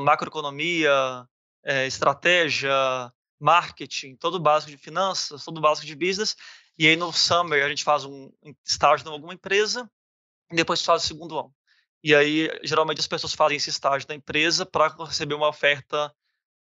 macroeconomia, 0.00 1.28
é, 1.62 1.86
estratégia, 1.86 2.72
marketing, 3.38 4.16
todo 4.16 4.36
o 4.36 4.40
básico 4.40 4.70
de 4.70 4.78
finanças, 4.78 5.44
todo 5.44 5.58
o 5.58 5.60
básico 5.60 5.86
de 5.86 5.94
business. 5.94 6.36
E 6.78 6.86
aí 6.86 6.96
no 6.96 7.12
summer 7.12 7.62
a 7.62 7.68
gente 7.68 7.84
faz 7.84 8.06
um 8.06 8.32
estágio 8.64 9.06
em 9.06 9.12
alguma 9.12 9.34
empresa 9.34 9.90
e 10.50 10.56
depois 10.56 10.82
faz 10.82 11.04
o 11.04 11.06
segundo 11.06 11.38
ano. 11.38 11.54
E 12.02 12.14
aí 12.14 12.50
geralmente 12.64 13.00
as 13.00 13.06
pessoas 13.06 13.32
fazem 13.32 13.56
esse 13.56 13.70
estágio 13.70 14.08
na 14.08 14.14
empresa 14.14 14.66
para 14.66 14.88
receber 15.04 15.34
uma 15.34 15.48
oferta 15.48 16.12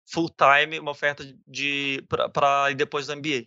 full 0.07 0.31
time, 0.31 0.79
uma 0.79 0.92
oferta 0.92 1.25
de 1.46 2.03
para 2.33 2.70
ir 2.70 2.75
depois 2.75 3.07
do 3.07 3.16
MBA. 3.16 3.46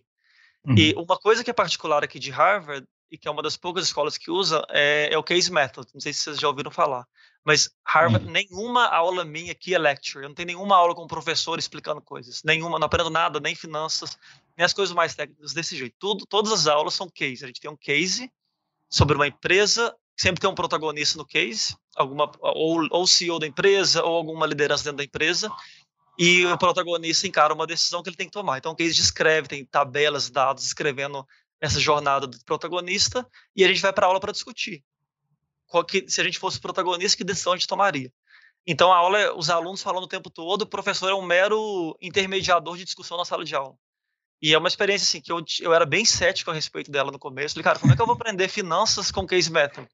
Uhum. 0.64 0.74
E 0.76 0.94
uma 0.94 1.18
coisa 1.18 1.42
que 1.42 1.50
é 1.50 1.54
particular 1.54 2.04
aqui 2.04 2.18
de 2.18 2.30
Harvard 2.30 2.86
e 3.10 3.18
que 3.18 3.26
é 3.26 3.30
uma 3.30 3.42
das 3.42 3.56
poucas 3.56 3.84
escolas 3.84 4.16
que 4.16 4.30
usa, 4.30 4.64
é, 4.70 5.08
é 5.12 5.18
o 5.18 5.22
Case 5.22 5.50
Method. 5.50 5.88
Não 5.92 6.00
sei 6.00 6.12
se 6.12 6.20
vocês 6.20 6.38
já 6.38 6.46
ouviram 6.46 6.70
falar. 6.70 7.06
Mas 7.44 7.70
Harvard, 7.84 8.26
hum. 8.26 8.30
nenhuma 8.30 8.86
aula 8.86 9.24
minha 9.24 9.52
aqui 9.52 9.74
é 9.74 9.78
lecture. 9.78 10.24
Eu 10.24 10.28
não 10.28 10.34
tenho 10.34 10.46
nenhuma 10.46 10.76
aula 10.76 10.94
com 10.94 11.04
um 11.04 11.08
professor 11.08 11.58
explicando 11.58 12.00
coisas. 12.00 12.42
Nenhuma, 12.44 12.78
não 12.78 12.86
aprendo 12.86 13.10
nada, 13.10 13.40
nem 13.40 13.54
finanças, 13.54 14.16
nem 14.56 14.64
as 14.64 14.72
coisas 14.72 14.94
mais 14.94 15.14
técnicas 15.14 15.52
desse 15.52 15.76
jeito. 15.76 15.96
Tudo, 15.98 16.24
todas 16.26 16.52
as 16.52 16.66
aulas 16.66 16.94
são 16.94 17.10
case. 17.10 17.42
A 17.42 17.48
gente 17.48 17.60
tem 17.60 17.70
um 17.70 17.76
case 17.76 18.30
sobre 18.88 19.16
uma 19.16 19.26
empresa, 19.26 19.96
sempre 20.20 20.38
tem 20.38 20.50
um 20.50 20.54
protagonista 20.54 21.16
no 21.16 21.24
case, 21.24 21.74
alguma, 21.96 22.30
ou, 22.42 23.06
CEO 23.06 23.38
da 23.38 23.46
empresa, 23.46 24.04
ou 24.04 24.14
alguma 24.14 24.46
liderança 24.46 24.84
dentro 24.84 24.98
da 24.98 25.04
empresa, 25.04 25.50
e 26.18 26.44
o 26.44 26.58
protagonista 26.58 27.26
encara 27.26 27.54
uma 27.54 27.66
decisão 27.66 28.02
que 28.02 28.10
ele 28.10 28.18
tem 28.18 28.26
que 28.26 28.32
tomar. 28.32 28.58
Então, 28.58 28.72
o 28.72 28.76
case 28.76 28.92
descreve, 28.92 29.48
tem 29.48 29.64
tabelas, 29.64 30.28
dados, 30.28 30.66
escrevendo 30.66 31.26
essa 31.58 31.80
jornada 31.80 32.26
do 32.26 32.38
protagonista 32.44 33.26
e 33.56 33.64
a 33.64 33.68
gente 33.68 33.80
vai 33.80 33.94
para 33.94 34.04
a 34.04 34.08
aula 34.08 34.20
para 34.20 34.30
discutir. 34.30 34.84
Que, 35.88 36.06
se 36.06 36.20
a 36.20 36.24
gente 36.24 36.38
fosse 36.38 36.60
protagonista, 36.60 37.16
que 37.16 37.24
decisão 37.24 37.54
a 37.54 37.56
gente 37.56 37.66
tomaria? 37.66 38.12
Então 38.66 38.92
a 38.92 38.96
aula 38.96 39.18
é 39.18 39.32
os 39.32 39.48
alunos 39.48 39.82
falando 39.82 40.04
o 40.04 40.08
tempo 40.08 40.28
todo, 40.28 40.62
o 40.62 40.66
professor 40.66 41.08
é 41.08 41.14
um 41.14 41.22
mero 41.22 41.96
intermediador 41.98 42.76
de 42.76 42.84
discussão 42.84 43.16
na 43.16 43.24
sala 43.24 43.42
de 43.42 43.54
aula. 43.54 43.74
E 44.42 44.54
é 44.54 44.58
uma 44.58 44.68
experiência 44.68 45.04
assim 45.04 45.20
que 45.20 45.30
eu, 45.30 45.44
eu 45.60 45.74
era 45.74 45.84
bem 45.84 46.04
cético 46.04 46.50
a 46.50 46.54
respeito 46.54 46.90
dela 46.90 47.10
no 47.10 47.18
começo. 47.18 47.54
Falei, 47.54 47.64
cara, 47.64 47.78
como 47.78 47.92
é 47.92 47.96
que 47.96 48.02
eu 48.02 48.06
vou 48.06 48.14
aprender 48.14 48.48
finanças 48.48 49.10
com 49.10 49.26
case 49.26 49.50
method? 49.50 49.86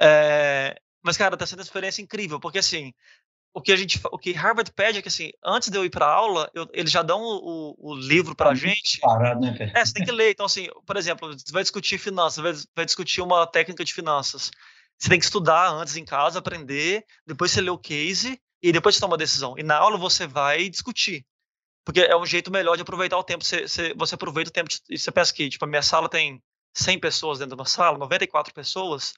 É, 0.00 0.76
mas, 1.02 1.16
cara, 1.16 1.36
tá 1.36 1.46
sendo 1.46 1.60
uma 1.60 1.64
experiência 1.64 2.02
incrível, 2.02 2.40
porque 2.40 2.58
assim, 2.58 2.92
o 3.54 3.60
que 3.60 3.72
a 3.72 3.76
gente, 3.76 4.00
o 4.10 4.18
que 4.18 4.32
Harvard 4.32 4.72
pede 4.72 4.98
é 4.98 5.02
que 5.02 5.08
assim, 5.08 5.30
antes 5.44 5.68
de 5.68 5.76
eu 5.76 5.84
ir 5.84 5.90
para 5.90 6.06
aula, 6.06 6.50
eu, 6.54 6.68
eles 6.72 6.90
já 6.90 7.02
dão 7.02 7.20
o, 7.20 7.74
o, 7.78 7.94
livro 7.94 8.34
para 8.34 8.50
a 8.50 8.54
gente. 8.54 8.98
Parado, 9.00 9.40
né, 9.40 9.72
é, 9.74 9.84
você 9.84 9.92
tem 9.92 10.04
que 10.04 10.12
ler. 10.12 10.30
Então 10.30 10.46
assim, 10.46 10.68
por 10.86 10.96
exemplo, 10.96 11.32
você 11.32 11.52
vai 11.52 11.62
discutir 11.62 11.98
finanças, 11.98 12.42
vai, 12.42 12.52
vai 12.74 12.84
discutir 12.84 13.20
uma 13.20 13.46
técnica 13.46 13.84
de 13.84 13.92
finanças. 13.92 14.50
Você 14.98 15.08
tem 15.08 15.18
que 15.18 15.24
estudar 15.24 15.70
antes 15.70 15.96
em 15.96 16.04
casa, 16.04 16.38
aprender, 16.38 17.04
depois 17.26 17.50
você 17.50 17.60
lê 17.60 17.70
o 17.70 17.78
case 17.78 18.40
e 18.62 18.72
depois 18.72 18.94
você 18.94 19.00
toma 19.00 19.12
uma 19.12 19.18
decisão. 19.18 19.54
E 19.58 19.62
na 19.62 19.76
aula 19.76 19.98
você 19.98 20.26
vai 20.26 20.68
discutir. 20.68 21.26
Porque 21.84 22.00
é 22.00 22.16
um 22.16 22.26
jeito 22.26 22.50
melhor 22.50 22.76
de 22.76 22.82
aproveitar 22.82 23.18
o 23.18 23.24
tempo. 23.24 23.44
Você, 23.44 23.66
você, 23.66 23.94
você 23.94 24.14
aproveita 24.14 24.50
o 24.50 24.52
tempo. 24.52 24.68
De, 24.68 24.98
você 24.98 25.10
pensa 25.10 25.32
que, 25.32 25.48
tipo, 25.48 25.64
a 25.64 25.68
minha 25.68 25.82
sala 25.82 26.08
tem 26.08 26.42
100 26.74 26.98
pessoas 27.00 27.38
dentro 27.38 27.56
de 27.56 27.60
uma 27.60 27.66
sala, 27.66 27.98
94 27.98 28.54
pessoas 28.54 29.14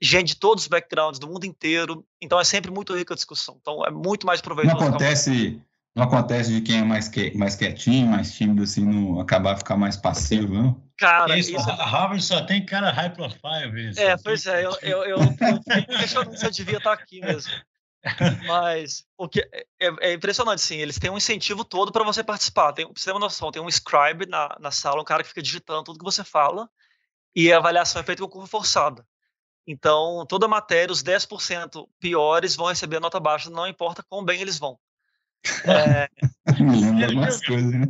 gente 0.00 0.28
de 0.28 0.36
todos 0.36 0.64
os 0.64 0.68
backgrounds 0.68 1.18
do 1.18 1.26
mundo 1.26 1.44
inteiro. 1.44 2.04
Então 2.20 2.38
é 2.38 2.44
sempre 2.44 2.70
muito 2.70 2.94
rica 2.94 3.14
a 3.14 3.16
discussão. 3.16 3.56
Então 3.60 3.84
é 3.84 3.90
muito 3.90 4.26
mais 4.26 4.40
proveitoso. 4.40 4.78
Não 4.78 4.88
acontece, 4.88 5.60
não 5.94 6.04
acontece 6.04 6.52
de 6.52 6.60
quem 6.60 6.80
é 6.80 6.84
mais, 6.84 7.08
que, 7.08 7.36
mais 7.36 7.56
quietinho, 7.56 8.06
mais 8.06 8.32
tímido, 8.32 8.62
assim, 8.62 8.84
não 8.84 9.20
acabar 9.20 9.56
ficar 9.56 9.76
mais 9.76 9.96
passivo, 9.96 10.52
não? 10.52 10.82
Cara, 10.98 11.38
isso, 11.38 11.54
isso... 11.54 11.70
a 11.70 11.84
Harvard 11.84 12.22
só 12.22 12.42
tem 12.42 12.64
cara 12.64 12.90
high 12.90 13.12
profile. 13.12 13.90
Isso. 13.90 14.00
É, 14.00 14.16
pois 14.16 14.46
é, 14.46 14.64
eu, 14.64 14.76
eu, 14.80 15.04
eu, 15.04 15.18
eu 15.18 15.98
questionando 15.98 16.36
se 16.36 16.46
eu 16.46 16.50
devia 16.50 16.78
estar 16.78 16.92
aqui 16.92 17.20
mesmo. 17.20 17.52
Mas 18.46 19.04
o 19.16 19.28
que 19.28 19.40
é, 19.40 19.66
é, 19.80 20.10
é, 20.10 20.12
impressionante, 20.12 20.62
sim. 20.62 20.76
Eles 20.76 20.98
têm 20.98 21.10
um 21.10 21.16
incentivo 21.16 21.64
todo 21.64 21.92
para 21.92 22.04
você 22.04 22.22
participar. 22.22 22.72
Tem, 22.72 22.86
pra 22.86 22.94
você 22.96 23.06
ter 23.06 23.12
uma 23.12 23.20
noção, 23.20 23.50
tem 23.50 23.60
um 23.62 23.68
scribe 23.68 24.26
na, 24.26 24.56
na 24.60 24.70
sala, 24.70 25.00
um 25.00 25.04
cara 25.04 25.22
que 25.22 25.28
fica 25.28 25.42
digitando 25.42 25.84
tudo 25.84 25.98
que 25.98 26.04
você 26.04 26.22
fala, 26.22 26.68
e 27.34 27.52
a 27.52 27.58
avaliação 27.58 28.00
é 28.00 28.04
feita 28.04 28.22
com 28.22 28.28
curva 28.28 28.46
forçada. 28.46 29.06
Então, 29.66 30.24
toda 30.28 30.46
matéria, 30.46 30.92
os 30.92 31.02
10% 31.02 31.88
piores 31.98 32.54
vão 32.54 32.68
receber 32.68 33.00
nota 33.00 33.18
baixa, 33.18 33.50
não 33.50 33.66
importa 33.66 34.04
quão 34.08 34.24
bem 34.24 34.40
eles 34.40 34.58
vão. 34.58 34.78
É... 35.64 36.08
Me 36.62 36.80
lembra 36.80 37.06
algumas 37.06 37.44
coisas. 37.44 37.70
Né? 37.72 37.86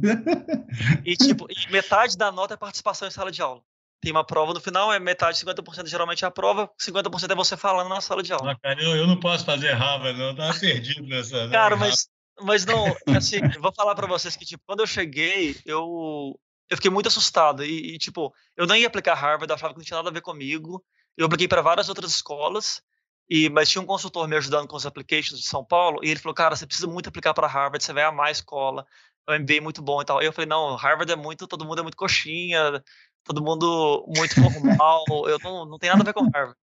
E, 1.04 1.16
tipo, 1.16 1.46
e 1.50 1.70
metade 1.70 2.16
da 2.16 2.32
nota 2.32 2.54
é 2.54 2.56
participação 2.56 3.06
em 3.06 3.10
sala 3.10 3.30
de 3.30 3.42
aula. 3.42 3.62
Tem 4.00 4.12
uma 4.12 4.24
prova 4.24 4.52
no 4.52 4.60
final, 4.60 4.92
é 4.92 4.98
metade, 4.98 5.38
50% 5.38 5.86
geralmente 5.86 6.24
é 6.24 6.28
a 6.28 6.30
prova, 6.30 6.70
50% 6.80 7.30
é 7.30 7.34
você 7.34 7.56
falando 7.56 7.88
na 7.88 8.00
sala 8.00 8.22
de 8.22 8.32
aula. 8.32 8.52
Não, 8.52 8.58
cara, 8.60 8.82
eu, 8.82 8.94
eu 8.94 9.06
não 9.06 9.18
posso 9.18 9.44
fazer 9.44 9.72
Harvard, 9.72 10.18
não, 10.18 10.28
eu 10.28 10.36
tava 10.36 10.58
perdido 10.58 11.06
nessa. 11.06 11.48
Cara, 11.48 11.76
mas, 11.76 12.08
mas 12.40 12.66
não, 12.66 12.84
assim, 13.16 13.40
vou 13.60 13.72
falar 13.72 13.94
para 13.94 14.06
vocês 14.06 14.36
que, 14.36 14.44
tipo, 14.44 14.62
quando 14.66 14.80
eu 14.80 14.86
cheguei, 14.86 15.56
eu, 15.64 16.38
eu 16.68 16.76
fiquei 16.76 16.90
muito 16.90 17.08
assustado. 17.08 17.64
E, 17.64 17.94
e, 17.94 17.98
tipo, 17.98 18.34
eu 18.56 18.66
nem 18.66 18.82
ia 18.82 18.86
aplicar 18.86 19.14
Harvard, 19.14 19.50
eu 19.50 19.54
achava 19.54 19.72
que 19.72 19.78
não 19.78 19.84
tinha 19.84 19.96
nada 19.96 20.10
a 20.10 20.12
ver 20.12 20.20
comigo. 20.20 20.84
Eu 21.16 21.26
apliquei 21.26 21.48
para 21.48 21.62
várias 21.62 21.88
outras 21.88 22.10
escolas, 22.10 22.82
e 23.28 23.48
mas 23.48 23.68
tinha 23.68 23.80
um 23.80 23.86
consultor 23.86 24.28
me 24.28 24.36
ajudando 24.36 24.68
com 24.68 24.76
os 24.76 24.86
applications 24.86 25.40
de 25.40 25.46
São 25.46 25.64
Paulo, 25.64 26.00
e 26.02 26.10
ele 26.10 26.20
falou: 26.20 26.34
Cara, 26.34 26.54
você 26.54 26.66
precisa 26.66 26.86
muito 26.86 27.08
aplicar 27.08 27.32
para 27.32 27.46
Harvard, 27.46 27.82
você 27.82 27.92
vai 27.92 28.04
amar 28.04 28.28
a 28.28 28.30
escola, 28.30 28.86
o 29.28 29.32
MBA 29.32 29.54
é 29.54 29.60
muito 29.60 29.82
bom 29.82 30.00
e 30.02 30.04
tal. 30.04 30.22
E 30.22 30.26
eu 30.26 30.32
falei: 30.32 30.48
Não, 30.48 30.76
Harvard 30.76 31.10
é 31.10 31.16
muito, 31.16 31.46
todo 31.46 31.64
mundo 31.64 31.80
é 31.80 31.82
muito 31.82 31.96
coxinha, 31.96 32.82
todo 33.26 33.42
mundo 33.42 34.04
muito 34.06 34.34
formal, 34.34 35.04
eu 35.28 35.38
não, 35.42 35.66
não 35.66 35.78
tenho 35.78 35.92
nada 35.92 36.02
a 36.02 36.12
ver 36.12 36.14
com 36.14 36.30
Harvard. 36.30 36.56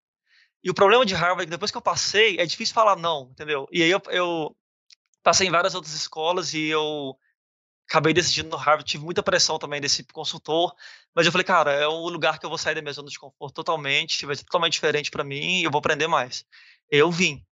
E 0.63 0.69
o 0.69 0.73
problema 0.73 1.05
de 1.05 1.15
Harvard 1.15 1.41
é 1.41 1.45
que 1.45 1.51
depois 1.51 1.71
que 1.71 1.77
eu 1.77 1.81
passei, 1.81 2.37
é 2.39 2.45
difícil 2.45 2.75
falar 2.75 2.95
não, 2.95 3.29
entendeu? 3.31 3.67
E 3.71 3.81
aí 3.81 3.89
eu, 3.89 4.01
eu 4.09 4.55
passei 5.23 5.47
em 5.47 5.51
várias 5.51 5.73
outras 5.73 5.93
escolas 5.93 6.53
e 6.53 6.67
eu 6.67 7.17
acabei 7.89 8.13
decidindo 8.13 8.49
no 8.49 8.55
Harvard, 8.55 8.89
tive 8.89 9.03
muita 9.03 9.23
pressão 9.23 9.59
também 9.59 9.81
desse 9.81 10.03
consultor, 10.05 10.73
mas 11.13 11.25
eu 11.25 11.31
falei, 11.31 11.43
cara, 11.43 11.73
é 11.73 11.87
um 11.87 12.07
lugar 12.07 12.39
que 12.39 12.45
eu 12.45 12.49
vou 12.49 12.57
sair 12.57 12.75
da 12.75 12.81
minha 12.81 12.93
zona 12.93 13.09
de 13.09 13.19
conforto 13.19 13.55
totalmente, 13.55 14.25
vai 14.25 14.35
ser 14.35 14.45
totalmente 14.45 14.73
diferente 14.73 15.11
para 15.11 15.23
mim 15.23 15.59
e 15.59 15.63
eu 15.63 15.71
vou 15.71 15.79
aprender 15.79 16.07
mais. 16.07 16.45
Eu 16.89 17.11
vim. 17.11 17.43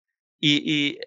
E, 0.42 0.98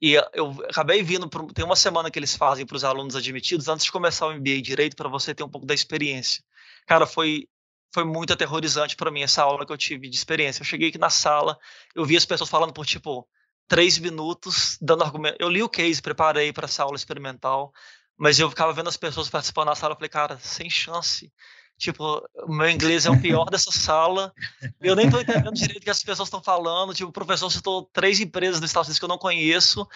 e, 0.00 0.10
e 0.12 0.14
eu 0.34 0.50
acabei 0.68 1.02
vindo, 1.02 1.28
por, 1.28 1.52
tem 1.52 1.64
uma 1.64 1.74
semana 1.74 2.10
que 2.10 2.18
eles 2.18 2.36
fazem 2.36 2.64
para 2.64 2.76
os 2.76 2.84
alunos 2.84 3.16
admitidos 3.16 3.66
antes 3.66 3.86
de 3.86 3.92
começar 3.92 4.26
o 4.26 4.34
MBA 4.34 4.62
Direito, 4.62 4.94
para 4.94 5.08
você 5.08 5.34
ter 5.34 5.42
um 5.42 5.48
pouco 5.48 5.66
da 5.66 5.74
experiência. 5.74 6.44
Cara, 6.86 7.06
foi 7.06 7.48
foi 7.94 8.04
muito 8.04 8.32
aterrorizante 8.32 8.94
para 8.94 9.10
mim 9.10 9.22
essa 9.22 9.42
aula 9.42 9.64
que 9.64 9.72
eu 9.72 9.76
tive 9.78 10.08
de 10.10 10.16
experiência. 10.16 10.60
Eu 10.60 10.66
cheguei 10.66 10.90
aqui 10.90 10.98
na 10.98 11.08
sala, 11.08 11.58
eu 11.94 12.04
vi 12.04 12.14
as 12.16 12.26
pessoas 12.26 12.50
falando 12.50 12.72
por 12.72 12.84
tipo 12.84 13.26
três 13.66 13.98
minutos, 13.98 14.76
dando 14.82 15.02
argumento. 15.02 15.36
Eu 15.40 15.48
li 15.48 15.62
o 15.62 15.68
case, 15.68 16.02
preparei 16.02 16.52
para 16.52 16.66
essa 16.66 16.82
aula 16.82 16.96
experimental. 16.96 17.72
Mas 18.18 18.38
eu 18.38 18.48
ficava 18.50 18.72
vendo 18.72 18.88
as 18.88 18.96
pessoas 18.96 19.28
participando 19.30 19.68
na 19.68 19.74
sala, 19.74 19.92
eu 19.92 19.96
falei, 19.96 20.08
cara, 20.10 20.38
sem 20.38 20.68
chance. 20.70 21.32
Tipo, 21.78 22.26
meu 22.48 22.70
inglês 22.70 23.04
é 23.04 23.10
o 23.10 23.20
pior 23.20 23.44
dessa 23.50 23.70
sala. 23.70 24.32
Eu 24.80 24.96
nem 24.96 25.10
tô 25.10 25.20
entendendo 25.20 25.52
direito 25.52 25.82
o 25.82 25.84
que 25.84 25.90
as 25.90 26.02
pessoas 26.02 26.28
estão 26.28 26.42
falando. 26.42 26.94
Tipo, 26.94 27.10
o 27.10 27.12
professor 27.12 27.50
citou 27.50 27.82
três 27.92 28.18
empresas 28.18 28.60
dos 28.60 28.70
Estados 28.70 28.88
Unidos 28.88 28.98
que 28.98 29.04
eu 29.04 29.08
não 29.08 29.18
conheço. 29.18 29.86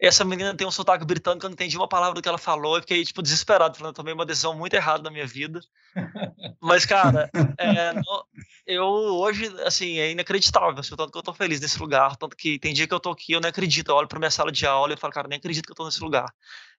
Essa 0.00 0.24
menina 0.24 0.54
tem 0.54 0.66
um 0.66 0.70
sotaque 0.70 1.04
britânico, 1.04 1.44
eu 1.44 1.48
não 1.48 1.54
entendi 1.54 1.76
uma 1.76 1.88
palavra 1.88 2.14
do 2.14 2.22
que 2.22 2.28
ela 2.28 2.38
falou. 2.38 2.76
Eu 2.76 2.82
fiquei, 2.82 3.04
tipo, 3.04 3.20
desesperado, 3.20 3.76
falando, 3.76 3.94
tomei 3.94 4.14
uma 4.14 4.26
decisão 4.26 4.54
muito 4.54 4.74
errada 4.74 5.02
na 5.02 5.10
minha 5.10 5.26
vida. 5.26 5.60
Mas, 6.60 6.84
cara, 6.84 7.30
é, 7.58 7.94
eu 8.66 8.84
hoje, 8.84 9.52
assim, 9.64 9.98
é 9.98 10.10
inacreditável. 10.10 10.78
Assim, 10.78 10.94
tanto 10.94 11.10
que 11.12 11.18
eu 11.18 11.22
tô 11.22 11.34
feliz 11.34 11.60
nesse 11.60 11.78
lugar. 11.80 12.16
Tanto 12.16 12.36
que 12.36 12.58
tem 12.58 12.74
dia 12.74 12.86
que 12.86 12.94
eu 12.94 13.00
tô 13.00 13.10
aqui, 13.10 13.32
eu 13.32 13.40
não 13.40 13.48
acredito. 13.48 13.90
Eu 13.90 13.96
olho 13.96 14.08
pra 14.08 14.18
minha 14.18 14.30
sala 14.30 14.52
de 14.52 14.66
aula 14.66 14.94
e 14.94 14.96
falo, 14.96 15.12
cara, 15.12 15.28
nem 15.28 15.38
acredito 15.38 15.66
que 15.66 15.72
eu 15.72 15.76
tô 15.76 15.84
nesse 15.84 16.00
lugar 16.00 16.32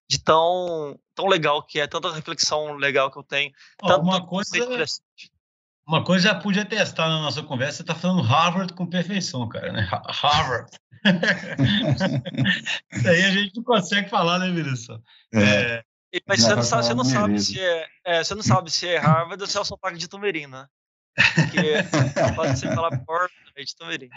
de 0.10 0.18
tão, 0.18 1.00
tão 1.14 1.28
legal 1.28 1.62
que 1.62 1.80
é, 1.80 1.86
tanta 1.86 2.12
reflexão 2.12 2.74
legal 2.74 3.12
que 3.12 3.20
eu 3.20 3.24
tenho. 3.24 3.52
Ó, 3.84 4.00
uma 4.00 4.26
coisa, 4.26 4.58
uma 5.88 6.04
coisa 6.04 6.30
já 6.30 6.36
podia 6.36 6.66
testar 6.66 7.08
na 7.08 7.22
nossa 7.22 7.44
conversa, 7.44 7.78
você 7.78 7.84
está 7.84 7.94
falando 7.94 8.24
Harvard 8.24 8.74
com 8.74 8.88
perfeição, 8.88 9.48
cara, 9.48 9.72
né? 9.72 9.88
Harvard. 10.08 10.72
Isso 12.92 13.08
aí 13.08 13.24
a 13.24 13.32
gente 13.32 13.56
não 13.56 13.64
consegue 13.64 14.10
falar, 14.10 14.40
né, 14.40 14.50
Vinícius? 14.50 15.00
É. 15.34 15.42
é... 15.42 15.84
Mas 16.28 16.42
você 16.42 16.56
não, 16.56 16.64
sabe, 16.64 16.86
você 16.86 16.94
não 16.96 17.06
sabe 17.06 17.40
se 17.40 17.62
é, 17.62 17.88
é, 18.04 18.24
você 18.24 18.34
não 18.34 18.42
sabe 18.42 18.72
se 18.72 18.88
é 18.88 18.98
Harvard 18.98 19.40
ou 19.40 19.48
se 19.48 19.58
é 19.58 19.62
o 19.62 19.66
sotaque 19.66 20.00
de 20.00 20.08
Tumerina. 20.08 20.68
Porque 21.36 21.84
pode 22.36 22.58
ser 22.58 22.74
falar 22.74 22.98
porta 23.06 23.36
de 23.56 23.76
Tumerina. 23.76 24.16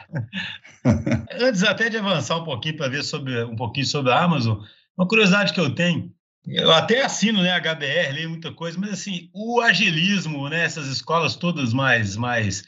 Antes 1.39 1.63
até 1.63 1.91
de 1.91 1.99
avançar 1.99 2.39
um 2.39 2.45
pouquinho 2.45 2.79
para 2.79 2.89
ver 2.89 3.03
sobre 3.03 3.45
um 3.45 3.57
pouquinho 3.57 3.85
sobre 3.85 4.11
a 4.11 4.23
Amazon, 4.23 4.59
uma 4.97 5.07
curiosidade 5.07 5.53
que 5.53 5.61
eu 5.61 5.75
tenho, 5.75 6.15
eu 6.47 6.73
até 6.73 7.03
assino, 7.03 7.43
né, 7.43 7.53
HBR, 7.61 8.13
leio 8.13 8.31
muita 8.31 8.53
coisa, 8.53 8.79
mas 8.79 8.93
assim, 8.93 9.31
o 9.33 9.61
agilismo, 9.61 10.49
né, 10.49 10.65
essas 10.65 10.89
escolas 10.89 11.37
todas 11.37 11.73
mais, 11.73 12.17
mais 12.17 12.65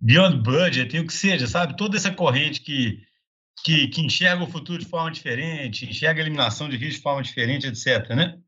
beyond 0.00 0.38
budget, 0.38 0.98
o 0.98 1.06
que 1.06 1.12
seja, 1.12 1.46
sabe? 1.46 1.76
Toda 1.76 1.96
essa 1.96 2.10
corrente 2.10 2.60
que, 2.60 3.02
que, 3.62 3.88
que 3.88 4.00
enxerga 4.00 4.42
o 4.42 4.50
futuro 4.50 4.78
de 4.78 4.88
forma 4.88 5.10
diferente, 5.10 5.84
enxerga 5.84 6.20
a 6.20 6.24
eliminação 6.24 6.68
de 6.68 6.76
risco 6.76 6.96
de 6.96 7.02
forma 7.02 7.22
diferente, 7.22 7.66
etc, 7.66 8.08
né? 8.10 8.38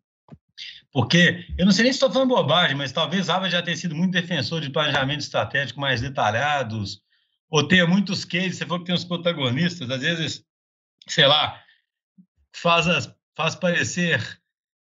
Porque, 0.93 1.47
eu 1.59 1.65
não 1.65 1.73
sei 1.73 1.85
nem 1.85 1.93
se 1.93 1.97
estou 1.97 2.11
falando 2.11 2.31
bobagem, 2.31 2.77
mas 2.77 2.91
talvez 2.91 3.29
Harvard 3.29 3.53
já 3.53 3.63
tenha 3.63 3.77
sido 3.77 3.95
muito 3.95 4.13
defensor 4.13 4.61
de 4.61 4.71
planejamento 4.71 5.21
estratégico 5.21 5.79
mais 5.81 6.01
detalhados, 6.01 7.01
ou 7.51 7.67
tenha 7.67 7.87
muitos 7.87 8.25
cases, 8.25 8.57
você 8.57 8.65
falou 8.65 8.81
que 8.81 8.87
tem 8.87 8.95
os 8.95 9.05
protagonistas, 9.05 9.91
às 9.91 10.01
vezes, 10.01 10.45
sei 11.07 11.27
lá, 11.27 11.63
faz 12.53 12.89
as 12.89 13.20
faz 13.41 13.55
parecer 13.55 14.21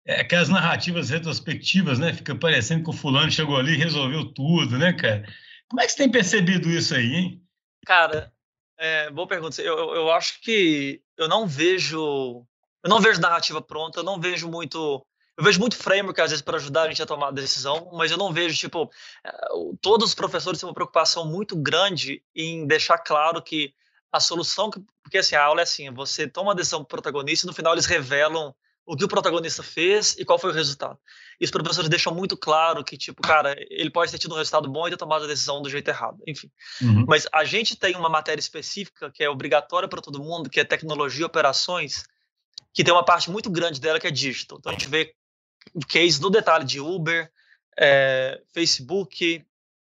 é, 0.05 0.19
aquelas 0.19 0.49
narrativas 0.49 1.09
retrospectivas, 1.09 1.97
né? 1.97 2.13
Fica 2.13 2.35
parecendo 2.35 2.83
que 2.83 2.89
o 2.89 2.93
fulano 2.93 3.31
chegou 3.31 3.57
ali 3.57 3.73
e 3.73 3.77
resolveu 3.77 4.33
tudo, 4.33 4.77
né, 4.77 4.91
cara? 4.91 5.23
Como 5.69 5.81
é 5.81 5.85
que 5.85 5.91
você 5.91 5.97
tem 5.99 6.11
percebido 6.11 6.69
isso 6.69 6.93
aí, 6.93 7.15
hein? 7.15 7.43
Cara, 7.85 8.33
é, 8.77 9.09
boa 9.11 9.27
pergunta. 9.27 9.61
Eu, 9.61 9.95
eu 9.95 10.11
acho 10.11 10.41
que 10.41 11.01
eu 11.17 11.29
não 11.29 11.47
vejo. 11.47 12.45
Eu 12.83 12.89
não 12.89 12.99
vejo 12.99 13.21
narrativa 13.21 13.61
pronta, 13.61 13.99
eu 13.99 14.03
não 14.03 14.19
vejo 14.19 14.49
muito. 14.49 15.05
Eu 15.37 15.43
vejo 15.43 15.59
muito 15.59 15.77
framework, 15.77 16.19
às 16.19 16.31
vezes, 16.31 16.43
para 16.43 16.57
ajudar 16.57 16.81
a 16.81 16.87
gente 16.89 17.01
a 17.01 17.05
tomar 17.05 17.29
a 17.29 17.31
decisão, 17.31 17.89
mas 17.93 18.11
eu 18.11 18.17
não 18.17 18.33
vejo, 18.33 18.57
tipo, 18.57 18.91
é, 19.25 19.31
todos 19.79 20.09
os 20.09 20.15
professores 20.15 20.59
têm 20.59 20.67
uma 20.67 20.75
preocupação 20.75 21.25
muito 21.25 21.55
grande 21.55 22.21
em 22.35 22.67
deixar 22.67 22.97
claro 22.97 23.41
que 23.41 23.73
a 24.11 24.19
solução, 24.19 24.69
porque 25.09 25.17
assim, 25.17 25.35
a 25.35 25.43
aula 25.43 25.61
é 25.61 25.63
assim, 25.63 25.91
você 25.91 26.27
toma 26.27 26.51
a 26.51 26.55
decisão 26.55 26.85
protagonista 26.85 27.43
e 27.43 27.47
no 27.47 27.53
final 27.53 27.73
eles 27.73 27.87
revelam 27.87 28.53
o 28.85 28.95
que 28.95 29.03
o 29.03 29.07
protagonista 29.07 29.63
fez 29.63 30.15
e 30.19 30.23
qual 30.23 30.37
foi 30.37 30.51
o 30.51 30.53
resultado. 30.53 30.99
E 31.41 31.45
os 31.45 31.49
professores 31.49 31.89
deixam 31.89 32.13
muito 32.13 32.37
claro 32.37 32.83
que, 32.83 32.95
tipo, 32.95 33.19
cara, 33.21 33.55
ele 33.71 33.89
pode 33.89 34.11
ter 34.11 34.19
tido 34.19 34.35
um 34.35 34.37
resultado 34.37 34.69
bom 34.69 34.87
e 34.87 34.91
ter 34.91 34.97
tomado 34.97 35.25
a 35.25 35.27
decisão 35.27 35.63
do 35.63 35.69
jeito 35.69 35.87
errado, 35.87 36.21
enfim. 36.27 36.51
Uhum. 36.79 37.05
Mas 37.07 37.27
a 37.33 37.43
gente 37.43 37.75
tem 37.75 37.95
uma 37.95 38.07
matéria 38.07 38.39
específica 38.39 39.11
que 39.11 39.23
é 39.23 39.29
obrigatória 39.29 39.89
para 39.89 40.01
todo 40.01 40.23
mundo, 40.23 40.49
que 40.49 40.59
é 40.59 40.63
tecnologia 40.63 41.23
e 41.23 41.25
operações, 41.25 42.03
que 42.71 42.83
tem 42.83 42.93
uma 42.93 43.03
parte 43.03 43.31
muito 43.31 43.49
grande 43.49 43.81
dela 43.81 43.99
que 43.99 44.07
é 44.07 44.11
digital. 44.11 44.59
Então 44.59 44.71
a 44.71 44.73
gente 44.73 44.87
vê 44.87 45.15
case 45.87 46.21
no 46.21 46.29
detalhe 46.29 46.65
de 46.65 46.79
Uber, 46.79 47.31
é, 47.79 48.41
Facebook, 48.53 49.43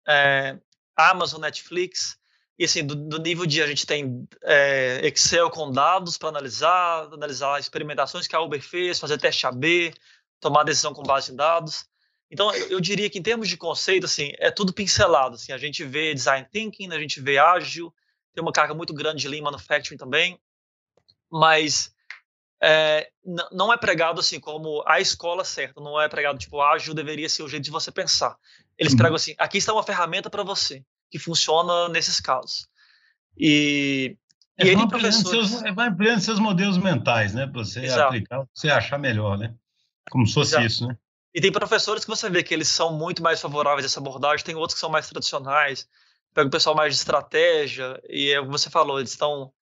é, 0.06 0.58
Amazon, 0.96 1.40
Netflix, 1.40 2.18
e 2.62 2.64
assim, 2.64 2.86
do, 2.86 2.94
do, 2.94 3.18
nível 3.18 3.44
de 3.44 3.60
a 3.60 3.66
gente 3.66 3.84
tem 3.84 4.24
é, 4.44 5.00
Excel 5.08 5.50
com 5.50 5.72
dados 5.72 6.16
para 6.16 6.28
analisar, 6.28 7.12
analisar 7.12 7.58
experimentações 7.58 8.28
que 8.28 8.36
a 8.36 8.40
Uber 8.40 8.62
fez, 8.62 9.00
fazer 9.00 9.18
teste 9.18 9.48
AB, 9.48 9.92
tomar 10.38 10.62
decisão 10.62 10.94
com 10.94 11.02
base 11.02 11.32
em 11.32 11.34
dados. 11.34 11.84
Então, 12.30 12.54
eu, 12.54 12.68
eu, 12.68 12.80
diria 12.80 13.10
que 13.10 13.18
em 13.18 13.22
termos 13.22 13.48
de 13.48 13.56
conceito, 13.56 14.04
assim, 14.04 14.30
é 14.38 14.48
tudo 14.48 14.72
pincelado. 14.72 15.34
Assim, 15.34 15.50
a 15.50 15.58
gente 15.58 15.82
vê 15.82 16.14
design 16.14 16.46
thinking, 16.52 16.92
a 16.92 17.00
gente 17.00 17.20
vê 17.20 17.36
ágil, 17.36 17.92
tem 18.32 18.40
uma 18.40 18.52
carga 18.52 18.74
muito 18.74 18.94
grande 18.94 19.22
de 19.22 19.28
lean 19.28 19.42
manufacturing 19.42 19.98
também, 19.98 20.38
mas 21.28 21.92
é, 22.62 23.10
não 23.50 23.72
é 23.72 23.76
pregado 23.76 24.20
assim 24.20 24.38
como 24.38 24.84
a 24.86 25.00
escola 25.00 25.44
certa, 25.44 25.80
não 25.80 26.00
é 26.00 26.08
pregado 26.08 26.38
tipo 26.38 26.62
ágil 26.62 26.94
deveria 26.94 27.28
ser 27.28 27.42
o 27.42 27.48
jeito 27.48 27.64
de 27.64 27.72
você 27.72 27.90
pensar. 27.90 28.36
Eles 28.78 28.92
uhum. 28.92 28.98
pregam 28.98 29.16
assim, 29.16 29.34
aqui 29.36 29.58
está 29.58 29.72
uma 29.72 29.82
ferramenta 29.82 30.30
para 30.30 30.44
você 30.44 30.84
que 31.12 31.18
funciona 31.18 31.90
nesses 31.90 32.18
casos. 32.18 32.66
E, 33.36 34.16
é, 34.58 34.64
e 34.64 34.68
ele, 34.70 34.88
professores... 34.88 35.50
Seus, 35.50 35.74
vai 35.74 35.88
ampliando 35.88 36.20
seus 36.20 36.38
modelos 36.38 36.78
mentais, 36.78 37.34
né? 37.34 37.46
Para 37.46 37.62
você 37.62 37.80
Exato. 37.80 38.02
aplicar, 38.04 38.46
você 38.52 38.70
achar 38.70 38.98
melhor, 38.98 39.36
né? 39.36 39.54
Como 40.10 40.26
se 40.26 40.32
fosse 40.32 40.52
Exato. 40.52 40.66
isso, 40.66 40.88
né? 40.88 40.96
E 41.34 41.40
tem 41.40 41.52
professores 41.52 42.04
que 42.04 42.10
você 42.10 42.28
vê 42.30 42.42
que 42.42 42.52
eles 42.52 42.68
são 42.68 42.94
muito 42.94 43.22
mais 43.22 43.40
favoráveis 43.40 43.84
a 43.84 43.86
essa 43.86 44.00
abordagem, 44.00 44.44
tem 44.44 44.54
outros 44.54 44.74
que 44.74 44.80
são 44.80 44.90
mais 44.90 45.08
tradicionais, 45.08 45.86
pega 46.34 46.48
o 46.48 46.50
pessoal 46.50 46.74
mais 46.74 46.94
de 46.94 46.98
estratégia, 46.98 48.00
e 48.08 48.30
é 48.30 48.40
o 48.40 48.44
que 48.44 48.50
você 48.50 48.70
falou, 48.70 48.98
eles 48.98 49.10
estão 49.10 49.52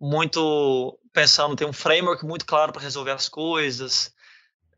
muito 0.00 0.98
pensando, 1.12 1.56
tem 1.56 1.68
um 1.68 1.72
framework 1.72 2.24
muito 2.24 2.46
claro 2.46 2.72
para 2.72 2.82
resolver 2.82 3.10
as 3.10 3.28
coisas. 3.28 4.12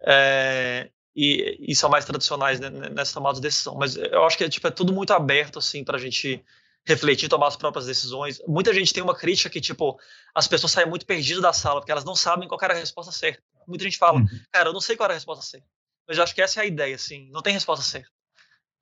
É, 0.05 0.91
e, 1.15 1.57
e 1.61 1.75
são 1.75 1.91
mais 1.91 2.05
tradicionais 2.05 2.59
né, 2.59 2.71
nessa 2.71 3.15
tomada 3.15 3.37
de 3.37 3.41
decisão. 3.41 3.75
Mas 3.75 3.97
eu 3.97 4.25
acho 4.25 4.37
que 4.37 4.45
é, 4.45 4.49
tipo, 4.49 4.67
é 4.67 4.71
tudo 4.71 4.93
muito 4.93 5.13
aberto 5.13 5.59
assim 5.59 5.85
para 5.85 5.97
a 5.97 6.01
gente 6.01 6.43
refletir, 6.85 7.29
tomar 7.29 7.49
as 7.49 7.57
próprias 7.57 7.87
decisões. 7.87 8.41
Muita 8.47 8.73
gente 8.75 8.93
tem 8.93 9.03
uma 9.03 9.15
crítica 9.15 9.51
que 9.51 9.61
tipo 9.61 9.99
as 10.35 10.49
pessoas 10.49 10.73
saem 10.73 10.89
muito 10.89 11.07
perdidas 11.07 11.43
da 11.43 11.53
sala 11.53 11.81
porque 11.81 11.93
elas 11.93 12.05
não 12.05 12.15
sabem 12.15 12.49
qual 12.49 12.61
era 12.63 12.75
a 12.75 12.79
resposta 12.79 13.13
certa. 13.13 13.43
Muita 13.67 13.85
gente 13.85 13.99
fala, 13.99 14.19
uhum. 14.19 14.27
cara, 14.51 14.71
eu 14.71 14.73
não 14.73 14.81
sei 14.81 14.97
qual 14.97 15.07
era 15.07 15.15
a 15.15 15.17
resposta 15.17 15.45
certa. 15.45 15.67
Mas 16.09 16.19
eu 16.19 16.25
acho 16.25 16.35
que 16.35 16.43
essa 16.43 16.61
é 16.61 16.65
a 16.65 16.67
ideia, 16.67 16.97
assim, 16.97 17.31
não 17.31 17.43
tem 17.43 17.53
resposta 17.53 17.85
certa. 17.85 18.11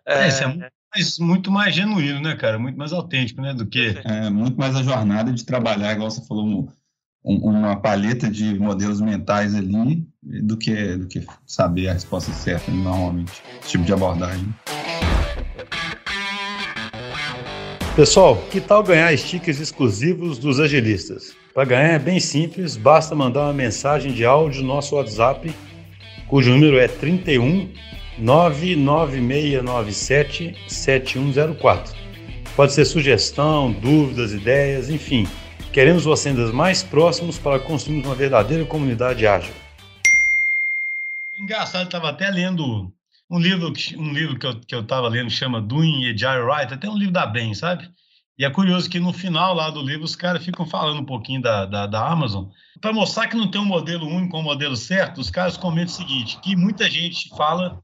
É, 0.07 0.24
é, 0.24 0.28
isso, 0.28 0.43
é, 0.43 0.70
mais, 0.95 1.18
muito 1.18 1.51
mais 1.51 1.74
genuíno, 1.74 2.20
né, 2.20 2.35
cara? 2.35 2.59
Muito 2.59 2.76
mais 2.76 2.93
autêntico, 2.93 3.41
né? 3.41 3.53
Do 3.53 3.66
que. 3.66 4.01
É, 4.05 4.31
muito 4.31 4.57
mais 4.57 4.74
a 4.74 4.83
jornada 4.83 5.33
de 5.33 5.45
trabalhar, 5.45 5.93
igual 5.93 6.11
você 6.11 6.26
falou, 6.26 6.72
uma 7.23 7.77
paleta 7.77 8.31
de 8.31 8.59
modelos 8.59 8.99
mentais 9.01 9.55
ali, 9.55 10.03
do 10.23 10.57
que, 10.57 10.97
do 10.97 11.07
que 11.07 11.23
saber 11.47 11.89
a 11.89 11.93
resposta 11.93 12.33
certa, 12.33 12.71
normalmente. 12.71 13.43
Esse 13.61 13.73
tipo 13.73 13.85
de 13.85 13.93
abordagem. 13.93 14.49
Pessoal, 17.95 18.37
que 18.51 18.59
tal 18.61 18.83
ganhar 18.83 19.14
stickers 19.16 19.61
exclusivos 19.61 20.39
dos 20.39 20.59
agilistas? 20.61 21.35
Para 21.53 21.64
ganhar 21.64 21.95
é 21.95 21.99
bem 21.99 22.21
simples, 22.21 22.77
basta 22.77 23.12
mandar 23.14 23.43
uma 23.43 23.53
mensagem 23.53 24.12
de 24.12 24.25
áudio 24.25 24.62
no 24.62 24.68
nosso 24.68 24.95
WhatsApp, 24.95 25.53
cujo 26.29 26.51
número 26.51 26.79
é 26.79 26.89
31 26.89 27.68
99697 28.18 30.55
7104. 30.68 31.93
Pode 32.55 32.73
ser 32.73 32.85
sugestão, 32.85 33.73
dúvidas, 33.73 34.33
ideias, 34.33 34.89
enfim. 34.89 35.27
Queremos 35.73 36.05
vocês 36.05 36.37
mais 36.53 36.83
próximos 36.83 37.39
para 37.39 37.61
construirmos 37.61 38.05
uma 38.05 38.14
verdadeira 38.14 38.64
comunidade 38.64 39.25
ágil. 39.25 39.55
Engraçado, 41.39 41.85
estava 41.85 42.11
até 42.11 42.29
lendo 42.29 42.93
um 43.31 43.39
livro, 43.39 43.73
um 43.97 44.12
livro 44.12 44.37
que 44.37 44.47
eu 44.47 44.61
que 44.61 44.75
eu 44.75 44.81
estava 44.81 45.09
lendo 45.09 45.31
chama 45.31 45.61
Doing 45.61 46.11
Agile 46.11 46.45
Right, 46.45 46.75
até 46.75 46.91
um 46.91 46.97
livro 46.99 47.12
da 47.12 47.25
Bem, 47.25 47.55
sabe? 47.55 47.89
E 48.37 48.45
é 48.45 48.51
curioso 48.51 48.91
que 48.91 48.99
no 48.99 49.12
final 49.12 49.55
lá 49.55 49.71
do 49.71 49.81
livro 49.81 50.05
os 50.05 50.16
caras 50.16 50.45
ficam 50.45 50.66
falando 50.66 51.03
um 51.03 51.05
pouquinho 51.05 51.41
da, 51.41 51.66
da, 51.66 51.87
da 51.87 52.05
Amazon. 52.05 52.47
Para 52.81 52.93
mostrar 52.93 53.29
que 53.29 53.37
não 53.37 53.49
tem 53.49 53.61
um 53.61 53.66
modelo 53.66 54.09
único, 54.09 54.37
um 54.37 54.43
modelo 54.43 54.75
certo, 54.75 55.21
os 55.21 55.31
caras 55.31 55.57
comentam 55.57 55.95
o 55.95 55.97
seguinte, 55.97 56.41
que 56.41 56.57
muita 56.57 56.91
gente 56.91 57.29
fala 57.37 57.79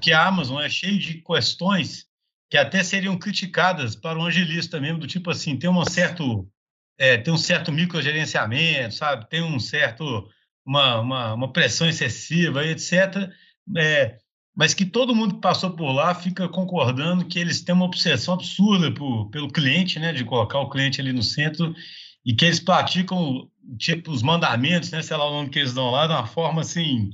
que 0.00 0.10
a 0.10 0.26
Amazon 0.26 0.62
é 0.62 0.70
cheia 0.70 0.98
de 0.98 1.14
questões 1.14 2.06
que 2.48 2.56
até 2.56 2.82
seriam 2.82 3.18
criticadas 3.18 3.94
para 3.94 4.18
um 4.18 4.24
angelista 4.24 4.80
mesmo, 4.80 5.00
do 5.00 5.06
tipo 5.06 5.30
assim, 5.30 5.56
tem 5.56 5.68
um 5.68 5.84
certo, 5.84 6.48
é, 7.00 7.16
tem 7.16 7.32
um 7.32 7.38
certo 7.38 7.72
microgerenciamento, 7.72 8.94
sabe? 8.94 9.26
Tem 9.30 9.42
um 9.42 9.58
certo, 9.58 10.28
uma, 10.64 11.00
uma, 11.00 11.34
uma 11.34 11.52
pressão 11.52 11.88
excessiva, 11.88 12.62
etc. 12.66 13.32
É, 13.78 14.18
mas 14.54 14.74
que 14.74 14.84
todo 14.84 15.14
mundo 15.14 15.36
que 15.36 15.40
passou 15.40 15.70
por 15.70 15.92
lá 15.92 16.14
fica 16.14 16.46
concordando 16.46 17.24
que 17.24 17.38
eles 17.38 17.62
têm 17.62 17.74
uma 17.74 17.86
obsessão 17.86 18.34
absurda 18.34 18.92
por, 18.92 19.30
pelo 19.30 19.50
cliente, 19.50 19.98
né, 19.98 20.12
de 20.12 20.26
colocar 20.26 20.58
o 20.58 20.68
cliente 20.68 21.00
ali 21.00 21.10
no 21.10 21.22
centro 21.22 21.74
e 22.22 22.34
que 22.34 22.44
eles 22.44 22.60
praticam 22.60 23.48
tipo 23.78 24.10
os 24.10 24.22
mandamentos, 24.22 24.90
né, 24.90 25.00
sei 25.00 25.16
lá 25.16 25.26
o 25.26 25.32
nome 25.32 25.48
que 25.48 25.58
eles 25.58 25.72
dão 25.72 25.90
lá, 25.90 26.06
de 26.06 26.12
uma 26.12 26.26
forma 26.26 26.60
assim, 26.60 27.12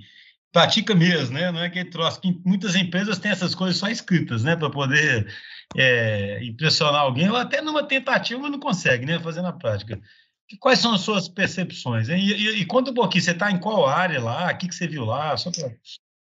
pratica 0.50 0.96
mesmo, 0.96 1.34
né, 1.34 1.52
não 1.52 1.60
é 1.60 1.66
aquele 1.66 1.90
troço 1.90 2.20
que 2.20 2.36
muitas 2.44 2.74
empresas 2.74 3.20
têm 3.20 3.30
essas 3.30 3.54
coisas 3.54 3.76
só 3.76 3.88
escritas, 3.88 4.42
né, 4.42 4.56
para 4.56 4.68
poder 4.68 5.32
é, 5.74 6.42
impressionar 6.44 7.02
alguém, 7.02 7.30
ou 7.30 7.36
até 7.36 7.60
numa 7.60 7.82
tentativa, 7.82 8.48
não 8.48 8.60
consegue, 8.60 9.06
né, 9.06 9.18
fazer 9.18 9.42
na 9.42 9.52
prática. 9.52 10.00
Quais 10.60 10.78
são 10.78 10.94
as 10.94 11.00
suas 11.00 11.28
percepções? 11.28 12.08
E, 12.08 12.14
e, 12.14 12.60
e, 12.60 12.66
conta 12.66 12.92
um 12.92 12.94
pouquinho, 12.94 13.24
você 13.24 13.32
está 13.32 13.50
em 13.50 13.58
qual 13.58 13.86
área 13.86 14.22
lá? 14.22 14.52
O 14.52 14.56
que, 14.56 14.68
que 14.68 14.74
você 14.74 14.86
viu 14.86 15.04
lá? 15.04 15.36
Só 15.36 15.50
para 15.50 15.72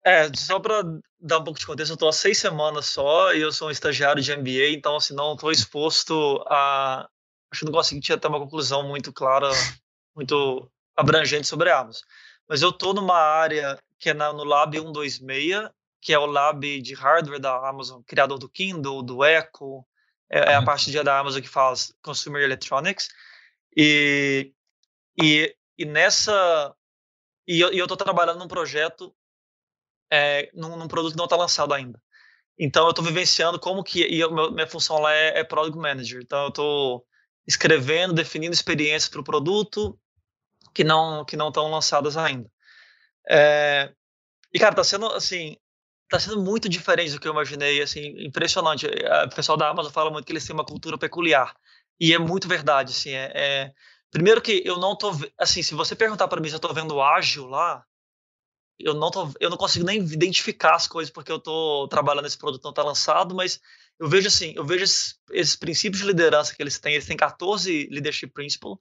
é, 0.05 0.29
só 0.35 0.59
para 0.59 0.83
dar 1.19 1.39
um 1.39 1.43
pouco 1.43 1.59
de 1.59 1.65
contexto, 1.65 1.89
eu 1.89 1.95
estou 1.95 2.07
há 2.07 2.13
seis 2.13 2.37
semanas 2.37 2.85
só 2.85 3.33
e 3.33 3.41
eu 3.41 3.51
sou 3.51 3.69
um 3.69 3.71
estagiário 3.71 4.21
de 4.21 4.37
MBA, 4.37 4.69
então 4.69 4.95
assim, 4.95 5.15
não 5.15 5.33
estou 5.33 5.51
exposto 5.51 6.45
a. 6.47 7.09
Acho 7.51 7.61
que 7.61 7.65
não 7.65 7.71
consegui 7.71 8.01
ter 8.01 8.27
uma 8.27 8.39
conclusão 8.39 8.87
muito 8.87 9.11
clara, 9.11 9.49
muito 10.15 10.71
abrangente 10.95 11.47
sobre 11.47 11.71
a. 11.71 11.89
Mas 12.47 12.61
eu 12.61 12.69
estou 12.69 12.93
numa 12.93 13.17
área 13.17 13.79
que 13.97 14.11
é 14.11 14.13
na, 14.13 14.31
no 14.31 14.43
Lab 14.43 14.77
126, 14.77 15.69
que 16.05 16.13
é 16.13 16.19
o 16.19 16.27
lab 16.27 16.81
de 16.81 16.93
hardware 16.93 17.39
da 17.39 17.67
Amazon, 17.67 17.99
criador 18.05 18.37
do 18.37 18.47
Kindle, 18.47 19.01
do 19.01 19.25
Echo, 19.25 19.83
é, 20.29 20.51
é 20.51 20.55
a 20.55 20.61
parte 20.63 20.91
de, 20.91 21.01
da 21.01 21.17
Amazon 21.17 21.41
que 21.41 21.49
faz 21.49 21.95
Consumer 22.03 22.43
Electronics. 22.43 23.09
E, 23.75 24.53
e, 25.19 25.55
e 25.75 25.83
nessa. 25.83 26.75
E 27.47 27.59
eu 27.59 27.71
estou 27.71 27.97
trabalhando 27.97 28.37
num 28.37 28.47
projeto 28.47 29.15
é, 30.11 30.51
num, 30.53 30.77
num, 30.77 30.87
produto 30.87 31.13
que 31.13 31.17
não 31.17 31.25
está 31.25 31.35
lançado 31.35 31.73
ainda. 31.73 31.99
Então 32.55 32.83
eu 32.83 32.91
estou 32.91 33.03
vivenciando 33.03 33.59
como 33.59 33.83
que 33.83 34.05
e 34.05 34.19
eu, 34.19 34.31
minha 34.51 34.67
função 34.67 34.99
lá 34.99 35.11
é, 35.11 35.39
é 35.39 35.43
product 35.43 35.75
manager. 35.75 36.21
Então 36.21 36.43
eu 36.43 36.49
estou 36.49 37.05
escrevendo, 37.47 38.13
definindo 38.13 38.53
experiências 38.53 39.09
para 39.09 39.21
o 39.21 39.23
produto 39.23 39.99
que 40.71 40.83
não 40.83 41.25
que 41.25 41.35
não 41.35 41.47
estão 41.47 41.71
lançadas 41.71 42.15
ainda. 42.15 42.47
É, 43.27 43.91
e 44.53 44.59
cara, 44.59 44.73
está 44.73 44.83
sendo 44.83 45.07
assim, 45.07 45.57
está 46.05 46.19
sendo 46.19 46.41
muito 46.41 46.69
diferente 46.69 47.11
do 47.11 47.19
que 47.19 47.27
eu 47.27 47.31
imaginei, 47.31 47.81
assim, 47.81 48.15
impressionante. 48.25 48.85
O 48.85 49.35
pessoal 49.35 49.57
da 49.57 49.69
Amazon 49.69 49.91
fala 49.91 50.11
muito 50.11 50.25
que 50.25 50.31
eles 50.31 50.45
têm 50.45 50.53
uma 50.53 50.65
cultura 50.65 50.97
peculiar 50.97 51.55
e 51.99 52.13
é 52.13 52.19
muito 52.19 52.47
verdade, 52.47 52.91
assim. 52.91 53.11
É, 53.11 53.31
é 53.33 53.73
primeiro 54.11 54.41
que 54.41 54.61
eu 54.65 54.77
não 54.77 54.95
tô 54.95 55.11
assim, 55.37 55.61
se 55.61 55.73
você 55.73 55.95
perguntar 55.95 56.27
para 56.27 56.39
mim 56.39 56.47
se 56.47 56.55
eu 56.55 56.57
estou 56.57 56.73
vendo 56.73 57.01
ágil 57.01 57.47
lá, 57.47 57.83
eu 58.79 58.93
não, 58.93 59.09
tô, 59.09 59.31
eu 59.39 59.49
não 59.49 59.57
consigo 59.57 59.85
nem 59.85 59.99
identificar 59.99 60.75
as 60.75 60.87
coisas 60.87 61.11
porque 61.11 61.31
eu 61.31 61.37
estou 61.37 61.87
trabalhando 61.87 62.25
esse 62.25 62.37
produto 62.37 62.63
não 62.63 62.71
está 62.71 62.83
lançado, 62.83 63.33
mas 63.33 63.59
eu 63.97 64.09
vejo 64.09 64.27
assim, 64.27 64.53
eu 64.55 64.65
vejo 64.65 64.83
esses, 64.83 65.17
esses, 65.31 65.55
princípios 65.55 66.01
de 66.01 66.07
liderança 66.07 66.53
que 66.53 66.61
eles 66.61 66.77
têm, 66.77 66.93
eles 66.93 67.05
têm 67.05 67.15
14 67.15 67.87
leadership 67.89 68.27
principles 68.27 68.77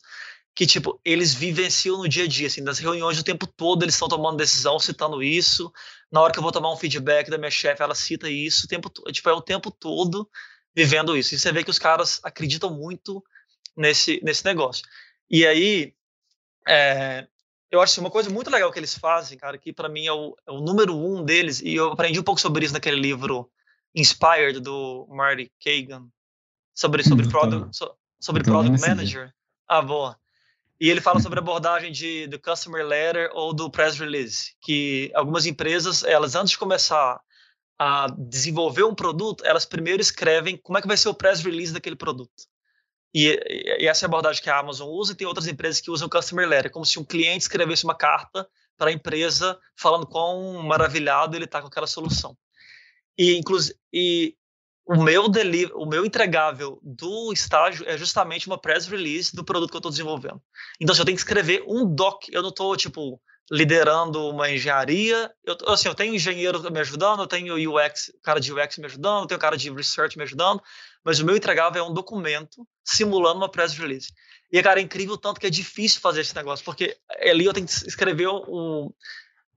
que 0.55 0.67
tipo 0.67 1.01
eles 1.05 1.35
vivenciam 1.35 1.99
no 1.99 2.09
dia 2.09 2.25
a 2.25 2.29
dia, 2.29 2.47
assim, 2.47 2.61
nas 2.61 2.79
reuniões 2.79 3.19
o 3.19 3.25
tempo 3.25 3.47
todo 3.47 3.83
eles 3.83 3.95
estão 3.95 4.09
tomando 4.09 4.37
decisão, 4.37 4.79
citando 4.79 5.23
isso. 5.23 5.73
Na 6.15 6.21
hora 6.21 6.33
que 6.33 6.39
eu 6.39 6.43
vou 6.45 6.53
tomar 6.53 6.73
um 6.73 6.77
feedback 6.77 7.29
da 7.29 7.37
minha 7.37 7.51
chefe, 7.51 7.83
ela 7.83 7.95
cita 7.95 8.31
isso, 8.31 8.67
o 8.67 8.69
tempo 8.69 8.89
tipo 9.11 9.29
é 9.29 9.33
o 9.33 9.43
tempo 9.43 9.69
todo 9.69 10.31
vivendo 10.73 11.17
isso. 11.17 11.35
E 11.35 11.39
você 11.39 11.51
vê 11.51 11.65
que 11.65 11.71
os 11.71 11.79
caras 11.79 12.21
acreditam 12.23 12.73
muito 12.73 13.21
nesse 13.77 14.21
nesse 14.23 14.45
negócio. 14.45 14.87
E 15.29 15.45
aí 15.45 15.93
é, 16.69 17.27
eu 17.69 17.81
acho 17.81 18.01
uma 18.01 18.13
coisa 18.13 18.31
muito 18.31 18.49
legal 18.49 18.71
que 18.71 18.79
eles 18.79 18.97
fazem, 18.97 19.37
cara, 19.37 19.59
que 19.59 19.73
para 19.73 19.89
mim 19.89 20.07
é 20.07 20.13
o, 20.13 20.37
é 20.47 20.53
o, 20.53 20.61
número 20.61 20.97
um 20.97 21.25
deles, 21.25 21.61
e 21.61 21.75
eu 21.75 21.91
aprendi 21.91 22.21
um 22.21 22.23
pouco 22.23 22.41
sobre 22.41 22.65
isso 22.65 22.73
naquele 22.73 23.01
livro 23.01 23.51
Inspired, 23.93 24.61
do 24.61 25.09
Marty 25.11 25.51
Kagan, 25.61 26.07
sobre, 26.73 27.03
sobre, 27.03 27.27
hum, 27.27 27.29
product, 27.29 27.77
so, 27.77 27.93
sobre 28.21 28.45
product 28.45 28.81
manager. 28.81 29.35
Ah, 29.67 29.83
boa. 29.83 30.17
E 30.81 30.91
ele 30.91 31.01
fala 31.01 31.21
sobre 31.21 31.39
a 31.39 31.43
abordagem 31.43 31.93
de, 31.93 32.27
do 32.27 32.39
customer 32.39 32.85
letter 32.85 33.31
ou 33.33 33.55
do 33.55 33.71
press 33.71 33.99
release, 33.99 34.55
que 34.61 35.11
algumas 35.15 35.47
empresas, 35.47 36.03
elas 36.03 36.35
antes 36.35 36.53
de 36.53 36.59
começar 36.59 37.21
a 37.79 38.07
desenvolver 38.19 38.85
um 38.85 38.95
produto, 38.95 39.45
elas 39.45 39.65
primeiro 39.65 40.01
escrevem 40.01 40.57
como 40.57 40.79
é 40.79 40.83
que 40.83 40.89
vai 40.89 40.97
ser 40.97 41.09
o 41.09 41.15
press 41.15 41.41
release 41.43 41.73
daquele 41.73 41.97
produto. 41.97 42.45
E, 43.15 43.29
e, 43.81 43.87
essa 43.87 44.05
é 44.05 44.07
a 44.07 44.09
abordagem 44.09 44.43
que 44.43 44.51
a 44.51 44.59
Amazon 44.59 44.89
usa 44.89 45.13
e 45.13 45.17
tem 45.17 45.27
outras 45.27 45.47
empresas 45.47 45.81
que 45.81 45.91
usam 45.91 46.09
Customer 46.09 46.49
Letter, 46.49 46.71
como 46.71 46.85
se 46.85 46.99
um 46.99 47.05
cliente 47.05 47.43
escrevesse 47.43 47.85
uma 47.85 47.95
carta 47.95 48.49
para 48.77 48.91
a 48.91 48.93
empresa 48.93 49.59
falando 49.77 50.07
quão 50.07 50.63
maravilhado 50.65 51.37
ele 51.37 51.45
está 51.45 51.61
com 51.61 51.69
aquela 51.69 51.87
solução. 51.87 52.37
E, 53.17 53.37
inclusive, 53.37 53.79
e 53.93 54.37
o 54.87 55.03
meu 55.03 55.29
delivery, 55.29 55.73
o 55.75 55.87
meu 55.87 56.05
entregável 56.05 56.79
do 56.83 57.33
estágio 57.33 57.89
é 57.89 57.97
justamente 57.97 58.47
uma 58.47 58.59
press 58.59 58.87
release 58.87 59.35
do 59.35 59.45
produto 59.45 59.71
que 59.71 59.77
eu 59.77 59.79
estou 59.79 59.91
desenvolvendo. 59.91 60.41
Então, 60.81 60.95
se 60.95 61.01
eu 61.01 61.05
tenho 61.05 61.17
que 61.17 61.23
escrever 61.23 61.65
um 61.67 61.87
doc, 61.87 62.25
eu 62.31 62.43
não 62.43 62.51
estou 62.51 62.77
tipo 62.77 63.21
liderando 63.51 64.29
uma 64.29 64.51
engenharia. 64.51 65.31
Eu, 65.45 65.57
assim, 65.69 65.89
eu 65.89 65.95
tenho 65.95 66.15
engenheiro 66.15 66.61
me 66.71 66.81
ajudando, 66.81 67.21
eu 67.21 67.27
tenho 67.27 67.55
UX, 67.55 68.13
cara 68.23 68.41
de 68.41 68.53
UX 68.53 68.79
me 68.79 68.87
ajudando, 68.87 69.23
eu 69.23 69.27
tenho 69.29 69.41
cara 69.41 69.57
de 69.57 69.71
research 69.71 70.17
me 70.17 70.25
ajudando, 70.25 70.63
mas 71.03 71.19
o 71.19 71.25
meu 71.25 71.37
entregável 71.37 71.85
é 71.85 71.87
um 71.87 71.93
documento 71.93 72.67
simulando 72.83 73.39
uma 73.39 73.51
press 73.51 73.75
release. 73.75 74.13
E, 74.53 74.63
cara, 74.63 74.81
é 74.81 74.83
incrível 74.83 75.17
tanto 75.17 75.41
que 75.41 75.47
é 75.47 75.51
difícil 75.51 76.01
fazer 76.01 76.21
esse 76.21 76.35
negócio, 76.35 76.65
porque 76.65 76.97
ali 77.21 77.45
eu 77.45 77.53
tenho 77.53 77.67
que 77.67 77.73
escrever 77.73 78.29
o, 78.29 78.95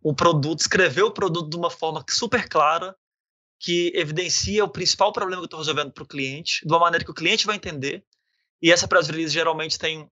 o 0.01 0.15
produto, 0.15 0.59
escrever 0.59 1.03
o 1.03 1.11
produto 1.11 1.49
de 1.49 1.57
uma 1.57 1.69
forma 1.69 2.03
super 2.09 2.47
clara, 2.47 2.95
que 3.59 3.91
evidencia 3.95 4.63
o 4.63 4.69
principal 4.69 5.11
problema 5.11 5.41
que 5.41 5.45
eu 5.45 5.47
estou 5.47 5.59
resolvendo 5.59 5.91
para 5.91 6.03
o 6.03 6.07
cliente, 6.07 6.65
de 6.65 6.71
uma 6.71 6.79
maneira 6.79 7.03
que 7.03 7.11
o 7.11 7.15
cliente 7.15 7.45
vai 7.45 7.55
entender. 7.55 8.03
E 8.61 8.71
essa 8.71 8.87
press 8.87 9.07
release 9.07 9.33
geralmente 9.33 9.77
tem 9.77 10.09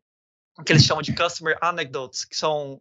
o 0.58 0.64
que 0.64 0.72
eles 0.72 0.84
chamam 0.84 1.02
de 1.02 1.14
customer 1.14 1.58
anecdotes, 1.62 2.26
que 2.26 2.36
são 2.36 2.80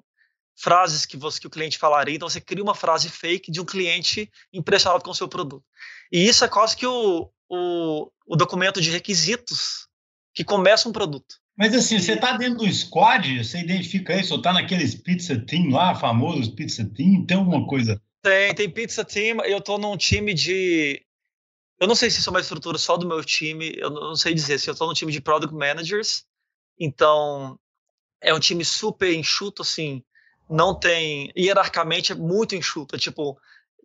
frases 0.56 1.04
que, 1.04 1.16
você, 1.16 1.40
que 1.40 1.46
o 1.46 1.50
cliente 1.50 1.78
falaria. 1.78 2.14
Então, 2.14 2.28
você 2.28 2.40
cria 2.40 2.62
uma 2.62 2.74
frase 2.74 3.08
fake 3.08 3.50
de 3.50 3.60
um 3.60 3.64
cliente 3.64 4.30
impressionado 4.52 5.02
com 5.02 5.10
o 5.10 5.14
seu 5.14 5.28
produto. 5.28 5.64
E 6.12 6.26
isso 6.26 6.44
é 6.44 6.48
quase 6.48 6.76
que 6.76 6.86
o, 6.86 7.30
o, 7.48 8.10
o 8.26 8.36
documento 8.36 8.80
de 8.80 8.90
requisitos 8.90 9.88
que 10.32 10.44
começa 10.44 10.88
um 10.88 10.92
produto. 10.92 11.36
Mas 11.56 11.72
assim, 11.72 11.98
você 11.98 12.14
está 12.14 12.36
dentro 12.36 12.64
do 12.64 12.72
squad, 12.72 13.44
você 13.44 13.60
identifica 13.60 14.18
isso, 14.18 14.32
ou 14.32 14.38
está 14.38 14.52
naqueles 14.52 14.94
pizza 14.94 15.38
team 15.38 15.70
lá, 15.70 15.94
famosos 15.94 16.48
pizza 16.48 16.84
team, 16.84 17.24
tem 17.24 17.36
alguma 17.36 17.66
coisa? 17.66 18.00
Tem, 18.24 18.54
tem 18.54 18.70
pizza 18.70 19.04
team, 19.04 19.44
eu 19.44 19.58
estou 19.58 19.78
num 19.78 19.96
time 19.96 20.32
de... 20.32 21.04
Eu 21.78 21.86
não 21.86 21.94
sei 21.94 22.10
se 22.10 22.20
isso 22.20 22.30
é 22.30 22.32
uma 22.32 22.40
estrutura 22.40 22.78
só 22.78 22.96
do 22.96 23.06
meu 23.06 23.22
time, 23.22 23.74
eu 23.76 23.90
não 23.90 24.16
sei 24.16 24.32
dizer, 24.32 24.58
se 24.58 24.70
eu 24.70 24.72
estou 24.72 24.88
num 24.88 24.94
time 24.94 25.12
de 25.12 25.20
product 25.20 25.54
managers, 25.54 26.24
então 26.80 27.58
é 28.22 28.32
um 28.32 28.40
time 28.40 28.64
super 28.64 29.12
enxuto, 29.12 29.60
assim, 29.60 30.02
não 30.48 30.74
tem, 30.74 31.30
hierarquicamente 31.36 32.12
é 32.12 32.14
muito 32.14 32.54
enxuto, 32.54 32.96
tipo, 32.96 33.38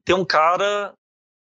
tem 0.06 0.16
um 0.16 0.24
cara 0.24 0.94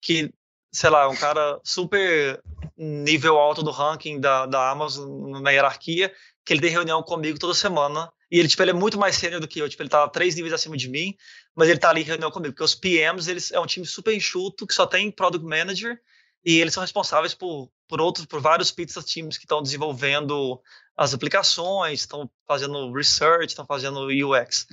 que 0.03 0.33
sei 0.73 0.91
lá, 0.91 1.09
um 1.09 1.17
cara 1.17 1.61
super 1.65 2.43
nível 2.77 3.39
alto 3.39 3.63
do 3.63 3.71
ranking 3.71 4.21
da, 4.21 4.47
da 4.47 4.71
Amazon 4.71 5.41
na 5.41 5.51
hierarquia, 5.51 6.13
que 6.45 6.53
ele 6.53 6.61
tem 6.61 6.71
reunião 6.71 7.03
comigo 7.03 7.39
toda 7.39 7.55
semana. 7.55 8.13
E 8.31 8.39
ele, 8.39 8.49
tipo, 8.49 8.63
ele 8.63 8.71
é 8.71 8.75
muito 8.75 8.99
mais 8.99 9.17
sênior 9.17 9.41
do 9.41 9.49
que 9.49 9.59
eu. 9.59 9.69
Tipo, 9.69 9.83
ele 9.83 9.91
tá 9.91 10.07
três 10.09 10.35
níveis 10.35 10.53
acima 10.53 10.77
de 10.77 10.89
mim, 10.89 11.17
mas 11.55 11.69
ele 11.69 11.79
tá 11.79 11.91
ali 11.91 12.03
em 12.03 12.05
reunião 12.05 12.31
comigo. 12.31 12.53
Porque 12.53 12.65
os 12.65 12.75
PMs, 12.75 13.29
eles 13.29 13.51
é 13.51 13.59
um 13.59 13.67
time 13.67 13.87
super 13.87 14.15
enxuto, 14.15 14.67
que 14.67 14.75
só 14.75 14.87
tem 14.87 15.11
Product 15.11 15.47
Manager, 15.47 15.99
e 16.45 16.61
eles 16.61 16.75
são 16.75 16.83
responsáveis 16.83 17.35
por, 17.35 17.71
por 17.89 18.01
outros, 18.01 18.27
por 18.27 18.41
vários 18.41 18.71
pizza 18.71 19.03
teams 19.03 19.37
que 19.39 19.45
estão 19.45 19.63
desenvolvendo 19.63 20.61
as 20.97 21.15
aplicações, 21.15 22.01
estão 22.01 22.31
fazendo 22.47 22.93
research, 22.93 23.49
estão 23.49 23.67
fazendo 23.67 24.09
UX. 24.09 24.67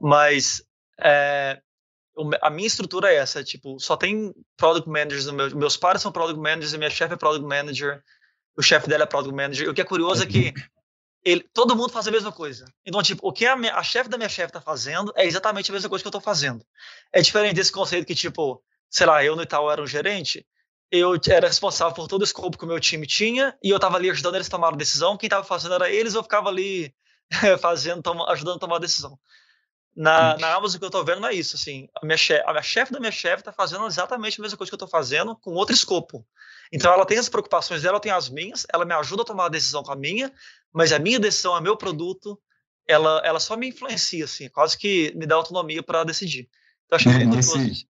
Mas 0.00 0.62
é, 1.00 1.60
a 2.40 2.50
minha 2.50 2.66
estrutura 2.66 3.12
é 3.12 3.16
essa, 3.16 3.44
tipo, 3.44 3.78
só 3.78 3.96
tem 3.96 4.34
product 4.56 4.88
managers, 4.88 5.26
meu, 5.30 5.54
meus 5.56 5.76
pares 5.76 6.02
são 6.02 6.12
product 6.12 6.40
managers, 6.40 6.74
a 6.74 6.78
minha 6.78 6.90
chefe 6.90 7.14
é 7.14 7.16
product 7.16 7.46
manager, 7.46 8.02
o 8.56 8.62
chefe 8.62 8.88
dela 8.88 9.04
é 9.04 9.06
product 9.06 9.34
manager. 9.34 9.70
O 9.70 9.74
que 9.74 9.80
é 9.80 9.84
curioso 9.84 10.22
é 10.22 10.26
que 10.26 10.52
ele, 11.24 11.42
todo 11.52 11.76
mundo 11.76 11.92
faz 11.92 12.06
a 12.06 12.10
mesma 12.10 12.32
coisa. 12.32 12.64
Então, 12.84 13.02
tipo, 13.02 13.26
o 13.26 13.32
que 13.32 13.44
a, 13.46 13.54
a 13.54 13.82
chefe 13.82 14.08
da 14.08 14.16
minha 14.16 14.28
chefe 14.28 14.48
está 14.48 14.60
fazendo 14.60 15.12
é 15.16 15.26
exatamente 15.26 15.70
a 15.70 15.74
mesma 15.74 15.88
coisa 15.88 16.02
que 16.02 16.06
eu 16.06 16.10
estou 16.10 16.20
fazendo. 16.20 16.64
É 17.12 17.20
diferente 17.20 17.54
desse 17.54 17.72
conceito 17.72 18.06
que, 18.06 18.14
tipo, 18.14 18.62
sei 18.88 19.06
lá, 19.06 19.24
eu 19.24 19.36
no 19.36 19.42
Itaú 19.42 19.70
era 19.70 19.82
um 19.82 19.86
gerente, 19.86 20.46
eu 20.90 21.18
era 21.28 21.46
responsável 21.46 21.94
por 21.94 22.08
todo 22.08 22.22
o 22.22 22.24
escopo 22.24 22.56
que 22.56 22.64
o 22.64 22.68
meu 22.68 22.80
time 22.80 23.06
tinha 23.06 23.56
e 23.62 23.70
eu 23.70 23.76
estava 23.76 23.96
ali 23.96 24.10
ajudando 24.10 24.36
eles 24.36 24.46
a 24.46 24.50
tomar 24.50 24.72
a 24.72 24.76
decisão. 24.76 25.16
Quem 25.16 25.26
estava 25.26 25.44
fazendo 25.44 25.74
era 25.74 25.90
eles, 25.90 26.14
eu 26.14 26.22
ficava 26.22 26.48
ali 26.48 26.94
fazendo, 27.60 28.02
toma, 28.02 28.30
ajudando 28.30 28.56
a 28.56 28.60
tomar 28.60 28.76
a 28.76 28.80
decisão. 28.80 29.18
Na, 29.94 30.36
na 30.38 30.54
Amazon 30.54 30.78
que 30.78 30.84
eu 30.84 30.88
estou 30.88 31.04
vendo 31.04 31.20
não 31.20 31.28
é 31.28 31.34
isso, 31.34 31.56
assim, 31.56 31.88
a 32.00 32.06
minha 32.06 32.16
chefe, 32.16 32.44
a 32.46 32.52
minha 32.52 32.62
chefe 32.62 32.92
da 32.92 33.00
minha 33.00 33.10
chefe 33.10 33.40
está 33.40 33.52
fazendo 33.52 33.84
exatamente 33.84 34.40
a 34.40 34.42
mesma 34.42 34.56
coisa 34.56 34.70
que 34.70 34.74
eu 34.74 34.76
estou 34.76 34.88
fazendo 34.88 35.34
com 35.34 35.50
outro 35.54 35.74
escopo. 35.74 36.24
Então 36.72 36.92
ela 36.92 37.04
tem 37.04 37.18
as 37.18 37.28
preocupações 37.28 37.82
dela, 37.82 37.96
eu 37.96 38.00
tenho 38.00 38.14
as 38.14 38.28
minhas, 38.28 38.64
ela 38.72 38.84
me 38.84 38.94
ajuda 38.94 39.22
a 39.22 39.24
tomar 39.24 39.46
a 39.46 39.48
decisão 39.48 39.82
com 39.82 39.90
a 39.90 39.96
minha, 39.96 40.32
mas 40.72 40.92
a 40.92 40.98
minha 40.98 41.18
decisão 41.18 41.56
é 41.56 41.60
meu 41.60 41.76
produto, 41.76 42.38
ela, 42.86 43.20
ela 43.24 43.38
só 43.40 43.56
me 43.56 43.68
influencia, 43.68 44.24
assim, 44.24 44.48
quase 44.48 44.76
que 44.76 45.12
me 45.16 45.26
dá 45.26 45.34
autonomia 45.34 45.82
para 45.82 46.04
decidir. 46.04 46.48
Então, 46.86 46.96
acho 46.96 47.08
é, 47.10 47.24
nesse, 47.26 47.86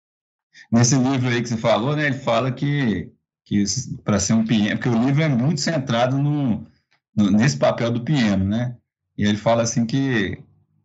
nesse 0.72 0.96
livro 0.96 1.30
aí 1.30 1.42
que 1.42 1.50
você 1.50 1.58
falou, 1.58 1.96
né, 1.96 2.06
ele 2.08 2.20
fala 2.20 2.52
que, 2.52 3.12
que 3.44 3.64
para 4.04 4.20
ser 4.20 4.34
um 4.34 4.46
PM, 4.46 4.76
porque 4.76 4.90
o 4.90 5.06
livro 5.06 5.24
é 5.24 5.30
muito 5.30 5.62
centrado 5.62 6.18
no, 6.18 6.66
no, 7.16 7.32
nesse 7.32 7.58
papel 7.58 7.92
do 7.92 8.04
PM, 8.04 8.46
né? 8.46 8.78
E 9.18 9.26
ele 9.26 9.38
fala 9.38 9.64
assim 9.64 9.86
que 9.86 10.44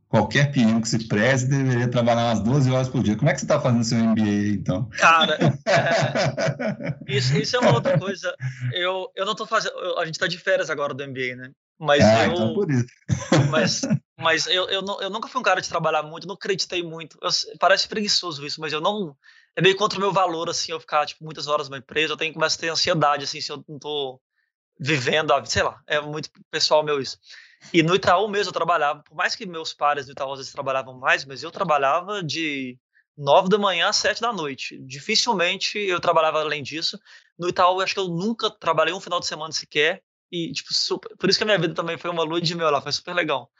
qualquer 0.08 0.50
PM 0.50 0.80
que 0.80 0.88
se 0.88 1.06
preze 1.06 1.48
deveria 1.48 1.88
trabalhar 1.88 2.26
umas 2.26 2.40
12 2.40 2.70
horas 2.70 2.88
por 2.88 3.02
dia. 3.02 3.16
Como 3.16 3.28
é 3.28 3.34
que 3.34 3.40
você 3.40 3.44
está 3.44 3.60
fazendo 3.60 3.84
seu 3.84 3.98
MBA, 3.98 4.54
então? 4.54 4.88
Cara, 4.90 5.38
é, 5.66 6.96
isso, 7.06 7.36
isso, 7.36 7.56
é 7.56 7.58
uma 7.60 7.74
outra 7.74 7.98
coisa. 7.98 8.34
Eu, 8.72 9.10
eu 9.14 9.24
não 9.24 9.32
estou 9.32 9.46
fazendo... 9.46 9.74
a 9.98 10.04
gente 10.04 10.14
está 10.14 10.26
de 10.26 10.38
férias 10.38 10.70
agora 10.70 10.94
do 10.94 11.06
MBA, 11.06 11.36
né? 11.36 11.50
Mas 11.78 12.04
ah, 12.04 12.26
eu... 12.26 12.32
Então 12.32 12.54
por 12.54 12.70
isso. 12.70 12.86
Mas, 13.50 13.80
mas 14.18 14.46
eu, 14.46 14.68
eu, 14.68 14.82
não, 14.82 15.00
eu 15.00 15.10
nunca 15.10 15.28
fui 15.28 15.40
um 15.40 15.44
cara 15.44 15.60
de 15.60 15.68
trabalhar 15.68 16.02
muito, 16.02 16.26
não 16.26 16.34
acreditei 16.34 16.82
muito. 16.82 17.18
Eu, 17.22 17.30
parece 17.58 17.88
preguiçoso 17.88 18.44
isso, 18.44 18.60
mas 18.60 18.72
eu 18.72 18.80
não... 18.80 19.16
É 19.54 19.62
meio 19.62 19.76
contra 19.76 19.98
o 19.98 20.00
meu 20.00 20.12
valor, 20.12 20.48
assim, 20.48 20.72
eu 20.72 20.80
ficar, 20.80 21.06
tipo, 21.06 21.24
muitas 21.24 21.46
horas 21.46 21.68
numa 21.68 21.78
empresa. 21.78 22.12
Eu 22.12 22.16
tenho, 22.16 22.34
começo 22.34 22.56
a 22.56 22.60
ter 22.60 22.68
ansiedade, 22.68 23.24
assim, 23.24 23.40
se 23.40 23.50
eu 23.50 23.64
não 23.68 23.76
estou 23.76 24.20
vivendo 24.78 25.32
a... 25.32 25.44
Sei 25.44 25.62
lá, 25.62 25.80
é 25.86 26.00
muito 26.00 26.30
pessoal 26.50 26.82
meu 26.82 27.00
isso. 27.00 27.18
E 27.72 27.82
no 27.82 27.94
Itaú 27.94 28.28
mesmo 28.28 28.50
eu 28.50 28.54
trabalhava, 28.54 29.02
por 29.02 29.16
mais 29.16 29.34
que 29.34 29.44
meus 29.46 29.74
pares 29.74 30.06
no 30.06 30.12
Itaú 30.12 30.32
às 30.32 30.38
vezes 30.38 30.52
trabalhavam 30.52 30.98
mais, 30.98 31.24
mas 31.24 31.42
eu 31.42 31.50
trabalhava 31.50 32.22
de 32.22 32.78
nove 33.16 33.48
da 33.48 33.58
manhã 33.58 33.88
às 33.88 33.96
sete 33.96 34.20
da 34.20 34.32
noite. 34.32 34.78
Dificilmente 34.86 35.78
eu 35.78 36.00
trabalhava 36.00 36.40
além 36.40 36.62
disso. 36.62 36.98
No 37.38 37.48
Itaú, 37.48 37.80
acho 37.80 37.94
que 37.94 38.00
eu 38.00 38.08
nunca 38.08 38.48
trabalhei 38.50 38.94
um 38.94 39.00
final 39.00 39.18
de 39.18 39.26
semana 39.26 39.52
sequer. 39.52 40.02
E, 40.30 40.52
tipo, 40.52 40.72
super... 40.74 41.16
por 41.16 41.28
isso 41.28 41.38
que 41.38 41.44
a 41.44 41.46
minha 41.46 41.58
vida 41.58 41.74
também 41.74 41.96
foi 41.96 42.10
uma 42.10 42.22
lua 42.22 42.40
de 42.40 42.54
mel 42.54 42.70
lá, 42.70 42.80
foi 42.80 42.92
super 42.92 43.14
legal. 43.14 43.50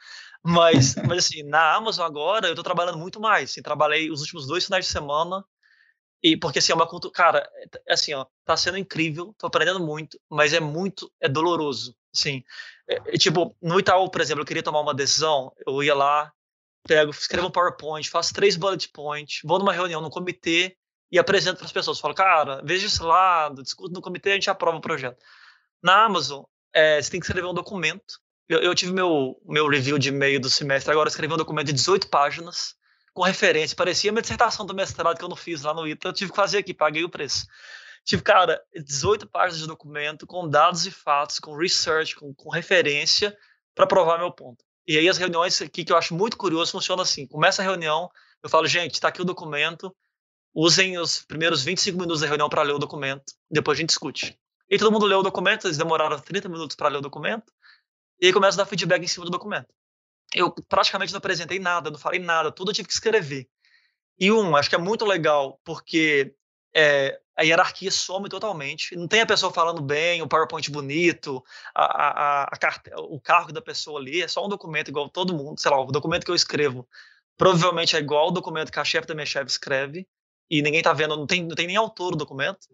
Mas, 0.43 0.95
mas 1.07 1.25
assim, 1.25 1.43
na 1.43 1.75
Amazon 1.75 2.05
agora 2.05 2.47
eu 2.47 2.55
tô 2.55 2.63
trabalhando 2.63 2.97
muito 2.97 3.19
mais. 3.19 3.51
Assim, 3.51 3.61
trabalhei 3.61 4.11
os 4.11 4.21
últimos 4.21 4.47
dois 4.47 4.65
finais 4.65 4.85
de 4.85 4.91
semana. 4.91 5.43
E 6.21 6.35
porque 6.37 6.59
assim, 6.59 6.71
é 6.71 6.75
uma 6.75 6.87
cultura. 6.87 7.13
Cara, 7.13 7.49
é, 7.87 7.93
assim, 7.93 8.13
ó, 8.13 8.25
tá 8.45 8.55
sendo 8.57 8.77
incrível, 8.77 9.33
tô 9.37 9.47
aprendendo 9.47 9.79
muito, 9.79 10.19
mas 10.29 10.53
é 10.53 10.59
muito, 10.59 11.11
é 11.21 11.29
doloroso. 11.29 11.95
Assim, 12.13 12.43
é, 12.87 13.17
tipo, 13.17 13.55
no 13.61 13.79
Itaú, 13.79 14.09
por 14.09 14.21
exemplo, 14.21 14.41
eu 14.41 14.45
queria 14.45 14.63
tomar 14.63 14.81
uma 14.81 14.93
decisão, 14.93 15.53
eu 15.65 15.81
ia 15.83 15.95
lá, 15.95 16.31
pego, 16.87 17.11
escrevo 17.11 17.47
um 17.47 17.51
PowerPoint, 17.51 18.09
faço 18.09 18.33
três 18.33 18.55
bullet 18.55 18.89
points, 18.89 19.41
vou 19.43 19.59
numa 19.59 19.73
reunião 19.73 20.01
no 20.01 20.09
comitê 20.09 20.75
e 21.11 21.17
apresento 21.17 21.57
para 21.57 21.65
as 21.65 21.71
pessoas. 21.71 21.99
Falo, 21.99 22.13
cara, 22.13 22.61
veja 22.63 22.87
esse 22.87 23.01
lado, 23.01 23.63
discuto 23.63 23.93
no 23.93 24.01
comitê, 24.01 24.31
a 24.31 24.33
gente 24.33 24.49
aprova 24.49 24.77
o 24.77 24.81
projeto. 24.81 25.17
Na 25.81 26.03
Amazon, 26.05 26.43
é, 26.73 27.01
você 27.01 27.11
tem 27.11 27.19
que 27.19 27.25
escrever 27.25 27.47
um 27.47 27.53
documento. 27.53 28.19
Eu, 28.47 28.59
eu 28.59 28.73
tive 28.73 28.91
meu, 28.91 29.39
meu 29.45 29.67
review 29.67 29.99
de 29.99 30.11
meio 30.11 30.39
do 30.39 30.49
semestre, 30.49 30.91
agora 30.91 31.09
escrevi 31.09 31.33
um 31.33 31.37
documento 31.37 31.67
de 31.67 31.73
18 31.73 32.07
páginas, 32.09 32.75
com 33.13 33.23
referência. 33.23 33.75
Parecia 33.75 34.11
minha 34.11 34.21
dissertação 34.21 34.65
do 34.65 34.73
mestrado 34.73 35.17
que 35.17 35.23
eu 35.23 35.29
não 35.29 35.35
fiz 35.35 35.61
lá 35.61 35.73
no 35.73 35.87
ITA, 35.87 36.07
eu 36.07 36.13
tive 36.13 36.31
que 36.31 36.35
fazer 36.35 36.59
aqui, 36.59 36.73
paguei 36.73 37.03
o 37.03 37.09
preço. 37.09 37.45
Tipo, 38.05 38.23
cara, 38.23 38.59
18 38.73 39.27
páginas 39.27 39.61
de 39.61 39.67
documento 39.67 40.25
com 40.25 40.47
dados 40.47 40.85
e 40.87 40.91
fatos, 40.91 41.37
com 41.37 41.55
research, 41.55 42.15
com, 42.15 42.33
com 42.33 42.49
referência 42.49 43.37
para 43.75 43.85
provar 43.85 44.17
meu 44.17 44.31
ponto. 44.31 44.63
E 44.87 44.97
aí 44.97 45.07
as 45.07 45.17
reuniões 45.17 45.61
aqui 45.61 45.85
que 45.85 45.91
eu 45.91 45.97
acho 45.97 46.15
muito 46.15 46.35
curioso 46.35 46.71
funcionam 46.71 47.03
assim. 47.03 47.27
Começa 47.27 47.61
a 47.61 47.65
reunião, 47.65 48.09
eu 48.41 48.49
falo, 48.49 48.65
gente, 48.65 48.95
está 48.95 49.09
aqui 49.09 49.21
o 49.21 49.25
documento, 49.25 49.95
usem 50.53 50.97
os 50.97 51.23
primeiros 51.23 51.63
25 51.63 51.99
minutos 51.99 52.21
da 52.21 52.27
reunião 52.27 52.49
para 52.49 52.63
ler 52.63 52.73
o 52.73 52.79
documento, 52.79 53.25
depois 53.51 53.77
a 53.77 53.81
gente 53.81 53.89
discute. 53.89 54.39
E 54.69 54.77
todo 54.77 54.91
mundo 54.91 55.05
leu 55.05 55.19
o 55.19 55.23
documento, 55.23 55.67
eles 55.67 55.77
demoraram 55.77 56.19
30 56.19 56.47
minutos 56.47 56.75
para 56.75 56.89
ler 56.89 56.97
o 56.97 57.01
documento, 57.01 57.51
e 58.21 58.27
aí 58.27 58.33
começa 58.33 58.55
a 58.55 58.63
dar 58.63 58.69
feedback 58.69 59.03
em 59.03 59.07
cima 59.07 59.25
do 59.25 59.31
documento. 59.31 59.67
Eu 60.33 60.51
praticamente 60.51 61.11
não 61.11 61.17
apresentei 61.17 61.57
nada, 61.57 61.89
não 61.89 61.97
falei 61.97 62.19
nada, 62.19 62.51
tudo 62.51 62.69
eu 62.69 62.75
tive 62.75 62.87
que 62.87 62.93
escrever. 62.93 63.47
E 64.19 64.31
um, 64.31 64.55
acho 64.55 64.69
que 64.69 64.75
é 64.75 64.79
muito 64.79 65.05
legal, 65.05 65.59
porque 65.63 66.35
é, 66.75 67.19
a 67.35 67.43
hierarquia 67.43 67.89
some 67.89 68.27
totalmente. 68.29 68.95
Não 68.95 69.07
tem 69.07 69.21
a 69.21 69.25
pessoa 69.25 69.51
falando 69.51 69.81
bem, 69.81 70.21
o 70.21 70.27
PowerPoint 70.27 70.69
bonito, 70.69 71.43
a, 71.73 71.83
a, 71.83 72.43
a 72.43 72.57
carte... 72.57 72.91
o 72.95 73.19
cargo 73.19 73.53
da 73.53 73.61
pessoa 73.61 73.99
ali, 73.99 74.21
é 74.21 74.27
só 74.27 74.45
um 74.45 74.49
documento 74.49 74.89
igual 74.89 75.09
todo 75.09 75.33
mundo. 75.33 75.59
Sei 75.59 75.71
lá, 75.71 75.79
o 75.81 75.91
documento 75.91 76.25
que 76.25 76.31
eu 76.31 76.35
escrevo 76.35 76.87
provavelmente 77.37 77.95
é 77.95 77.99
igual 77.99 78.27
o 78.27 78.31
documento 78.31 78.69
que 78.69 78.79
a 78.79 78.83
chefe 78.83 79.07
da 79.07 79.15
minha 79.15 79.25
chefe 79.25 79.49
escreve, 79.49 80.05
e 80.49 80.61
ninguém 80.61 80.81
tá 80.81 80.91
vendo, 80.91 81.15
não 81.15 81.25
tem, 81.25 81.45
não 81.45 81.55
tem 81.55 81.67
nem 81.67 81.77
autor 81.77 82.11
do 82.11 82.17
documento. 82.17 82.67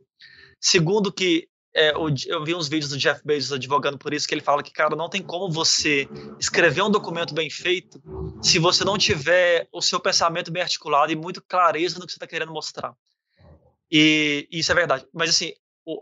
Segundo 0.60 1.14
que 1.14 1.48
é, 1.76 1.92
eu 1.94 2.44
vi 2.44 2.56
uns 2.56 2.70
vídeos 2.70 2.90
do 2.90 2.98
Jeff 2.98 3.22
Bezos 3.26 3.52
advogando 3.52 3.98
por 3.98 4.14
isso, 4.14 4.26
que 4.26 4.34
ele 4.34 4.42
fala 4.42 4.64
que, 4.64 4.72
cara, 4.72 4.96
não 4.96 5.10
tem 5.10 5.22
como 5.22 5.52
você 5.52 6.08
escrever 6.40 6.82
um 6.82 6.90
documento 6.90 7.34
bem 7.34 7.50
feito 7.50 8.02
se 8.42 8.60
você 8.60 8.86
não 8.86 8.98
tiver 8.98 9.68
o 9.74 9.82
seu 9.82 10.00
pensamento 10.00 10.52
bem 10.52 10.64
articulado 10.64 11.12
e 11.12 11.18
muito 11.18 11.44
clareza 11.44 12.00
no 12.00 12.06
que 12.06 12.14
você 12.14 12.16
está 12.16 12.26
querendo 12.26 12.54
mostrar. 12.54 12.94
E, 13.92 14.48
isso 14.50 14.72
é 14.72 14.76
verdade. 14.76 15.06
Mas, 15.14 15.32
assim, 15.32 15.52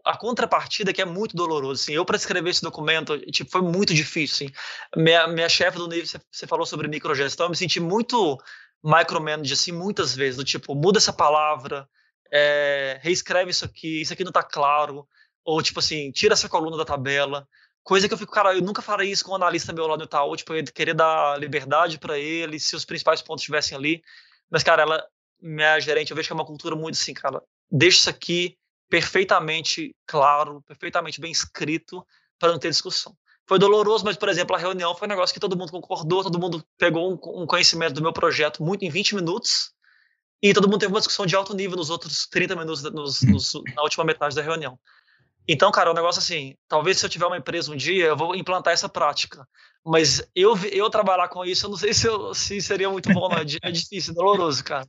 a 0.06 0.16
contrapartida 0.16 0.92
é 0.92 0.94
que 0.94 1.02
é 1.02 1.06
muito 1.06 1.36
doloroso. 1.36 1.82
Assim, 1.82 1.94
eu, 1.94 2.06
para 2.06 2.18
escrever 2.18 2.52
esse 2.52 2.62
documento, 2.62 3.18
tipo, 3.32 3.50
foi 3.50 3.62
muito 3.62 3.96
difícil. 3.96 4.46
Assim. 4.46 4.56
Minha, 4.96 5.28
minha 5.28 5.50
chefe 5.50 5.80
do 5.80 5.88
nível, 5.88 6.22
você 6.32 6.46
falou 6.46 6.68
sobre 6.68 6.88
microgestão, 6.88 7.48
eu 7.48 7.50
me 7.50 7.56
senti 7.56 7.80
muito 7.80 8.38
micromanage, 8.84 9.54
assim, 9.54 9.72
muitas 9.72 10.16
vezes. 10.16 10.38
Do 10.38 10.44
tipo, 10.44 10.76
muda 10.76 11.00
essa 11.00 11.12
palavra, 11.12 11.90
é, 12.32 13.00
reescreve 13.02 13.50
isso 13.50 13.66
aqui, 13.66 14.02
isso 14.02 14.14
aqui 14.14 14.24
não 14.24 14.30
está 14.30 14.44
claro. 14.44 15.08
Ou, 15.46 15.62
tipo 15.62 15.80
assim, 15.80 16.12
tira 16.12 16.34
essa 16.34 16.50
coluna 16.50 16.78
da 16.78 16.86
tabela. 16.86 17.48
Coisa 17.84 18.08
que 18.08 18.14
eu 18.14 18.18
fico, 18.18 18.32
cara, 18.32 18.56
eu 18.56 18.62
nunca 18.62 18.82
faria 18.82 19.12
isso 19.12 19.26
com 19.26 19.32
um 19.32 19.36
analista 19.36 19.74
meu 19.74 19.88
lá 19.88 19.98
no 19.98 20.06
Itaú, 20.06 20.36
tipo, 20.36 20.54
eu 20.54 20.64
querer 20.66 20.94
dar 20.94 21.38
liberdade 21.40 22.00
para 22.00 22.18
ele, 22.18 22.60
se 22.60 22.76
os 22.76 22.86
principais 22.86 23.22
pontos 23.22 23.42
estivessem 23.42 23.78
ali. 23.78 24.02
Mas, 24.50 24.64
cara, 24.64 24.84
ela, 24.84 25.06
minha 25.42 25.80
gerente, 25.80 26.12
eu 26.12 26.16
vejo 26.16 26.28
que 26.28 26.34
é 26.34 26.36
uma 26.36 26.46
cultura 26.46 26.76
muito 26.76 26.96
assim, 26.96 27.14
cara, 27.14 27.42
deixa 27.70 28.00
isso 28.00 28.10
aqui 28.10 28.58
perfeitamente 28.90 29.94
claro, 30.06 30.62
perfeitamente 30.62 31.20
bem 31.20 31.32
escrito, 31.32 32.06
para 32.40 32.52
não 32.52 32.60
ter 32.60 32.70
discussão. 32.70 33.16
Foi 33.46 33.60
doloroso, 33.60 34.06
mas, 34.06 34.16
por 34.16 34.30
exemplo, 34.30 34.56
a 34.56 34.60
reunião 34.60 34.96
foi 34.96 35.08
um 35.08 35.10
negócio 35.10 35.34
que 35.34 35.40
todo 35.40 35.58
mundo 35.58 35.72
concordou, 35.72 36.24
todo 36.24 36.40
mundo 36.40 36.64
pegou 36.78 37.12
um, 37.12 37.42
um 37.42 37.46
conhecimento 37.46 37.94
do 37.94 38.02
meu 38.02 38.14
projeto 38.14 38.64
muito 38.64 38.86
em 38.86 38.90
20 38.90 39.16
minutos, 39.16 39.74
e 40.42 40.54
todo 40.54 40.68
mundo 40.68 40.80
teve 40.80 40.92
uma 40.92 41.00
discussão 41.00 41.26
de 41.26 41.36
alto 41.36 41.56
nível 41.56 41.78
nos 41.78 41.90
outros 41.90 42.28
30 42.28 42.56
minutos, 42.56 42.84
nos, 42.84 43.22
nos, 43.22 43.54
na 43.76 43.82
última 43.82 44.04
metade 44.04 44.36
da 44.36 44.42
reunião. 44.42 44.78
Então, 45.48 45.72
cara, 45.72 45.90
o 45.90 45.92
é 45.92 45.94
um 45.94 45.96
negócio 45.96 46.20
assim, 46.20 46.56
talvez 46.68 46.98
se 46.98 47.06
eu 47.06 47.10
tiver 47.10 47.26
uma 47.26 47.38
empresa 47.38 47.72
um 47.72 47.76
dia, 47.76 48.06
eu 48.06 48.18
vou 48.18 48.36
implantar 48.36 48.74
essa 48.74 48.88
prática. 48.88 49.48
Mas 49.86 50.26
eu, 50.34 50.58
eu 50.72 50.90
trabalhar 50.90 51.28
com 51.28 51.44
isso, 51.44 51.66
eu 51.66 51.70
não 51.70 51.78
sei 51.78 51.94
se, 51.94 52.08
eu, 52.08 52.34
se 52.34 52.62
seria 52.62 52.90
muito 52.90 53.12
bom, 53.14 53.28
não. 53.28 53.38
É, 53.38 53.46
é 53.62 53.72
difícil, 53.72 54.14
é 54.14 54.16
doloroso, 54.16 54.64
cara. 54.64 54.88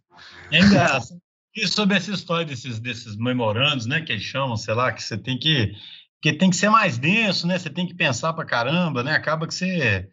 É 0.53 0.61
engraçado. 0.61 1.21
E 1.57 1.69
sobre 1.69 1.97
essa 1.97 2.11
história 2.11 2.45
desses, 2.45 2.81
desses 2.81 3.17
memorandos, 3.17 3.87
né, 3.87 4.01
que 4.01 4.13
eles 4.13 4.25
chamam, 4.25 4.57
sei 4.57 4.75
lá, 4.75 4.93
que 4.93 5.03
você 5.03 5.17
tem 5.17 5.39
que 5.39 5.73
que 6.21 6.33
tem 6.33 6.49
que 6.49 6.57
ser 6.57 6.71
mais 6.71 6.97
denso, 6.97 7.47
né? 7.47 7.59
Você 7.59 7.69
tem 7.69 7.87
que 7.87 7.95
pensar 7.95 8.33
pra 8.33 8.47
caramba, 8.47 9.03
né? 9.03 9.13
Acaba 9.13 9.47
que 9.47 9.53
você, 9.53 10.09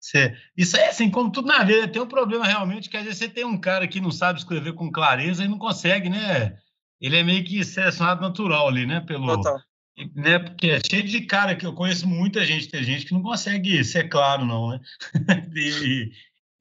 você 0.00 0.34
isso 0.56 0.74
é 0.74 0.88
assim, 0.88 1.10
como 1.10 1.30
tudo 1.30 1.46
na 1.46 1.62
vida, 1.62 1.86
tem 1.86 2.00
um 2.00 2.06
problema 2.06 2.46
realmente 2.46 2.88
que 2.88 2.96
às 2.96 3.04
vezes 3.04 3.18
você 3.18 3.28
tem 3.28 3.44
um 3.44 3.60
cara 3.60 3.86
que 3.86 4.00
não 4.00 4.10
sabe 4.10 4.38
escrever 4.38 4.72
com 4.72 4.90
clareza 4.90 5.44
e 5.44 5.48
não 5.48 5.58
consegue, 5.58 6.08
né? 6.08 6.56
Ele 7.00 7.16
é 7.16 7.22
meio 7.22 7.44
que 7.44 7.64
selecionado 7.64 8.20
natural 8.20 8.68
ali, 8.68 8.86
né? 8.86 9.00
Pelo, 9.00 9.36
Total. 9.36 9.60
Né, 10.14 10.38
porque 10.38 10.70
é 10.70 10.80
cheio 10.88 11.02
de 11.02 11.22
cara 11.22 11.56
que 11.56 11.66
eu 11.66 11.72
conheço 11.72 12.06
muita 12.06 12.44
gente, 12.44 12.68
tem 12.68 12.84
gente 12.84 13.04
que 13.04 13.12
não 13.12 13.22
consegue 13.22 13.82
ser 13.84 14.08
claro, 14.08 14.44
não, 14.44 14.70
né? 14.70 14.80
e, 15.56 16.12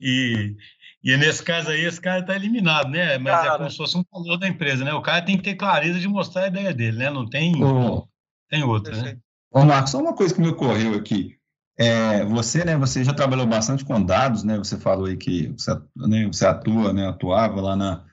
e, 0.01 0.55
e 1.03 1.17
nesse 1.17 1.43
caso 1.43 1.69
aí, 1.69 1.85
esse 1.85 2.01
cara 2.01 2.21
está 2.21 2.35
eliminado, 2.35 2.89
né? 2.89 3.17
Mas 3.19 3.33
cara, 3.33 3.53
é 3.53 3.57
como 3.57 3.69
se 3.69 3.77
fosse 3.77 3.97
um 3.97 4.03
valor 4.11 4.37
da 4.37 4.47
empresa, 4.47 4.83
né? 4.83 4.91
O 4.93 5.03
cara 5.03 5.21
tem 5.21 5.37
que 5.37 5.43
ter 5.43 5.55
clareza 5.55 5.99
de 5.99 6.07
mostrar 6.07 6.45
a 6.45 6.47
ideia 6.47 6.73
dele, 6.73 6.97
né? 6.97 7.09
Não 7.11 7.29
tem, 7.29 7.63
oh, 7.63 8.07
tem 8.49 8.63
outra, 8.63 8.95
né? 9.03 9.17
Ô, 9.51 9.63
Marcos, 9.63 9.91
só 9.91 9.99
uma 9.99 10.15
coisa 10.15 10.33
que 10.33 10.41
me 10.41 10.49
ocorreu 10.49 10.95
aqui. 10.95 11.37
É, 11.79 12.25
você, 12.25 12.65
né, 12.65 12.75
você 12.75 13.03
já 13.03 13.13
trabalhou 13.13 13.45
bastante 13.45 13.85
com 13.85 14.03
dados, 14.03 14.43
né? 14.43 14.57
Você 14.57 14.77
falou 14.77 15.05
aí 15.05 15.15
que 15.15 15.49
você, 15.49 15.79
né, 15.95 16.25
você 16.25 16.45
atua, 16.47 16.91
né, 16.91 17.07
atuava 17.07 17.61
lá 17.61 17.75
na, 17.75 18.03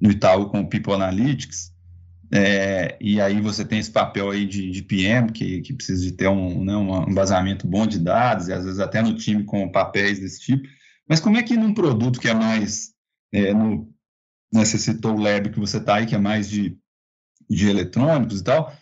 no 0.00 0.10
Itaú 0.10 0.50
com 0.50 0.60
o 0.60 0.68
People 0.68 0.94
Analytics, 0.94 1.74
é, 2.32 2.96
e 3.00 3.20
aí 3.20 3.40
você 3.40 3.64
tem 3.64 3.78
esse 3.78 3.90
papel 3.90 4.30
aí 4.30 4.46
de, 4.46 4.70
de 4.70 4.82
PM, 4.82 5.30
que, 5.30 5.60
que 5.60 5.72
precisa 5.72 6.02
de 6.02 6.12
ter 6.12 6.28
um, 6.28 6.64
né, 6.64 6.76
um 6.76 7.08
embasamento 7.08 7.66
bom 7.66 7.86
de 7.86 7.98
dados, 7.98 8.48
e 8.48 8.52
às 8.52 8.64
vezes 8.64 8.80
até 8.80 9.00
no 9.00 9.14
time 9.14 9.44
com 9.44 9.70
papéis 9.70 10.18
desse 10.18 10.40
tipo. 10.40 10.68
Mas 11.08 11.20
como 11.20 11.36
é 11.36 11.42
que 11.42 11.56
num 11.56 11.72
produto 11.72 12.20
que 12.20 12.28
é 12.28 12.34
mais, 12.34 12.92
é, 13.32 13.54
no, 13.54 13.88
né, 14.52 14.64
você 14.64 14.78
citou 14.78 15.14
o 15.14 15.20
Lab 15.20 15.50
que 15.50 15.60
você 15.60 15.76
está 15.78 15.96
aí, 15.96 16.06
que 16.06 16.14
é 16.14 16.18
mais 16.18 16.48
de, 16.48 16.76
de 17.48 17.68
eletrônicos 17.68 18.40
e 18.40 18.44
tal, 18.44 18.72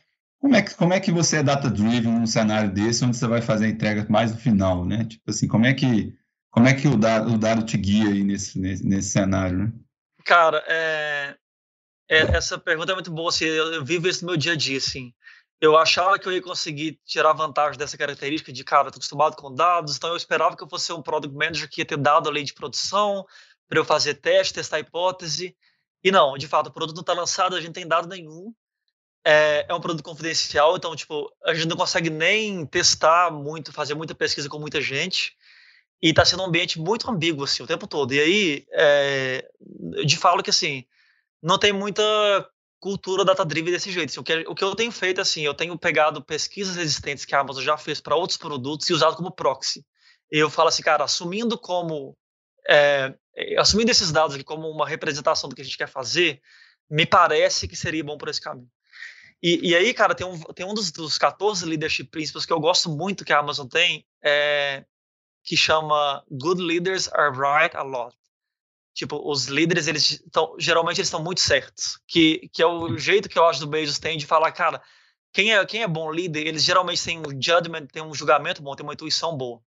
como 0.41 0.57
é, 0.57 0.63
que, 0.63 0.75
como 0.75 0.93
é 0.93 1.01
que 1.01 1.13
você 1.13 1.39
é 1.39 1.43
data-driven 1.43 2.13
num 2.13 2.27
cenário 2.27 2.73
desse, 2.73 3.05
onde 3.05 3.17
você 3.17 3.27
vai 3.27 3.41
fazer 3.41 3.67
a 3.67 3.71
entrega 3.71 4.07
mais 4.11 4.31
no 4.31 4.39
final, 4.39 4.85
né? 4.85 5.05
Tipo 5.05 5.31
assim, 5.31 5.49
como 5.49 5.65
é 5.65 5.73
que, 5.73 6.15
como 6.51 6.67
é 6.67 6.75
que 6.75 6.87
o, 6.87 6.97
dado, 6.97 7.33
o 7.33 7.39
dado 7.39 7.65
te 7.65 7.79
guia 7.79 8.11
aí 8.11 8.23
nesse, 8.23 8.59
nesse, 8.59 8.87
nesse 8.87 9.11
cenário, 9.11 9.59
né? 9.59 9.73
Cara, 10.25 10.65
é, 10.67 11.37
é, 12.09 12.19
essa 12.37 12.59
pergunta 12.59 12.93
é 12.93 12.95
muito 12.95 13.11
boa, 13.11 13.29
assim, 13.29 13.45
eu, 13.45 13.85
vivo 13.85 14.09
isso 14.09 14.25
no 14.25 14.33
meu 14.33 14.37
dia 14.39 14.53
a 14.53 14.57
dia, 14.57 14.79
assim. 14.79 15.13
Eu 15.61 15.77
achava 15.77 16.19
que 16.19 16.27
eu 16.27 16.33
ia 16.33 16.43
conseguir 16.43 17.01
tirar 17.05 17.33
vantagem 17.33 17.79
dessa 17.79 17.97
característica 17.97 18.53
de, 18.53 18.65
cara, 18.65 18.89
estou 18.89 18.99
acostumado 18.99 19.37
com 19.37 19.55
dados, 19.55 19.97
então 19.97 20.11
eu 20.11 20.17
esperava 20.17 20.57
que 20.57 20.63
eu 20.63 20.69
fosse 20.69 20.93
um 20.93 21.03
product 21.03 21.35
manager 21.37 21.69
que 21.71 21.81
ia 21.81 21.87
ter 21.87 21.97
dado 21.97 22.29
a 22.29 22.33
lei 22.33 22.43
de 22.43 22.55
produção 22.55 23.25
para 23.69 23.79
eu 23.79 23.85
fazer 23.85 24.15
teste, 24.15 24.55
testar 24.55 24.81
hipótese. 24.81 25.57
E 26.03 26.11
não, 26.11 26.37
de 26.37 26.49
fato, 26.49 26.69
o 26.69 26.73
produto 26.73 26.97
não 26.97 27.03
está 27.03 27.13
lançado, 27.15 27.57
a 27.57 27.61
gente 27.61 27.73
tem 27.73 27.87
dado 27.87 28.09
nenhum 28.09 28.53
é, 29.25 29.65
é 29.69 29.75
um 29.75 29.81
produto 29.81 30.05
confidencial, 30.05 30.77
então, 30.77 30.95
tipo, 30.95 31.35
a 31.45 31.55
gente 31.55 31.67
não 31.67 31.77
consegue 31.77 32.11
nem 32.11 32.67
testar 32.67 33.33
muito, 33.33 33.73
fazer 33.73 33.95
muita 33.95 34.15
pesquisa 34.15 34.49
com 34.49 34.59
muita 34.59 34.81
gente. 34.81 35.35
E 36.05 36.11
está 36.11 36.23
sendo 36.23 36.43
um 36.43 36.47
ambiente 36.47 36.79
muito 36.79 37.11
ambíguo, 37.11 37.45
assim, 37.45 37.63
o 37.63 37.67
tempo 37.67 37.87
todo. 37.87 38.13
E 38.13 38.21
aí, 38.21 38.67
é, 38.73 39.49
eu 39.95 40.07
te 40.07 40.19
falo 40.19 40.43
que, 40.43 40.51
assim, 40.51 40.85
não 41.43 41.59
tem 41.59 41.73
muita 41.73 42.03
cultura 42.79 43.25
data-driven 43.25 43.73
desse 43.73 43.91
jeito. 43.91 44.11
Assim, 44.11 44.21
o, 44.21 44.23
que, 44.23 44.45
o 44.47 44.55
que 44.55 44.63
eu 44.63 44.75
tenho 44.75 44.93
feito, 44.93 45.23
assim, 45.23 45.41
eu 45.47 45.55
tenho 45.55 45.79
pegado 45.79 46.23
pesquisas 46.23 46.77
existentes 46.77 47.25
que 47.25 47.35
a 47.35 47.41
Amazon 47.41 47.65
já 47.65 47.79
fez 47.79 48.03
para 48.03 48.15
outros 48.15 48.37
produtos 48.37 48.87
e 48.91 48.93
usado 48.93 49.17
como 49.17 49.31
proxy. 49.31 49.83
E 50.31 50.37
eu 50.37 50.51
falo 50.51 50.69
assim, 50.69 50.83
cara, 50.83 51.05
assumindo 51.05 51.57
como... 51.57 52.15
É, 52.69 53.15
assumindo 53.59 53.91
esses 53.91 54.13
dados 54.13 54.35
aqui 54.35 54.45
como 54.45 54.69
uma 54.69 54.87
representação 54.87 55.49
do 55.49 55.57
que 55.57 55.63
a 55.63 55.65
gente 55.65 55.79
quer 55.79 55.89
fazer, 55.89 56.39
me 56.91 57.07
parece 57.07 57.67
que 57.67 57.77
seria 57.77 58.05
bom 58.05 58.19
por 58.19 58.29
esse 58.29 58.43
caminho. 58.43 58.69
E, 59.43 59.71
e 59.71 59.75
aí, 59.75 59.95
cara, 59.95 60.15
tem 60.15 60.27
um, 60.27 60.39
tem 60.39 60.67
um 60.67 60.75
dos, 60.75 60.93
dos 60.93 61.17
14 61.17 61.65
leadership 61.65 62.11
principles 62.11 62.45
que 62.45 62.53
eu 62.53 62.61
gosto 62.61 62.91
muito 62.91 63.25
que 63.25 63.33
a 63.33 63.39
Amazon 63.39 63.67
tem, 63.67 64.07
é, 64.23 64.85
que 65.45 65.57
chama 65.57 66.25
Good 66.31 66.61
Leaders 66.61 67.09
Are 67.13 67.31
Right 67.31 67.77
a 67.77 67.83
Lot. 67.83 68.17
Tipo, 68.95 69.21
os 69.31 69.47
líderes, 69.47 69.87
eles 69.87 70.13
estão, 70.13 70.55
geralmente 70.59 70.99
eles 70.99 71.09
estão 71.09 71.23
muito 71.23 71.41
certos. 71.41 71.99
Que, 72.07 72.49
que 72.53 72.63
é 72.63 72.67
o 72.67 72.97
jeito 72.97 73.29
que 73.29 73.39
eu 73.39 73.45
acho 73.45 73.61
do 73.61 73.67
Bezos 73.67 73.99
tem 73.99 74.17
de 74.17 74.25
falar, 74.25 74.51
cara, 74.53 74.81
quem 75.33 75.53
é, 75.53 75.67
quem 75.67 75.83
é 75.83 75.89
bom 75.89 76.11
líder, 76.11 76.47
eles 76.47 76.63
geralmente 76.63 77.05
têm 77.05 77.19
um 77.19 77.31
judgment, 77.31 77.87
tem 77.87 78.03
um 78.03 78.15
julgamento 78.15 78.63
bom, 78.63 78.75
tem 78.75 78.85
uma 78.85 78.95
intuição 78.95 79.37
boa. 79.37 79.61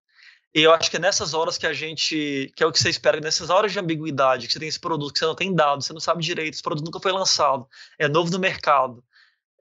E 0.55 0.63
eu 0.63 0.73
acho 0.73 0.89
que 0.89 0.95
é 0.95 0.99
nessas 0.99 1.33
horas 1.33 1.57
que 1.57 1.67
a 1.67 1.73
gente, 1.73 2.51
que 2.55 2.63
é 2.63 2.65
o 2.65 2.71
que 2.71 2.79
você 2.79 2.89
espera, 2.89 3.19
nessas 3.19 3.49
horas 3.49 3.71
de 3.71 3.79
ambiguidade, 3.79 4.47
que 4.47 4.53
você 4.53 4.59
tem 4.59 4.69
esse 4.69 4.79
produto, 4.79 5.13
que 5.13 5.19
você 5.19 5.25
não 5.25 5.35
tem 5.35 5.53
dados, 5.53 5.85
você 5.85 5.93
não 5.93 5.99
sabe 5.99 6.23
direito, 6.23 6.53
esse 6.53 6.63
produto 6.63 6.85
nunca 6.85 6.99
foi 6.99 7.11
lançado, 7.11 7.67
é 7.99 8.07
novo 8.07 8.31
no 8.31 8.39
mercado, 8.39 9.03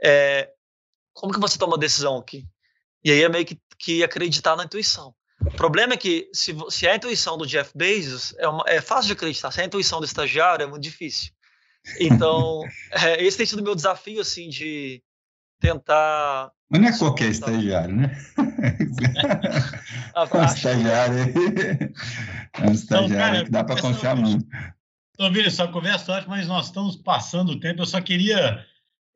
é, 0.03 0.51
como 1.13 1.33
que 1.33 1.41
você 1.41 1.59
toma 1.59 1.77
decisão 1.77 2.17
aqui? 2.17 2.47
E 3.05 3.11
aí 3.11 3.23
é 3.23 3.29
meio 3.29 3.45
que, 3.45 3.61
que 3.79 4.05
acreditar 4.05 4.57
na 4.57 4.65
intuição. 4.65 5.15
O 5.41 5.51
problema 5.51 5.95
é 5.95 5.97
que 5.97 6.29
se, 6.33 6.57
se 6.71 6.87
a 6.89 6.97
intuição 6.97 7.37
do 7.37 7.47
Jeff 7.47 7.71
Bezos 7.75 8.35
é, 8.39 8.49
uma, 8.49 8.65
é 8.67 8.81
fácil 8.81 9.09
de 9.09 9.13
acreditar, 9.13 9.51
se 9.51 9.61
a 9.61 9.65
intuição 9.65 10.01
do 10.01 10.07
estagiário 10.07 10.65
é 10.65 10.67
muito 10.67 10.83
difícil. 10.83 11.33
Então, 12.01 12.63
é, 12.93 13.23
esse 13.23 13.37
tem 13.37 13.47
sido 13.47 13.61
o 13.61 13.65
meu 13.65 13.75
desafio, 13.75 14.21
assim, 14.21 14.49
de 14.49 15.03
tentar... 15.61 16.51
Mas 16.69 16.81
não 16.81 16.89
é 16.89 16.99
qualquer 16.99 17.29
estagiário, 17.29 17.95
né? 17.95 18.19
é 20.17 20.39
um 20.39 20.45
estagiário 20.45 21.19
é 22.59 22.67
um 22.67 22.73
estagiário 22.73 23.07
então, 23.07 23.09
cara, 23.09 23.45
que 23.45 23.51
dá 23.51 23.63
para 23.65 23.81
confiar 23.81 24.17
muito. 24.17 24.47
Então, 25.15 25.33
Vini, 25.33 25.47
essa 25.47 25.67
conversa 25.69 26.13
ótima, 26.13 26.37
mas 26.37 26.47
nós 26.47 26.67
estamos 26.67 26.97
passando 26.97 27.53
o 27.53 27.61
tempo. 27.61 27.81
Eu 27.81 27.87
só 27.87 28.01
queria 28.01 28.65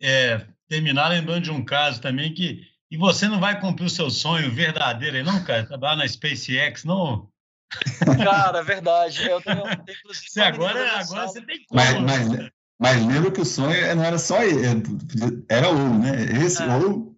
é, 0.00 0.46
terminar 0.66 1.08
lembrando 1.08 1.44
de 1.44 1.50
um 1.50 1.64
caso 1.64 2.00
também 2.00 2.32
que. 2.32 2.69
E 2.90 2.96
você 2.96 3.28
não 3.28 3.38
vai 3.38 3.60
cumprir 3.60 3.86
o 3.86 3.90
seu 3.90 4.10
sonho 4.10 4.50
verdadeiro 4.50 5.16
aí, 5.16 5.22
não, 5.22 5.42
cara? 5.44 5.64
Trabalhar 5.64 5.96
na 5.96 6.08
SpaceX, 6.08 6.84
não? 6.84 7.28
Cara, 8.24 8.58
é 8.58 8.64
verdade. 8.64 9.28
Eu 9.28 9.40
tenho, 9.40 9.62
você 10.04 10.40
agora, 10.40 10.98
agora 10.98 11.28
você 11.28 11.40
tem 11.42 11.64
como. 11.68 11.80
Mas, 11.80 12.00
mas, 12.00 12.50
mas 12.80 13.06
lembra 13.06 13.30
que 13.30 13.40
o 13.40 13.44
sonho 13.44 13.94
não 13.94 14.04
era 14.04 14.18
só 14.18 14.42
ele, 14.42 14.66
era 15.48 15.68
ouro, 15.68 15.98
né? 15.98 16.24
Esse 16.44 16.62
é. 16.62 16.66
ouro. 16.66 17.16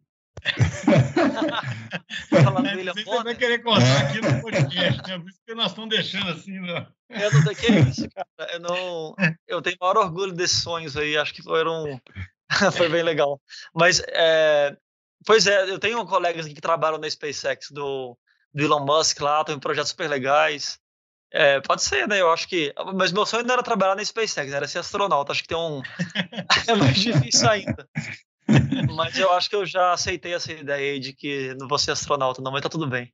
Falando 2.28 2.66
é, 2.68 2.74
William 2.74 2.92
vai 3.24 3.34
querer 3.34 3.62
contar 3.62 4.00
aqui 4.02 4.20
no 4.20 4.42
podcast, 4.42 5.08
né? 5.08 5.18
Por 5.18 5.30
isso 5.30 5.40
que 5.46 5.54
nós 5.54 5.70
estamos 5.70 5.90
deixando 5.90 6.30
assim. 6.30 6.60
Né? 6.60 6.86
Eu 7.08 7.32
não 7.32 7.42
sei 7.42 7.54
que 7.54 7.66
é 7.66 7.80
isso, 7.80 8.08
cara. 8.10 8.52
Eu, 8.52 8.60
não, 8.60 9.14
eu 9.46 9.62
tenho 9.62 9.76
maior 9.80 9.96
orgulho 9.96 10.32
desses 10.32 10.60
sonhos 10.62 10.96
aí. 10.96 11.16
Acho 11.16 11.32
que 11.32 11.42
foram 11.42 12.00
foi 12.76 12.88
bem 12.88 13.02
legal. 13.02 13.40
Mas, 13.74 14.02
é, 14.08 14.76
pois 15.24 15.46
é, 15.46 15.70
eu 15.70 15.78
tenho 15.78 16.04
colegas 16.06 16.46
que 16.46 16.60
trabalham 16.60 16.98
na 16.98 17.08
SpaceX 17.08 17.70
do, 17.70 18.16
do 18.52 18.62
Elon 18.62 18.84
Musk 18.84 19.20
lá, 19.20 19.44
tem 19.44 19.58
projetos 19.58 19.90
super 19.90 20.08
legais. 20.08 20.78
É, 21.32 21.60
pode 21.60 21.82
ser, 21.82 22.06
né? 22.06 22.20
Eu 22.20 22.30
acho 22.30 22.46
que. 22.46 22.74
Mas 22.94 23.10
meu 23.10 23.24
sonho 23.24 23.44
não 23.44 23.54
era 23.54 23.62
trabalhar 23.62 23.96
na 23.96 24.04
SpaceX, 24.04 24.52
era 24.52 24.68
ser 24.68 24.80
astronauta. 24.80 25.32
Acho 25.32 25.42
que 25.42 25.48
tem 25.48 25.56
um. 25.56 25.80
é 26.68 26.74
mais 26.74 26.98
difícil 26.98 27.48
ainda. 27.48 27.88
Mas 28.94 29.16
eu 29.16 29.32
acho 29.32 29.48
que 29.48 29.56
eu 29.56 29.64
já 29.64 29.92
aceitei 29.92 30.34
essa 30.34 30.52
ideia 30.52 30.92
aí 30.92 31.00
de 31.00 31.12
que 31.12 31.54
não 31.58 31.66
vou 31.66 31.78
ser 31.78 31.92
astronauta, 31.92 32.42
não, 32.42 32.52
mas 32.52 32.60
tá 32.60 32.68
tudo 32.68 32.86
bem. 32.86 33.12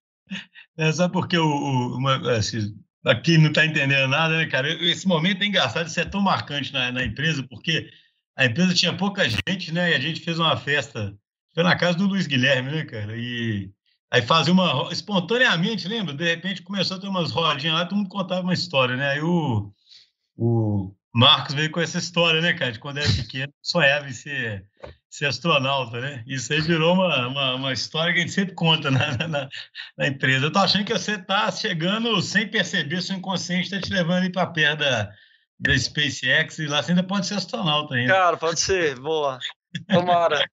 É, 0.76 0.90
sabe 0.92 1.12
porque 1.12 1.38
o, 1.38 1.46
o 1.46 1.96
uma, 1.96 2.32
assim, 2.32 2.74
aqui 3.04 3.38
não 3.38 3.52
tá 3.52 3.64
entendendo 3.64 4.08
nada, 4.08 4.36
né, 4.36 4.46
cara? 4.46 4.68
Esse 4.84 5.06
momento 5.06 5.42
é 5.42 5.46
engraçado, 5.46 5.86
isso 5.86 6.00
é 6.00 6.04
tão 6.04 6.20
marcante 6.20 6.72
na, 6.72 6.90
na 6.92 7.04
empresa, 7.04 7.46
porque 7.48 7.90
a 8.36 8.46
empresa 8.46 8.74
tinha 8.74 8.96
pouca 8.96 9.28
gente, 9.28 9.72
né? 9.72 9.90
E 9.90 9.94
a 9.94 10.00
gente 10.00 10.20
fez 10.20 10.38
uma 10.38 10.56
festa. 10.56 11.14
Foi 11.54 11.62
na 11.62 11.76
casa 11.76 11.98
do 11.98 12.06
Luiz 12.06 12.26
Guilherme, 12.26 12.70
né, 12.70 12.84
cara? 12.84 13.16
E 13.16 13.70
aí 14.10 14.22
fazia 14.22 14.52
uma. 14.52 14.92
Espontaneamente, 14.92 15.88
lembra? 15.88 16.14
De 16.14 16.24
repente 16.24 16.62
começou 16.62 16.96
a 16.96 17.00
ter 17.00 17.08
umas 17.08 17.30
rodinhas 17.30 17.74
lá, 17.74 17.84
todo 17.84 17.96
mundo 17.96 18.08
contava 18.08 18.42
uma 18.42 18.54
história, 18.54 18.96
né? 18.96 19.10
Aí 19.10 19.20
o, 19.20 19.72
o 20.36 20.94
Marcos 21.14 21.54
veio 21.54 21.70
com 21.70 21.80
essa 21.80 21.98
história, 21.98 22.40
né, 22.40 22.52
cara? 22.52 22.72
De 22.72 22.78
quando 22.78 22.98
era 22.98 23.08
pequeno, 23.12 23.52
sonhava 23.62 24.08
em 24.08 24.12
ser, 24.12 24.64
ser 25.10 25.26
astronauta, 25.26 26.00
né? 26.00 26.22
Isso 26.26 26.52
aí 26.52 26.60
virou 26.60 26.94
uma, 26.94 27.26
uma, 27.26 27.54
uma 27.54 27.72
história 27.72 28.12
que 28.12 28.20
a 28.20 28.22
gente 28.22 28.32
sempre 28.32 28.54
conta 28.54 28.90
na, 28.92 29.28
na, 29.28 29.48
na, 29.96 30.06
empresa. 30.06 30.46
Eu 30.46 30.52
tô 30.52 30.58
achando 30.60 30.84
que 30.84 30.92
você 30.92 31.18
tá 31.18 31.50
chegando 31.50 32.20
sem 32.22 32.48
perceber, 32.48 33.02
seu 33.02 33.16
inconsciente 33.16 33.64
está 33.64 33.80
te 33.80 33.92
levando 33.92 34.18
ali 34.18 34.32
para 34.32 34.46
perto 34.46 34.80
da 34.80 35.10
da 35.58 35.76
SpaceX 35.76 36.58
e 36.58 36.66
lá 36.66 36.82
você 36.82 36.92
ainda 36.92 37.02
pode 37.02 37.26
ser 37.26 37.34
astronauta 37.34 37.94
ainda. 37.94 38.12
Cara, 38.12 38.36
pode 38.36 38.60
ser, 38.60 38.98
boa. 39.00 39.38
Tomara. 39.88 40.48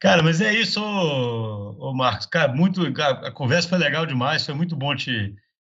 Cara, 0.00 0.22
mas 0.22 0.40
é 0.40 0.52
isso, 0.52 0.82
ô, 0.82 1.90
ô 1.90 1.94
Marcos. 1.94 2.26
Cara, 2.26 2.52
muito, 2.52 2.82
a, 3.00 3.28
a, 3.28 3.30
conversa 3.30 3.68
foi 3.68 3.78
legal 3.78 4.04
demais, 4.04 4.44
foi 4.44 4.54
muito 4.54 4.74
bom 4.74 4.96
te, 4.96 5.34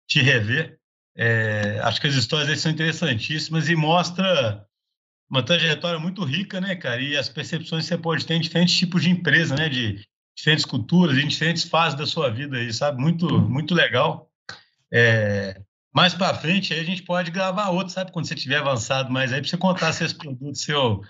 te 0.09 0.21
rever. 0.21 0.79
É, 1.17 1.79
acho 1.83 2.01
que 2.01 2.09
as 2.09 2.15
histórias 2.15 2.49
aí 2.49 2.57
são 2.57 2.73
interessantíssimas 2.73 3.69
e 3.69 3.77
mostra 3.77 4.67
uma 5.31 5.43
trajetória 5.43 5.99
muito 5.99 6.25
rica, 6.25 6.61
né, 6.61 6.75
cara? 6.77 7.01
E 7.01 7.17
as 7.17 7.29
percepções 7.29 7.85
que 7.85 7.89
você 7.89 7.99
pode 7.99 8.27
ter 8.27 8.35
em 8.35 8.41
diferentes 8.41 8.77
tipos 8.77 9.03
de 9.03 9.11
empresa, 9.11 9.55
né? 9.55 9.69
De 9.69 10.05
diferentes 10.37 10.65
culturas, 10.65 11.17
em 11.17 11.27
diferentes 11.27 11.65
fases 11.65 11.99
da 11.99 12.07
sua 12.07 12.31
vida 12.31 12.57
aí, 12.57 12.73
sabe? 12.73 13.01
Muito, 13.01 13.27
muito 13.41 13.75
legal. 13.75 14.31
É, 14.93 15.61
mais 15.93 16.13
para 16.13 16.35
frente, 16.35 16.75
aí 16.75 16.81
a 16.81 16.85
gente 16.85 17.03
pode 17.03 17.31
gravar 17.31 17.71
outro, 17.71 17.93
sabe? 17.93 18.13
Quando 18.13 18.27
você 18.27 18.35
tiver 18.35 18.59
avançado 18.59 19.11
mais 19.11 19.33
aí, 19.33 19.41
para 19.41 19.49
você 19.49 19.57
contar 19.57 19.93
se 19.93 20.05
esse 20.05 20.15
produto 20.15 20.57
seu. 20.57 21.01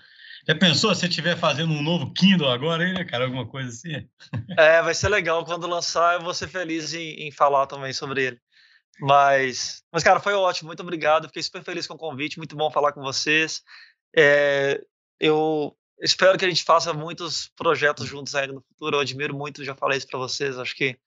Já 0.47 0.55
pensou 0.55 0.95
se 0.95 1.05
estiver 1.05 1.37
fazendo 1.37 1.73
um 1.73 1.83
novo 1.83 2.13
Kindle 2.13 2.49
agora 2.49 2.85
aí, 2.85 2.93
né, 2.93 3.03
cara? 3.03 3.25
Alguma 3.25 3.45
coisa 3.45 3.69
assim? 3.69 4.07
É, 4.57 4.81
vai 4.81 4.93
ser 4.93 5.09
legal. 5.09 5.43
Quando 5.43 5.67
lançar, 5.67 6.15
eu 6.15 6.21
vou 6.21 6.33
ser 6.33 6.47
feliz 6.47 6.93
em, 6.93 7.27
em 7.27 7.31
falar 7.31 7.67
também 7.67 7.91
sobre 7.91 8.23
ele. 8.23 8.41
Mas, 8.99 9.83
mas, 9.91 10.03
cara, 10.03 10.21
foi 10.21 10.33
ótimo. 10.33 10.67
Muito 10.67 10.81
obrigado. 10.81 11.27
Fiquei 11.27 11.43
super 11.43 11.63
feliz 11.63 11.85
com 11.85 11.95
o 11.95 11.97
convite. 11.97 12.37
Muito 12.37 12.55
bom 12.55 12.71
falar 12.71 12.93
com 12.93 13.01
vocês. 13.01 13.61
É, 14.15 14.81
eu 15.19 15.75
espero 16.01 16.37
que 16.37 16.45
a 16.45 16.49
gente 16.49 16.63
faça 16.63 16.93
muitos 16.93 17.49
projetos 17.57 18.07
juntos 18.07 18.33
ainda 18.33 18.53
no 18.53 18.61
futuro. 18.61 18.95
Eu 18.95 19.01
admiro 19.01 19.35
muito, 19.35 19.65
já 19.65 19.75
falei 19.75 19.97
isso 19.97 20.07
para 20.07 20.19
vocês. 20.19 20.57
Acho 20.57 20.75
que 20.75 20.97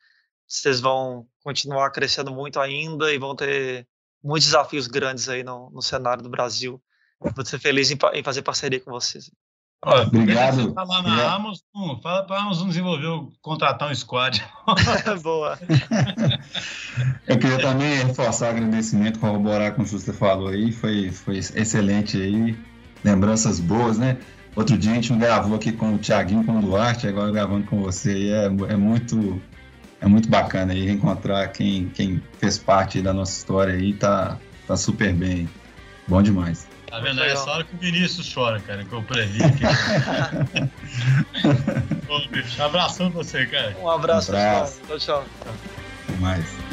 vocês 0.46 0.80
vão 0.80 1.26
continuar 1.42 1.90
crescendo 1.90 2.30
muito 2.30 2.60
ainda 2.60 3.10
e 3.10 3.18
vão 3.18 3.34
ter 3.34 3.88
muitos 4.22 4.48
desafios 4.48 4.86
grandes 4.86 5.30
aí 5.30 5.42
no, 5.42 5.70
no 5.70 5.80
cenário 5.80 6.22
do 6.22 6.28
Brasil. 6.28 6.82
Vou 7.20 7.44
ser 7.44 7.58
feliz 7.58 7.90
em, 7.90 7.98
em 8.14 8.22
fazer 8.22 8.42
parceria 8.42 8.80
com 8.80 8.90
vocês. 8.90 9.30
Olha, 9.82 10.06
Obrigado. 10.06 10.74
Falar 10.74 11.02
na 11.02 11.34
Amazon, 11.34 11.98
fala 12.02 12.24
para 12.24 12.36
a 12.36 12.42
Amazon 12.42 12.68
desenvolver 12.68 13.06
o 13.06 13.32
contratar 13.40 13.90
um 13.90 13.94
squad. 13.94 14.44
Boa. 15.22 15.58
Eu 17.26 17.38
queria 17.38 17.58
também 17.58 18.04
reforçar 18.04 18.48
o 18.48 18.50
agradecimento, 18.50 19.18
corroborar 19.18 19.74
com 19.74 19.82
o 19.82 19.84
que 19.84 19.92
você 19.92 20.12
falou 20.12 20.48
aí, 20.48 20.70
foi, 20.70 21.10
foi 21.10 21.38
excelente 21.38 22.20
aí, 22.20 22.58
lembranças 23.02 23.58
boas, 23.58 23.98
né? 23.98 24.18
Outro 24.54 24.76
dia 24.76 24.92
a 24.92 24.94
gente 24.96 25.14
gravou 25.14 25.56
aqui 25.56 25.72
com 25.72 25.94
o 25.94 25.98
Thiaguinho, 25.98 26.44
com 26.44 26.58
o 26.58 26.62
Duarte, 26.62 27.06
agora 27.06 27.30
gravando 27.30 27.66
com 27.66 27.80
você, 27.80 28.12
e 28.12 28.30
é, 28.30 28.44
é 28.44 28.76
muito 28.76 29.40
é 30.00 30.06
muito 30.06 30.28
bacana 30.28 30.72
aí 30.72 30.90
encontrar 30.90 31.48
quem, 31.48 31.88
quem 31.90 32.22
fez 32.38 32.58
parte 32.58 33.00
da 33.00 33.12
nossa 33.12 33.38
história 33.38 33.74
aí, 33.74 33.92
tá, 33.94 34.38
tá 34.66 34.76
super 34.76 35.12
bem, 35.14 35.48
bom 36.08 36.22
demais. 36.22 36.69
Tá 36.90 36.98
vendo? 36.98 37.22
É 37.22 37.30
essa 37.30 37.48
hora 37.48 37.62
que 37.64 37.74
o 37.74 37.78
Vinícius 37.78 38.32
chora, 38.32 38.58
cara, 38.60 38.84
que 38.84 38.92
eu 38.92 39.02
previ 39.02 39.42
aqui. 39.44 39.62
Bom, 42.06 42.20
bicho, 42.30 42.60
um 42.60 42.64
abração 42.64 43.10
pra 43.12 43.22
você, 43.22 43.46
cara. 43.46 43.76
Um 43.80 43.88
abraço, 43.88 44.32
um 44.32 44.36
abraço. 44.36 44.80
pessoal. 44.80 45.24
Tchau, 45.24 45.24
tchau. 45.44 45.54
Até 46.08 46.18
mais. 46.18 46.69